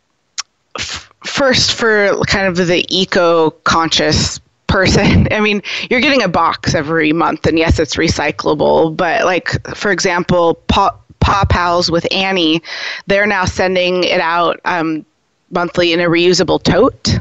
f- 0.78 1.12
first, 1.24 1.74
for 1.74 2.18
kind 2.26 2.46
of 2.46 2.66
the 2.66 2.86
eco 2.88 3.50
conscious 3.50 4.40
person, 4.68 5.26
I 5.32 5.40
mean, 5.40 5.62
you're 5.90 6.00
getting 6.00 6.22
a 6.22 6.28
box 6.28 6.74
every 6.74 7.12
month, 7.12 7.46
and 7.46 7.58
yes, 7.58 7.78
it's 7.78 7.96
recyclable, 7.96 8.96
but 8.96 9.24
like, 9.24 9.50
for 9.74 9.90
example, 9.90 10.54
Paw, 10.68 10.96
Paw 11.20 11.44
Pals 11.48 11.90
with 11.90 12.06
Annie, 12.12 12.62
they're 13.06 13.26
now 13.26 13.44
sending 13.44 14.04
it 14.04 14.20
out 14.20 14.60
um, 14.64 15.04
monthly 15.50 15.92
in 15.92 16.00
a 16.00 16.04
reusable 16.04 16.62
tote. 16.62 17.18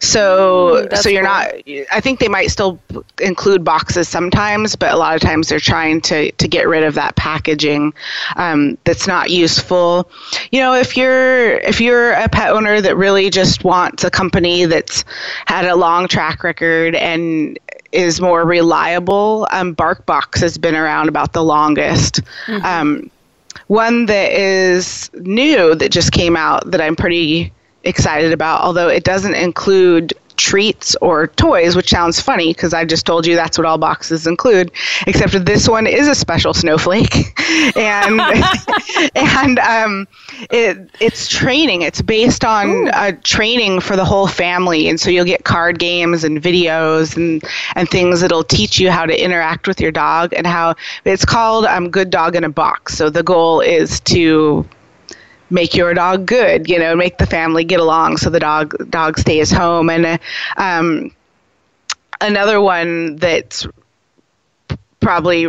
So 0.00 0.86
mm, 0.88 0.96
so 0.96 1.08
you're 1.08 1.24
cool. 1.24 1.32
not 1.32 1.86
I 1.92 2.00
think 2.00 2.20
they 2.20 2.28
might 2.28 2.48
still 2.48 2.78
include 3.20 3.64
boxes 3.64 4.08
sometimes, 4.08 4.76
but 4.76 4.92
a 4.92 4.96
lot 4.96 5.14
of 5.14 5.20
times 5.20 5.48
they're 5.48 5.58
trying 5.58 6.00
to 6.02 6.30
to 6.32 6.48
get 6.48 6.68
rid 6.68 6.84
of 6.84 6.94
that 6.94 7.16
packaging 7.16 7.92
um, 8.36 8.78
that's 8.84 9.06
not 9.06 9.30
useful. 9.30 10.10
You 10.52 10.60
know, 10.60 10.74
if 10.74 10.96
you're 10.96 11.58
if 11.58 11.80
you're 11.80 12.12
a 12.12 12.28
pet 12.28 12.50
owner 12.50 12.80
that 12.80 12.96
really 12.96 13.30
just 13.30 13.64
wants 13.64 14.04
a 14.04 14.10
company 14.10 14.66
that's 14.66 15.04
had 15.46 15.64
a 15.64 15.74
long 15.74 16.06
track 16.06 16.44
record 16.44 16.94
and 16.94 17.58
is 17.90 18.20
more 18.20 18.44
reliable, 18.44 19.48
um, 19.50 19.74
BarkBox 19.74 20.38
has 20.40 20.58
been 20.58 20.74
around 20.74 21.08
about 21.08 21.32
the 21.32 21.42
longest. 21.42 22.20
Mm-hmm. 22.46 22.64
Um, 22.64 23.10
one 23.66 24.06
that 24.06 24.32
is 24.32 25.10
new 25.14 25.74
that 25.74 25.90
just 25.90 26.12
came 26.12 26.36
out 26.36 26.70
that 26.70 26.80
I'm 26.80 26.96
pretty 26.96 27.52
excited 27.84 28.32
about, 28.32 28.62
although 28.62 28.88
it 28.88 29.04
doesn't 29.04 29.34
include 29.34 30.12
treats 30.38 30.94
or 31.02 31.26
toys, 31.26 31.76
which 31.76 31.90
sounds 31.90 32.20
funny 32.20 32.54
because 32.54 32.72
I 32.72 32.84
just 32.84 33.04
told 33.04 33.26
you 33.26 33.34
that's 33.34 33.58
what 33.58 33.66
all 33.66 33.76
boxes 33.76 34.26
include. 34.26 34.70
Except 35.06 35.44
this 35.44 35.68
one 35.68 35.86
is 35.86 36.08
a 36.08 36.14
special 36.14 36.54
snowflake, 36.54 37.14
and 37.76 38.20
and 39.14 39.58
um, 39.58 40.08
it 40.50 40.90
it's 41.00 41.28
training. 41.28 41.82
It's 41.82 42.00
based 42.00 42.44
on 42.44 42.88
uh, 42.88 43.12
training 43.24 43.80
for 43.80 43.96
the 43.96 44.04
whole 44.04 44.26
family, 44.28 44.88
and 44.88 44.98
so 44.98 45.10
you'll 45.10 45.26
get 45.26 45.44
card 45.44 45.78
games 45.78 46.24
and 46.24 46.40
videos 46.40 47.16
and 47.16 47.42
and 47.74 47.90
things 47.90 48.22
that'll 48.22 48.44
teach 48.44 48.78
you 48.78 48.90
how 48.90 49.04
to 49.04 49.22
interact 49.22 49.66
with 49.66 49.80
your 49.80 49.92
dog 49.92 50.32
and 50.32 50.46
how 50.46 50.74
it's 51.04 51.24
called 51.24 51.66
um, 51.66 51.90
Good 51.90 52.10
Dog 52.10 52.36
in 52.36 52.44
a 52.44 52.48
Box. 52.48 52.96
So 52.96 53.10
the 53.10 53.22
goal 53.22 53.60
is 53.60 54.00
to 54.00 54.64
make 55.50 55.74
your 55.74 55.94
dog 55.94 56.26
good, 56.26 56.68
you 56.68 56.78
know, 56.78 56.94
make 56.94 57.18
the 57.18 57.26
family 57.26 57.64
get 57.64 57.80
along 57.80 58.16
so 58.16 58.30
the 58.30 58.40
dog 58.40 58.90
dog 58.90 59.18
stays 59.18 59.50
home. 59.50 59.90
And 59.90 60.18
um, 60.56 61.10
another 62.20 62.60
one 62.60 63.16
that's 63.16 63.66
probably 65.00 65.48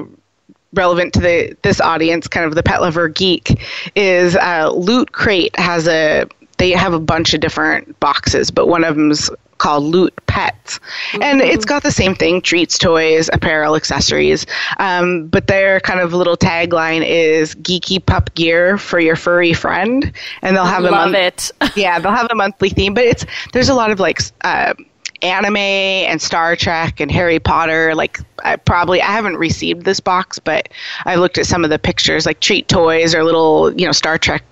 relevant 0.74 1.14
to 1.14 1.20
the 1.20 1.56
this 1.64 1.82
audience, 1.82 2.28
kind 2.28 2.46
of 2.46 2.56
the 2.56 2.64
pet 2.64 2.82
lover 2.82 3.08
geek, 3.10 3.62
is 3.96 4.36
uh, 4.36 4.72
Loot 4.74 5.12
Crate 5.12 5.58
has 5.58 5.88
a 5.88 6.26
they 6.58 6.72
have 6.72 6.94
a 6.94 7.00
bunch 7.00 7.34
of 7.34 7.40
different 7.40 8.00
boxes, 8.00 8.52
but 8.52 8.68
one 8.68 8.84
of 8.84 8.96
them's 8.96 9.30
called 9.60 9.84
Loot 9.84 10.14
Pets. 10.26 10.80
Mm-hmm. 10.80 11.24
And 11.24 11.42
it's 11.42 11.66
got 11.66 11.84
the 11.84 11.92
same 11.92 12.16
thing 12.16 12.42
treats, 12.42 12.78
toys, 12.78 13.30
apparel, 13.32 13.76
accessories. 13.76 14.46
Um, 14.78 15.28
but 15.28 15.48
their 15.48 15.80
kind 15.82 16.00
of 16.00 16.14
little 16.14 16.36
tagline 16.36 17.06
is 17.06 17.54
geeky 17.56 18.04
pup 18.04 18.34
gear 18.34 18.78
for 18.78 19.00
your 19.00 19.16
furry 19.16 19.54
friend. 19.54 20.12
And 20.42 20.56
they'll 20.56 20.66
have 20.66 20.84
Love 20.84 20.94
a 20.94 21.12
month- 21.12 21.16
it. 21.16 21.52
yeah, 21.76 22.00
they'll 22.00 22.12
have 22.16 22.28
a 22.32 22.36
monthly 22.36 22.70
theme, 22.70 22.94
but 22.94 23.04
it's 23.04 23.26
there's 23.54 23.70
a 23.70 23.76
lot 23.76 23.92
of 23.92 24.00
like 24.00 24.20
uh, 24.42 24.74
anime 25.22 25.58
and 25.58 26.22
Star 26.22 26.56
Trek 26.56 27.00
and 27.00 27.12
Harry 27.12 27.40
Potter. 27.40 27.94
Like, 27.96 28.20
I 28.44 28.56
probably 28.56 29.02
I 29.02 29.12
haven't 29.12 29.38
received 29.38 29.86
this 29.86 30.00
box, 30.00 30.40
but 30.40 30.70
I 31.06 31.16
looked 31.16 31.38
at 31.38 31.46
some 31.46 31.64
of 31.64 31.70
the 31.70 31.80
pictures, 31.80 32.26
like 32.26 32.40
treat 32.40 32.68
toys 32.68 33.14
or 33.14 33.24
little, 33.24 33.74
you 33.74 33.86
know, 33.86 33.92
Star 33.92 34.18
Trek 34.18 34.44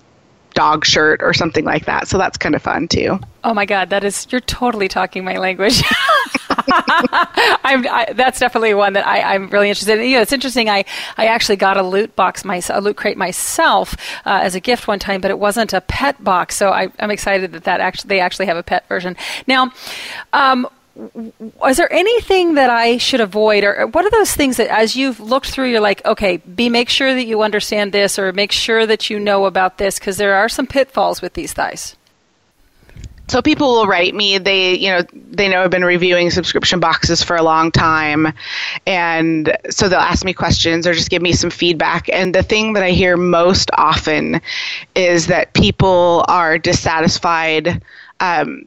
dog 0.54 0.84
shirt 0.84 1.22
or 1.22 1.32
something 1.32 1.64
like 1.64 1.86
that. 1.86 2.08
So 2.08 2.18
that's 2.18 2.36
kind 2.36 2.54
of 2.54 2.62
fun 2.62 2.88
too. 2.88 3.18
Oh 3.44 3.54
my 3.54 3.66
God, 3.66 3.90
that 3.90 4.04
is 4.04 4.26
you're 4.30 4.40
totally 4.40 4.88
talking 4.88 5.24
my 5.24 5.38
language. 5.38 5.82
I, 6.50 8.12
that's 8.14 8.40
definitely 8.40 8.74
one 8.74 8.94
that 8.94 9.06
I, 9.06 9.34
am 9.34 9.48
really 9.50 9.68
interested 9.68 9.98
in. 9.98 10.08
You 10.08 10.16
know, 10.16 10.22
it's 10.22 10.32
interesting. 10.32 10.68
I, 10.68 10.84
I 11.16 11.26
actually 11.26 11.56
got 11.56 11.76
a 11.76 11.82
loot 11.82 12.14
box, 12.16 12.44
my, 12.44 12.60
a 12.70 12.80
loot 12.80 12.96
crate 12.96 13.16
myself 13.16 13.94
uh, 14.26 14.40
as 14.42 14.54
a 14.54 14.60
gift 14.60 14.88
one 14.88 14.98
time, 14.98 15.20
but 15.20 15.30
it 15.30 15.38
wasn't 15.38 15.72
a 15.72 15.80
pet 15.80 16.22
box. 16.22 16.56
So 16.56 16.70
I, 16.70 16.88
am 16.98 17.10
excited 17.10 17.52
that 17.52 17.64
that 17.64 17.80
actually 17.80 18.08
they 18.08 18.20
actually 18.20 18.46
have 18.46 18.56
a 18.56 18.62
pet 18.62 18.88
version 18.88 19.16
now. 19.46 19.72
Um, 20.32 20.68
is 21.66 21.76
there 21.76 21.92
anything 21.92 22.54
that 22.54 22.70
I 22.70 22.98
should 22.98 23.20
avoid, 23.20 23.64
or 23.64 23.86
what 23.86 24.04
are 24.04 24.10
those 24.10 24.32
things 24.32 24.56
that, 24.56 24.68
as 24.68 24.96
you've 24.96 25.20
looked 25.20 25.50
through, 25.50 25.70
you're 25.70 25.80
like, 25.80 26.04
okay, 26.04 26.38
be 26.38 26.68
make 26.68 26.88
sure 26.88 27.14
that 27.14 27.24
you 27.24 27.42
understand 27.42 27.92
this, 27.92 28.18
or 28.18 28.32
make 28.32 28.52
sure 28.52 28.86
that 28.86 29.08
you 29.08 29.20
know 29.20 29.46
about 29.46 29.78
this, 29.78 29.98
because 29.98 30.16
there 30.16 30.34
are 30.34 30.48
some 30.48 30.66
pitfalls 30.66 31.22
with 31.22 31.34
these 31.34 31.52
thighs. 31.52 31.94
So 33.28 33.42
people 33.42 33.68
will 33.68 33.86
write 33.86 34.14
me. 34.14 34.38
They, 34.38 34.74
you 34.74 34.88
know, 34.88 35.02
they 35.12 35.48
know 35.48 35.62
I've 35.62 35.70
been 35.70 35.84
reviewing 35.84 36.30
subscription 36.30 36.80
boxes 36.80 37.22
for 37.22 37.36
a 37.36 37.42
long 37.42 37.70
time, 37.70 38.32
and 38.86 39.54
so 39.68 39.86
they'll 39.86 39.98
ask 39.98 40.24
me 40.24 40.32
questions 40.32 40.86
or 40.86 40.94
just 40.94 41.10
give 41.10 41.20
me 41.20 41.32
some 41.32 41.50
feedback. 41.50 42.08
And 42.10 42.34
the 42.34 42.42
thing 42.42 42.72
that 42.72 42.82
I 42.82 42.90
hear 42.90 43.18
most 43.18 43.70
often 43.76 44.40
is 44.94 45.26
that 45.26 45.52
people 45.52 46.24
are 46.26 46.56
dissatisfied. 46.56 47.82
Um, 48.20 48.66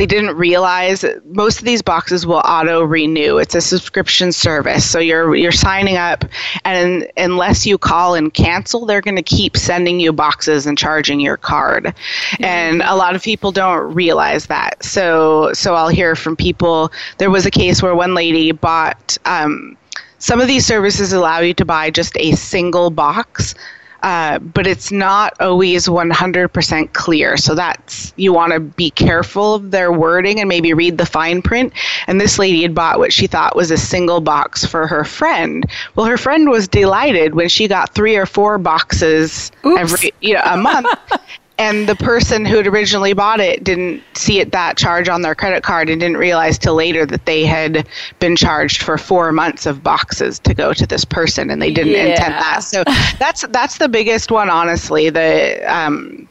they 0.00 0.06
didn't 0.06 0.34
realize 0.34 1.04
most 1.26 1.58
of 1.58 1.66
these 1.66 1.82
boxes 1.82 2.26
will 2.26 2.40
auto 2.46 2.82
renew. 2.82 3.36
It's 3.36 3.54
a 3.54 3.60
subscription 3.60 4.32
service, 4.32 4.88
so 4.88 4.98
you're 4.98 5.34
you're 5.36 5.52
signing 5.52 5.98
up, 5.98 6.24
and 6.64 7.06
unless 7.18 7.66
you 7.66 7.76
call 7.76 8.14
and 8.14 8.32
cancel, 8.32 8.86
they're 8.86 9.02
going 9.02 9.16
to 9.16 9.22
keep 9.22 9.58
sending 9.58 10.00
you 10.00 10.10
boxes 10.10 10.66
and 10.66 10.78
charging 10.78 11.20
your 11.20 11.36
card. 11.36 11.84
Mm-hmm. 11.84 12.44
And 12.44 12.80
a 12.80 12.96
lot 12.96 13.14
of 13.14 13.22
people 13.22 13.52
don't 13.52 13.92
realize 13.92 14.46
that. 14.46 14.82
So 14.82 15.52
so 15.52 15.74
I'll 15.74 15.90
hear 15.90 16.16
from 16.16 16.34
people. 16.34 16.90
There 17.18 17.30
was 17.30 17.44
a 17.44 17.50
case 17.50 17.82
where 17.82 17.94
one 17.94 18.14
lady 18.14 18.52
bought. 18.52 19.18
Um, 19.26 19.76
some 20.18 20.40
of 20.40 20.48
these 20.48 20.64
services 20.64 21.12
allow 21.12 21.40
you 21.40 21.52
to 21.54 21.64
buy 21.66 21.90
just 21.90 22.16
a 22.16 22.32
single 22.32 22.88
box 22.90 23.54
uh, 24.02 24.38
but 24.38 24.66
it's 24.66 24.90
not 24.90 25.34
always 25.40 25.86
100% 25.86 26.92
clear. 26.92 27.36
So 27.36 27.54
that's 27.54 28.12
you 28.16 28.32
want 28.32 28.52
to 28.52 28.60
be 28.60 28.90
careful 28.90 29.54
of 29.54 29.70
their 29.70 29.92
wording 29.92 30.40
and 30.40 30.48
maybe 30.48 30.72
read 30.72 30.98
the 30.98 31.06
fine 31.06 31.42
print. 31.42 31.72
And 32.06 32.20
this 32.20 32.38
lady 32.38 32.62
had 32.62 32.74
bought 32.74 32.98
what 32.98 33.12
she 33.12 33.26
thought 33.26 33.56
was 33.56 33.70
a 33.70 33.78
single 33.78 34.20
box 34.20 34.64
for 34.64 34.86
her 34.86 35.04
friend. 35.04 35.64
Well, 35.94 36.06
her 36.06 36.18
friend 36.18 36.48
was 36.48 36.68
delighted 36.68 37.34
when 37.34 37.48
she 37.48 37.68
got 37.68 37.94
three 37.94 38.16
or 38.16 38.26
four 38.26 38.58
boxes 38.58 39.52
Oops. 39.64 39.80
every 39.80 40.12
you 40.20 40.34
know 40.34 40.42
a 40.44 40.56
month. 40.56 40.88
and 41.60 41.86
the 41.86 41.94
person 41.94 42.46
who 42.46 42.56
had 42.56 42.66
originally 42.66 43.12
bought 43.12 43.38
it 43.38 43.62
didn't 43.62 44.02
see 44.14 44.40
it 44.40 44.50
that 44.52 44.78
charge 44.78 45.08
on 45.08 45.20
their 45.20 45.34
credit 45.34 45.62
card 45.62 45.90
and 45.90 46.00
didn't 46.00 46.16
realize 46.16 46.58
till 46.58 46.74
later 46.74 47.04
that 47.04 47.26
they 47.26 47.44
had 47.44 47.86
been 48.18 48.34
charged 48.34 48.82
for 48.82 48.96
four 48.96 49.30
months 49.30 49.66
of 49.66 49.82
boxes 49.82 50.38
to 50.38 50.54
go 50.54 50.72
to 50.72 50.86
this 50.86 51.04
person 51.04 51.50
and 51.50 51.60
they 51.60 51.72
didn't 51.72 51.92
yeah. 51.92 52.06
intend 52.06 52.34
that 52.34 52.60
so 52.60 52.82
that's 53.18 53.46
that's 53.48 53.78
the 53.78 53.88
biggest 53.88 54.30
one 54.30 54.48
honestly 54.48 55.10
the 55.10 55.62
um, 55.72 56.26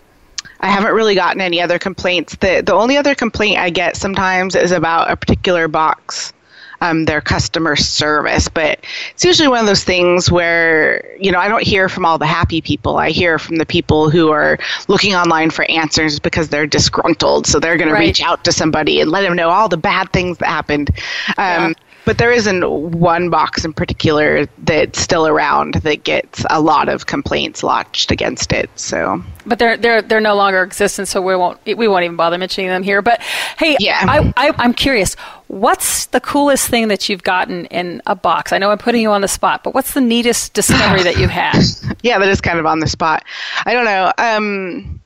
I 0.61 0.67
haven't 0.67 0.93
really 0.93 1.15
gotten 1.15 1.39
any 1.39 1.61
other 1.61 1.80
complaints. 1.80 2.36
The 2.36 2.61
the 2.65 2.73
only 2.73 2.97
other 2.97 3.15
complaint 3.15 3.59
I 3.59 3.69
get 3.69 3.95
sometimes 3.95 4.55
is 4.55 4.71
about 4.71 5.09
a 5.09 5.15
particular 5.15 5.69
box 5.69 6.34
um, 6.82 7.05
their 7.05 7.21
customer 7.21 7.75
service. 7.75 8.47
But 8.47 8.80
it's 9.11 9.25
usually 9.25 9.47
one 9.47 9.59
of 9.59 9.65
those 9.65 9.84
things 9.84 10.32
where, 10.32 11.15
you 11.17 11.32
know, 11.32 11.39
I 11.39 11.47
don't 11.47 11.63
hear 11.63 11.89
from 11.89 12.05
all 12.05 12.17
the 12.17 12.25
happy 12.25 12.61
people. 12.61 12.97
I 12.97 13.09
hear 13.09 13.39
from 13.39 13.57
the 13.57 13.65
people 13.65 14.09
who 14.09 14.30
are 14.30 14.57
looking 14.88 15.15
online 15.15 15.49
for 15.49 15.69
answers 15.69 16.19
because 16.19 16.49
they're 16.49 16.67
disgruntled. 16.67 17.47
So 17.47 17.59
they're 17.59 17.77
going 17.77 17.91
right. 17.91 18.01
to 18.01 18.05
reach 18.05 18.21
out 18.21 18.43
to 18.45 18.51
somebody 18.51 19.01
and 19.01 19.11
let 19.11 19.21
them 19.21 19.36
know 19.36 19.49
all 19.49 19.69
the 19.69 19.77
bad 19.77 20.11
things 20.13 20.38
that 20.39 20.47
happened. 20.47 20.89
Um, 21.30 21.36
yeah 21.38 21.73
but 22.05 22.17
there 22.17 22.31
isn't 22.31 22.69
one 22.69 23.29
box 23.29 23.65
in 23.65 23.73
particular 23.73 24.47
that's 24.59 24.99
still 24.99 25.27
around 25.27 25.75
that 25.75 26.03
gets 26.03 26.45
a 26.49 26.61
lot 26.61 26.89
of 26.89 27.05
complaints 27.05 27.63
lodged 27.63 28.11
against 28.11 28.51
it. 28.51 28.69
So, 28.75 29.23
but 29.45 29.59
they're 29.59 29.77
they're 29.77 30.01
they're 30.01 30.19
no 30.19 30.35
longer 30.35 30.63
existent, 30.63 31.07
so 31.07 31.21
we 31.21 31.35
won't 31.35 31.59
we 31.65 31.87
won't 31.87 32.03
even 32.03 32.15
bother 32.15 32.37
mentioning 32.37 32.69
them 32.69 32.83
here. 32.83 33.01
But 33.01 33.21
hey, 33.57 33.77
yeah. 33.79 33.99
I, 34.07 34.33
I 34.37 34.53
I'm 34.57 34.73
curious. 34.73 35.15
What's 35.47 36.07
the 36.07 36.19
coolest 36.19 36.67
thing 36.67 36.89
that 36.89 37.09
you've 37.09 37.23
gotten 37.23 37.65
in 37.65 38.01
a 38.05 38.15
box? 38.15 38.53
I 38.53 38.59
know 38.59 38.69
I'm 38.69 38.77
putting 38.77 39.01
you 39.01 39.11
on 39.11 39.21
the 39.21 39.27
spot, 39.27 39.63
but 39.63 39.73
what's 39.73 39.93
the 39.93 40.01
neatest 40.01 40.53
discovery 40.53 41.03
that 41.03 41.17
you've 41.17 41.31
had? 41.31 41.59
yeah, 42.03 42.19
that 42.19 42.27
is 42.27 42.39
kind 42.39 42.59
of 42.59 42.65
on 42.65 42.79
the 42.79 42.87
spot. 42.87 43.23
I 43.65 43.73
don't 43.73 43.85
know. 43.85 44.11
Um, 44.17 45.01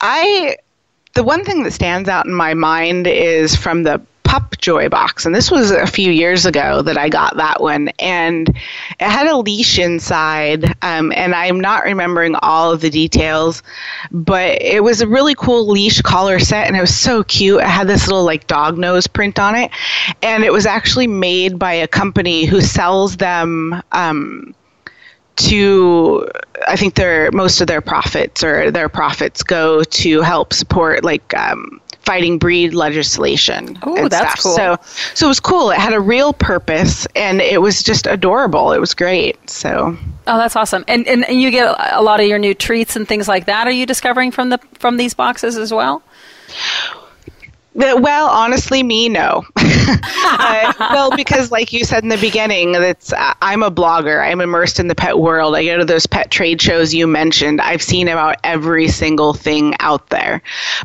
I 0.00 0.56
the 1.14 1.22
one 1.22 1.44
thing 1.44 1.62
that 1.62 1.72
stands 1.72 2.08
out 2.08 2.26
in 2.26 2.32
my 2.32 2.54
mind 2.54 3.06
is 3.06 3.54
from 3.54 3.82
the 3.82 4.00
Pup 4.32 4.56
Joy 4.56 4.88
box, 4.88 5.26
and 5.26 5.34
this 5.34 5.50
was 5.50 5.70
a 5.70 5.86
few 5.86 6.10
years 6.10 6.46
ago 6.46 6.80
that 6.80 6.96
I 6.96 7.10
got 7.10 7.36
that 7.36 7.60
one, 7.60 7.88
and 7.98 8.48
it 8.48 8.56
had 8.98 9.26
a 9.26 9.36
leash 9.36 9.78
inside, 9.78 10.74
um, 10.80 11.12
and 11.12 11.34
I'm 11.34 11.60
not 11.60 11.84
remembering 11.84 12.34
all 12.36 12.72
of 12.72 12.80
the 12.80 12.88
details, 12.88 13.62
but 14.10 14.56
it 14.62 14.82
was 14.82 15.02
a 15.02 15.06
really 15.06 15.34
cool 15.34 15.68
leash 15.68 16.00
collar 16.00 16.38
set, 16.38 16.66
and 16.66 16.78
it 16.78 16.80
was 16.80 16.96
so 16.96 17.22
cute. 17.24 17.60
It 17.60 17.66
had 17.66 17.88
this 17.88 18.06
little 18.06 18.24
like 18.24 18.46
dog 18.46 18.78
nose 18.78 19.06
print 19.06 19.38
on 19.38 19.54
it, 19.54 19.70
and 20.22 20.44
it 20.44 20.52
was 20.54 20.64
actually 20.64 21.08
made 21.08 21.58
by 21.58 21.74
a 21.74 21.86
company 21.86 22.46
who 22.46 22.62
sells 22.62 23.18
them. 23.18 23.82
Um, 23.92 24.54
to 25.34 26.28
I 26.68 26.76
think 26.76 26.94
their 26.94 27.30
most 27.32 27.60
of 27.62 27.66
their 27.66 27.80
profits 27.80 28.44
or 28.44 28.70
their 28.70 28.88
profits 28.88 29.42
go 29.42 29.82
to 29.82 30.20
help 30.20 30.52
support 30.52 31.04
like 31.04 31.34
um, 31.34 31.80
fighting 32.04 32.38
breed 32.38 32.74
legislation. 32.74 33.78
Oh, 33.82 34.08
that's 34.08 34.40
stuff. 34.40 34.42
cool. 34.42 34.56
So, 34.56 34.76
so 35.14 35.26
it 35.26 35.28
was 35.28 35.40
cool. 35.40 35.70
It 35.70 35.78
had 35.78 35.92
a 35.92 36.00
real 36.00 36.32
purpose, 36.32 37.06
and 37.14 37.40
it 37.40 37.60
was 37.60 37.82
just 37.82 38.06
adorable. 38.06 38.72
It 38.72 38.80
was 38.80 38.94
great. 38.94 39.48
So. 39.48 39.96
Oh, 40.26 40.38
that's 40.38 40.54
awesome! 40.56 40.84
And, 40.86 41.06
and 41.08 41.24
and 41.28 41.40
you 41.40 41.50
get 41.50 41.74
a 41.92 42.02
lot 42.02 42.20
of 42.20 42.26
your 42.26 42.38
new 42.38 42.54
treats 42.54 42.94
and 42.94 43.08
things 43.08 43.26
like 43.26 43.46
that. 43.46 43.66
Are 43.66 43.72
you 43.72 43.86
discovering 43.86 44.30
from 44.30 44.50
the 44.50 44.58
from 44.74 44.96
these 44.96 45.14
boxes 45.14 45.56
as 45.56 45.72
well? 45.72 46.02
Well, 47.74 48.28
honestly, 48.28 48.82
me, 48.82 49.08
no. 49.08 49.44
uh, 49.56 50.72
well, 50.78 51.10
because 51.16 51.50
like 51.50 51.72
you 51.72 51.84
said 51.84 52.02
in 52.02 52.10
the 52.10 52.18
beginning, 52.18 52.72
that's 52.72 53.14
uh, 53.14 53.32
I'm 53.40 53.62
a 53.62 53.70
blogger. 53.70 54.22
I'm 54.22 54.42
immersed 54.42 54.78
in 54.78 54.88
the 54.88 54.94
pet 54.94 55.18
world. 55.18 55.56
I 55.56 55.64
go 55.64 55.78
to 55.78 55.84
those 55.84 56.06
pet 56.06 56.30
trade 56.30 56.60
shows 56.60 56.92
you 56.92 57.06
mentioned. 57.06 57.62
I've 57.62 57.82
seen 57.82 58.08
about 58.08 58.36
every 58.44 58.88
single 58.88 59.32
thing 59.32 59.74
out 59.80 60.10
there. 60.10 60.42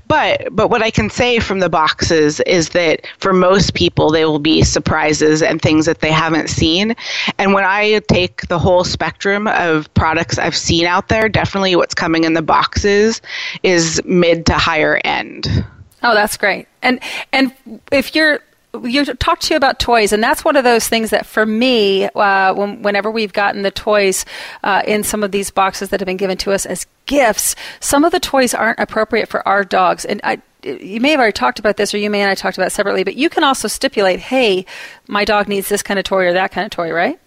But 0.08 0.48
but 0.56 0.70
what 0.70 0.82
I 0.82 0.90
can 0.90 1.10
say 1.10 1.40
from 1.40 1.60
the 1.60 1.70
boxes 1.70 2.40
is 2.42 2.70
that 2.70 3.06
for 3.20 3.34
most 3.34 3.74
people, 3.74 4.10
they 4.10 4.24
will 4.24 4.40
be 4.40 4.62
surprises 4.64 5.42
and 5.42 5.62
things 5.62 5.86
that 5.88 6.00
they 6.00 6.12
haven't 6.12 6.50
seen. 6.50 6.96
And 7.38 7.54
when 7.54 7.66
I 7.66 8.00
take 8.08 8.48
the 8.48 8.60
whole 8.60 8.86
spectrum 8.86 9.48
of 9.48 9.94
products 9.94 10.38
I've 10.38 10.56
seen 10.56 10.86
out 10.86 11.10
there, 11.10 11.28
definitely 11.28 11.76
what's 11.76 11.96
coming 11.96 12.24
in 12.24 12.34
the 12.34 12.42
boxes 12.42 13.22
is 13.64 14.02
mid 14.06 14.46
to 14.46 14.54
higher 14.54 15.02
end. 15.04 15.66
Oh, 16.04 16.14
that's 16.14 16.38
great. 16.38 16.68
And 16.82 17.00
and 17.34 17.54
if 17.92 18.16
you're 18.16 18.42
you 18.84 19.06
talked 19.06 19.44
to 19.44 19.54
you 19.54 19.58
about 19.58 19.80
toys, 19.80 20.12
and 20.12 20.22
that's 20.22 20.44
one 20.44 20.56
of 20.56 20.64
those 20.64 20.88
things 20.88 21.10
that 21.10 21.26
for 21.26 21.46
me, 21.46 22.06
uh, 22.06 22.54
when, 22.54 22.82
whenever 22.82 23.10
we've 23.10 23.34
gotten 23.34 23.62
the 23.62 23.72
toys 23.72 24.26
uh, 24.64 24.84
in 24.86 25.04
some 25.04 25.24
of 25.24 25.32
these 25.32 25.50
boxes 25.50 25.90
that 25.90 26.00
have 26.00 26.06
been 26.06 26.18
given 26.18 26.38
to 26.38 26.52
us 26.52 26.66
as 26.66 26.86
gifts, 27.06 27.56
some 27.80 28.04
of 28.04 28.12
the 28.12 28.20
toys 28.20 28.54
aren't 28.54 28.80
appropriate 28.80 29.30
for 29.30 29.48
our 29.48 29.64
dogs. 29.64 30.06
And 30.06 30.22
I, 30.24 30.42
you 30.64 31.00
may 31.00 31.12
have 31.12 31.20
already 31.20 31.34
talked 31.34 31.60
about 31.60 31.78
this, 31.78 31.94
or 31.94 31.98
you 31.98 32.10
may 32.10 32.22
and 32.22 32.30
I 32.30 32.36
talked 32.36 32.58
about 32.58 32.72
separately, 32.72 33.04
but 33.04 33.16
you 33.16 33.30
can 33.30 33.44
also 33.44 33.68
stipulate, 33.68 34.20
hey, 34.20 34.66
my 35.08 35.26
dog 35.26 35.48
needs 35.48 35.70
this 35.70 35.82
kind 35.82 35.98
of 35.98 36.04
toy 36.04 36.28
or 36.28 36.34
that 36.34 36.52
kind 36.52 36.66
of 36.66 36.72
toy, 36.72 36.92
right? 36.92 37.20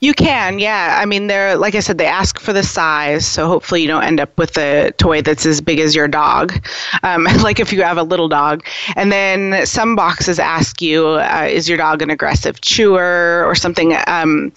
You 0.00 0.14
can, 0.14 0.58
yeah. 0.58 0.98
I 1.00 1.06
mean, 1.06 1.26
they're 1.26 1.56
like 1.56 1.74
I 1.74 1.80
said, 1.80 1.98
they 1.98 2.06
ask 2.06 2.38
for 2.40 2.52
the 2.52 2.62
size, 2.62 3.26
so 3.26 3.46
hopefully 3.46 3.82
you 3.82 3.88
don't 3.88 4.02
end 4.04 4.20
up 4.20 4.36
with 4.38 4.56
a 4.58 4.92
toy 4.92 5.22
that's 5.22 5.46
as 5.46 5.60
big 5.60 5.78
as 5.80 5.94
your 5.94 6.08
dog, 6.08 6.52
um, 7.02 7.24
like 7.42 7.60
if 7.60 7.72
you 7.72 7.82
have 7.82 7.98
a 7.98 8.02
little 8.02 8.28
dog. 8.28 8.64
And 8.96 9.12
then 9.12 9.66
some 9.66 9.96
boxes 9.96 10.38
ask 10.38 10.80
you, 10.80 11.06
uh, 11.06 11.46
is 11.50 11.68
your 11.68 11.78
dog 11.78 12.02
an 12.02 12.10
aggressive 12.10 12.60
chewer 12.60 13.44
or 13.46 13.54
something? 13.54 13.96
Um, 14.06 14.52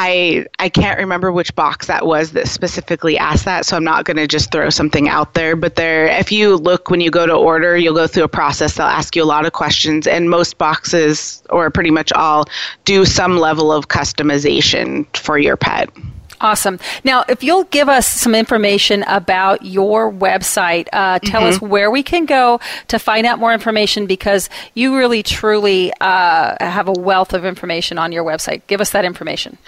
I 0.00 0.46
I 0.60 0.68
can't 0.68 0.96
remember 0.96 1.32
which 1.32 1.52
box 1.56 1.88
that 1.88 2.06
was 2.06 2.30
that 2.32 2.46
specifically 2.46 3.18
asked 3.18 3.44
that, 3.46 3.66
so 3.66 3.76
I'm 3.76 3.82
not 3.82 4.04
going 4.04 4.16
to 4.16 4.28
just 4.28 4.52
throw 4.52 4.70
something 4.70 5.08
out 5.08 5.34
there. 5.34 5.56
But 5.56 5.74
there, 5.74 6.06
if 6.06 6.30
you 6.30 6.56
look 6.56 6.88
when 6.88 7.00
you 7.00 7.10
go 7.10 7.26
to 7.26 7.34
order, 7.34 7.76
you'll 7.76 7.96
go 7.96 8.06
through 8.06 8.22
a 8.22 8.28
process. 8.28 8.74
They'll 8.74 8.86
ask 8.86 9.16
you 9.16 9.24
a 9.24 9.26
lot 9.26 9.44
of 9.44 9.54
questions, 9.54 10.06
and 10.06 10.30
most 10.30 10.56
boxes, 10.56 11.42
or 11.50 11.68
pretty 11.70 11.90
much 11.90 12.12
all, 12.12 12.44
do 12.84 13.04
some 13.04 13.38
level 13.38 13.72
of 13.72 13.88
customization 13.88 15.04
for 15.16 15.36
your 15.36 15.56
pet. 15.56 15.90
Awesome. 16.40 16.78
Now, 17.02 17.24
if 17.28 17.42
you'll 17.42 17.64
give 17.64 17.88
us 17.88 18.06
some 18.06 18.34
information 18.34 19.02
about 19.04 19.64
your 19.64 20.12
website, 20.12 20.86
uh, 20.92 21.18
tell 21.18 21.42
mm-hmm. 21.42 21.54
us 21.54 21.60
where 21.60 21.90
we 21.90 22.02
can 22.02 22.26
go 22.26 22.60
to 22.88 22.98
find 22.98 23.26
out 23.26 23.40
more 23.40 23.52
information 23.52 24.06
because 24.06 24.48
you 24.74 24.96
really 24.96 25.22
truly 25.22 25.92
uh, 26.00 26.54
have 26.60 26.86
a 26.86 26.92
wealth 26.92 27.34
of 27.34 27.44
information 27.44 27.98
on 27.98 28.12
your 28.12 28.24
website. 28.24 28.62
Give 28.68 28.80
us 28.80 28.90
that 28.90 29.04
information. 29.04 29.58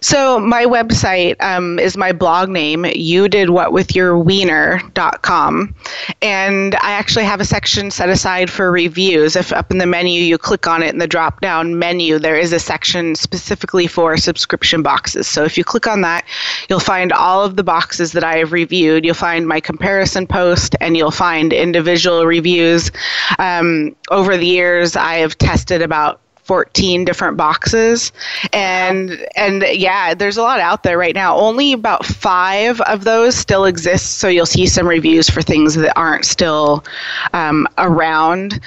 So, 0.00 0.40
my 0.40 0.64
website 0.64 1.40
um, 1.40 1.78
is 1.78 1.96
my 1.96 2.12
blog 2.12 2.48
name, 2.48 2.84
you 2.86 3.28
did 3.28 3.50
what 3.50 3.72
with 3.72 3.94
your 3.94 4.18
wiener.com. 4.18 5.74
And 6.22 6.74
I 6.76 6.92
actually 6.92 7.24
have 7.24 7.40
a 7.40 7.44
section 7.44 7.90
set 7.90 8.08
aside 8.08 8.50
for 8.50 8.72
reviews. 8.72 9.36
If 9.36 9.52
up 9.52 9.70
in 9.70 9.78
the 9.78 9.86
menu 9.86 10.22
you 10.22 10.38
click 10.38 10.66
on 10.66 10.82
it 10.82 10.92
in 10.92 10.98
the 10.98 11.06
drop 11.06 11.40
down 11.40 11.78
menu, 11.78 12.18
there 12.18 12.36
is 12.36 12.52
a 12.52 12.58
section 12.58 13.14
specifically 13.14 13.86
for 13.86 14.16
subscription 14.16 14.82
boxes. 14.82 15.28
So, 15.28 15.44
if 15.44 15.56
you 15.56 15.62
click 15.62 15.86
on 15.86 16.00
that, 16.00 16.15
that, 16.16 16.26
you'll 16.68 16.80
find 16.80 17.12
all 17.12 17.44
of 17.44 17.56
the 17.56 17.64
boxes 17.64 18.12
that 18.12 18.24
I 18.24 18.38
have 18.38 18.52
reviewed. 18.52 19.04
You'll 19.04 19.14
find 19.14 19.46
my 19.46 19.60
comparison 19.60 20.26
post 20.26 20.76
and 20.80 20.96
you'll 20.96 21.10
find 21.10 21.52
individual 21.52 22.26
reviews. 22.26 22.90
Um, 23.38 23.96
over 24.10 24.36
the 24.36 24.46
years, 24.46 24.96
I 24.96 25.16
have 25.16 25.36
tested 25.38 25.82
about 25.82 26.20
14 26.44 27.04
different 27.04 27.36
boxes 27.36 28.12
and 28.52 29.26
and 29.34 29.64
yeah 29.72 30.14
there's 30.14 30.36
a 30.36 30.42
lot 30.42 30.60
out 30.60 30.84
there 30.84 30.96
right 30.96 31.16
now 31.16 31.36
only 31.36 31.72
about 31.72 32.06
five 32.06 32.80
of 32.82 33.02
those 33.02 33.34
still 33.34 33.64
exist 33.64 34.18
so 34.18 34.28
you'll 34.28 34.46
see 34.46 34.64
some 34.64 34.86
reviews 34.86 35.28
for 35.28 35.42
things 35.42 35.74
that 35.74 35.92
aren't 35.98 36.24
still 36.24 36.84
um, 37.32 37.66
around 37.78 38.60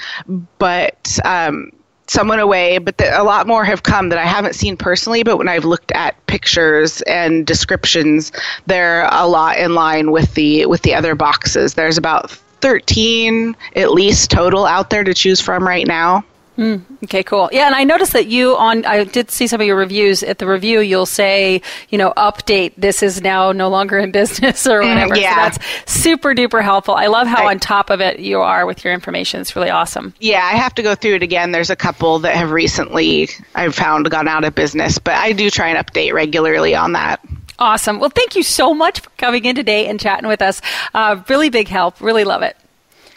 but 0.58 1.18
um, 1.24 1.72
some 2.10 2.28
went 2.28 2.42
away, 2.42 2.78
but 2.80 2.98
the, 2.98 3.20
a 3.20 3.24
lot 3.24 3.48
more 3.48 3.64
have 3.64 3.84
come 3.84 4.10
that 4.10 4.18
I 4.18 4.26
haven't 4.26 4.56
seen 4.56 4.76
personally. 4.76 5.24
But 5.24 5.38
when 5.38 5.48
I've 5.48 5.66
looked 5.66 5.92
at 5.92 6.26
pictures 6.28 7.02
and 7.04 7.46
descriptions, 7.46 8.32
they're 8.66 9.08
a 9.12 9.28
lot 9.28 9.58
in 9.58 9.76
line 9.76 10.12
with 10.12 10.34
the 10.34 10.66
with 10.66 10.82
the 10.82 10.96
other 10.96 11.16
boxes. 11.16 11.76
There's 11.76 11.98
about 11.98 12.32
13 12.62 13.56
at 13.76 13.92
least 13.92 14.32
total 14.32 14.66
out 14.66 14.90
there 14.90 15.04
to 15.04 15.14
choose 15.14 15.40
from 15.40 15.66
right 15.66 15.88
now. 15.88 16.24
Mm, 16.60 16.82
okay, 17.06 17.24
cool. 17.24 17.50
Yeah, 17.54 17.68
and 17.68 17.74
I 17.76 17.86
noticed 17.86 18.12
that 18.14 18.28
you 18.28 18.58
on 18.58 18.84
I 18.86 19.06
did 19.06 19.32
see 19.32 19.48
some 19.48 19.62
of 19.62 19.68
your 19.68 19.78
reviews. 19.78 20.24
At 20.24 20.40
the 20.40 20.46
review, 20.48 20.82
you'll 20.82 21.06
say, 21.06 21.62
you 21.88 21.98
know, 21.98 22.12
update. 22.18 22.74
This 22.76 23.02
is 23.02 23.22
now 23.22 23.54
no 23.54 23.70
longer 23.70 23.98
in 23.98 24.12
business 24.22 24.68
or 24.68 24.82
Mm, 24.82 24.90
whatever. 24.90 25.16
yeah. 25.16 25.52
So 25.52 25.60
that's 25.62 25.92
super 25.92 26.36
duper 26.36 26.62
helpful. 26.62 26.96
I 26.96 27.08
love 27.08 27.28
how 27.28 27.48
on 27.48 27.60
top 27.60 27.90
of 27.90 28.02
it 28.02 28.20
you 28.20 28.42
are 28.42 28.66
with 28.66 28.84
your 28.84 28.94
information. 28.94 29.40
It's 29.40 29.56
really 29.56 29.70
awesome. 29.70 30.14
Yeah, 30.20 30.44
I 30.44 30.58
have 30.58 30.76
to 30.76 30.82
go 30.84 30.96
through 30.96 31.16
it 31.16 31.24
again. 31.24 31.54
There's 31.54 31.70
a 31.70 31.78
couple 31.78 32.20
that 32.20 32.36
have 32.36 32.52
recently 32.52 33.30
I've 33.56 33.74
found 33.74 34.10
gone 34.12 34.28
out 34.28 34.44
of 34.44 34.54
business, 34.54 34.98
but 34.98 35.14
I 35.14 35.32
do 35.32 35.50
try 35.50 35.70
and 35.70 35.88
update 35.88 36.12
regularly 36.14 36.76
on 36.76 36.92
that. 36.92 37.22
Awesome. 37.58 38.00
Well, 38.00 38.10
thank 38.10 38.36
you 38.36 38.44
so 38.44 38.74
much 38.74 39.00
for 39.00 39.10
coming 39.18 39.46
in 39.46 39.56
today 39.56 39.88
and 39.88 40.00
chatting 40.00 40.28
with 40.28 40.42
us. 40.42 40.62
Uh, 40.94 41.22
really 41.30 41.50
big 41.50 41.70
help. 41.70 42.02
Really 42.02 42.24
love 42.26 42.42
it. 42.42 42.58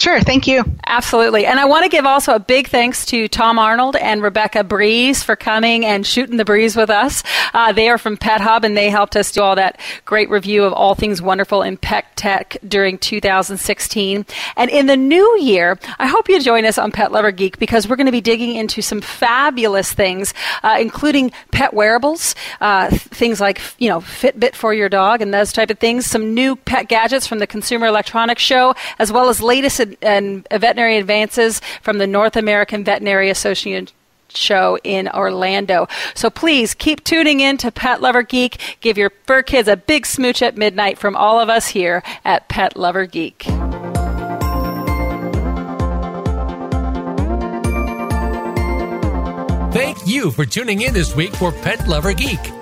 Sure, 0.02 0.18
thank 0.18 0.48
you. 0.48 0.64
Absolutely. 0.84 1.46
And 1.46 1.60
I 1.60 1.64
want 1.64 1.84
to 1.84 1.88
give 1.88 2.04
also 2.04 2.34
a 2.34 2.40
big 2.40 2.66
thanks 2.66 3.06
to 3.06 3.28
Tom 3.28 3.56
Arnold 3.56 3.94
and 3.94 4.20
Rebecca 4.20 4.64
Breeze 4.64 5.22
for 5.22 5.36
coming 5.36 5.86
and 5.86 6.04
shooting 6.04 6.38
the 6.38 6.44
breeze 6.44 6.74
with 6.74 6.90
us. 6.90 7.22
Uh, 7.54 7.70
they 7.70 7.88
are 7.88 7.98
from 7.98 8.16
Pet 8.16 8.40
Hub 8.40 8.64
and 8.64 8.76
they 8.76 8.90
helped 8.90 9.14
us 9.14 9.30
do 9.30 9.40
all 9.42 9.54
that 9.54 9.78
great 10.04 10.28
review 10.28 10.64
of 10.64 10.72
all 10.72 10.96
things 10.96 11.22
wonderful 11.22 11.62
in 11.62 11.76
pet 11.76 12.06
tech 12.16 12.56
during 12.66 12.98
2016. 12.98 14.26
And 14.56 14.70
in 14.70 14.86
the 14.86 14.96
new 14.96 15.38
year, 15.38 15.78
I 16.00 16.08
hope 16.08 16.28
you 16.28 16.40
join 16.42 16.64
us 16.64 16.78
on 16.78 16.90
Pet 16.90 17.12
Lover 17.12 17.30
Geek 17.30 17.60
because 17.60 17.86
we're 17.86 17.94
going 17.94 18.06
to 18.06 18.12
be 18.12 18.20
digging 18.20 18.56
into 18.56 18.82
some 18.82 19.00
fabulous 19.00 19.92
things, 19.92 20.34
uh, 20.64 20.78
including 20.80 21.30
pet 21.52 21.74
wearables, 21.74 22.34
uh, 22.60 22.90
things 22.90 23.40
like, 23.40 23.60
you 23.78 23.88
know, 23.88 24.00
Fitbit 24.00 24.56
for 24.56 24.74
your 24.74 24.88
dog 24.88 25.22
and 25.22 25.32
those 25.32 25.52
type 25.52 25.70
of 25.70 25.78
things, 25.78 26.06
some 26.06 26.34
new 26.34 26.56
pet 26.56 26.88
gadgets 26.88 27.28
from 27.28 27.38
the 27.38 27.46
Consumer 27.46 27.86
Electronics 27.86 28.42
Show, 28.42 28.74
as 28.98 29.12
well 29.12 29.28
as 29.28 29.40
latest 29.40 29.91
and 30.00 30.46
veterinary 30.50 30.96
advances 30.96 31.60
from 31.82 31.98
the 31.98 32.06
North 32.06 32.36
American 32.36 32.84
Veterinary 32.84 33.30
Association 33.30 33.88
show 34.36 34.78
in 34.82 35.08
Orlando. 35.08 35.88
So 36.14 36.30
please 36.30 36.74
keep 36.74 37.04
tuning 37.04 37.40
in 37.40 37.56
to 37.58 37.70
Pet 37.70 38.00
Lover 38.00 38.22
Geek. 38.22 38.78
Give 38.80 38.96
your 38.96 39.10
fur 39.26 39.42
kids 39.42 39.68
a 39.68 39.76
big 39.76 40.06
smooch 40.06 40.42
at 40.42 40.56
midnight 40.56 40.98
from 40.98 41.16
all 41.16 41.38
of 41.40 41.48
us 41.48 41.68
here 41.68 42.02
at 42.24 42.48
Pet 42.48 42.76
Lover 42.76 43.06
Geek. 43.06 43.46
Thank 49.72 50.06
you 50.06 50.30
for 50.30 50.44
tuning 50.44 50.82
in 50.82 50.92
this 50.92 51.16
week 51.16 51.34
for 51.34 51.50
Pet 51.50 51.88
Lover 51.88 52.12
Geek. 52.12 52.61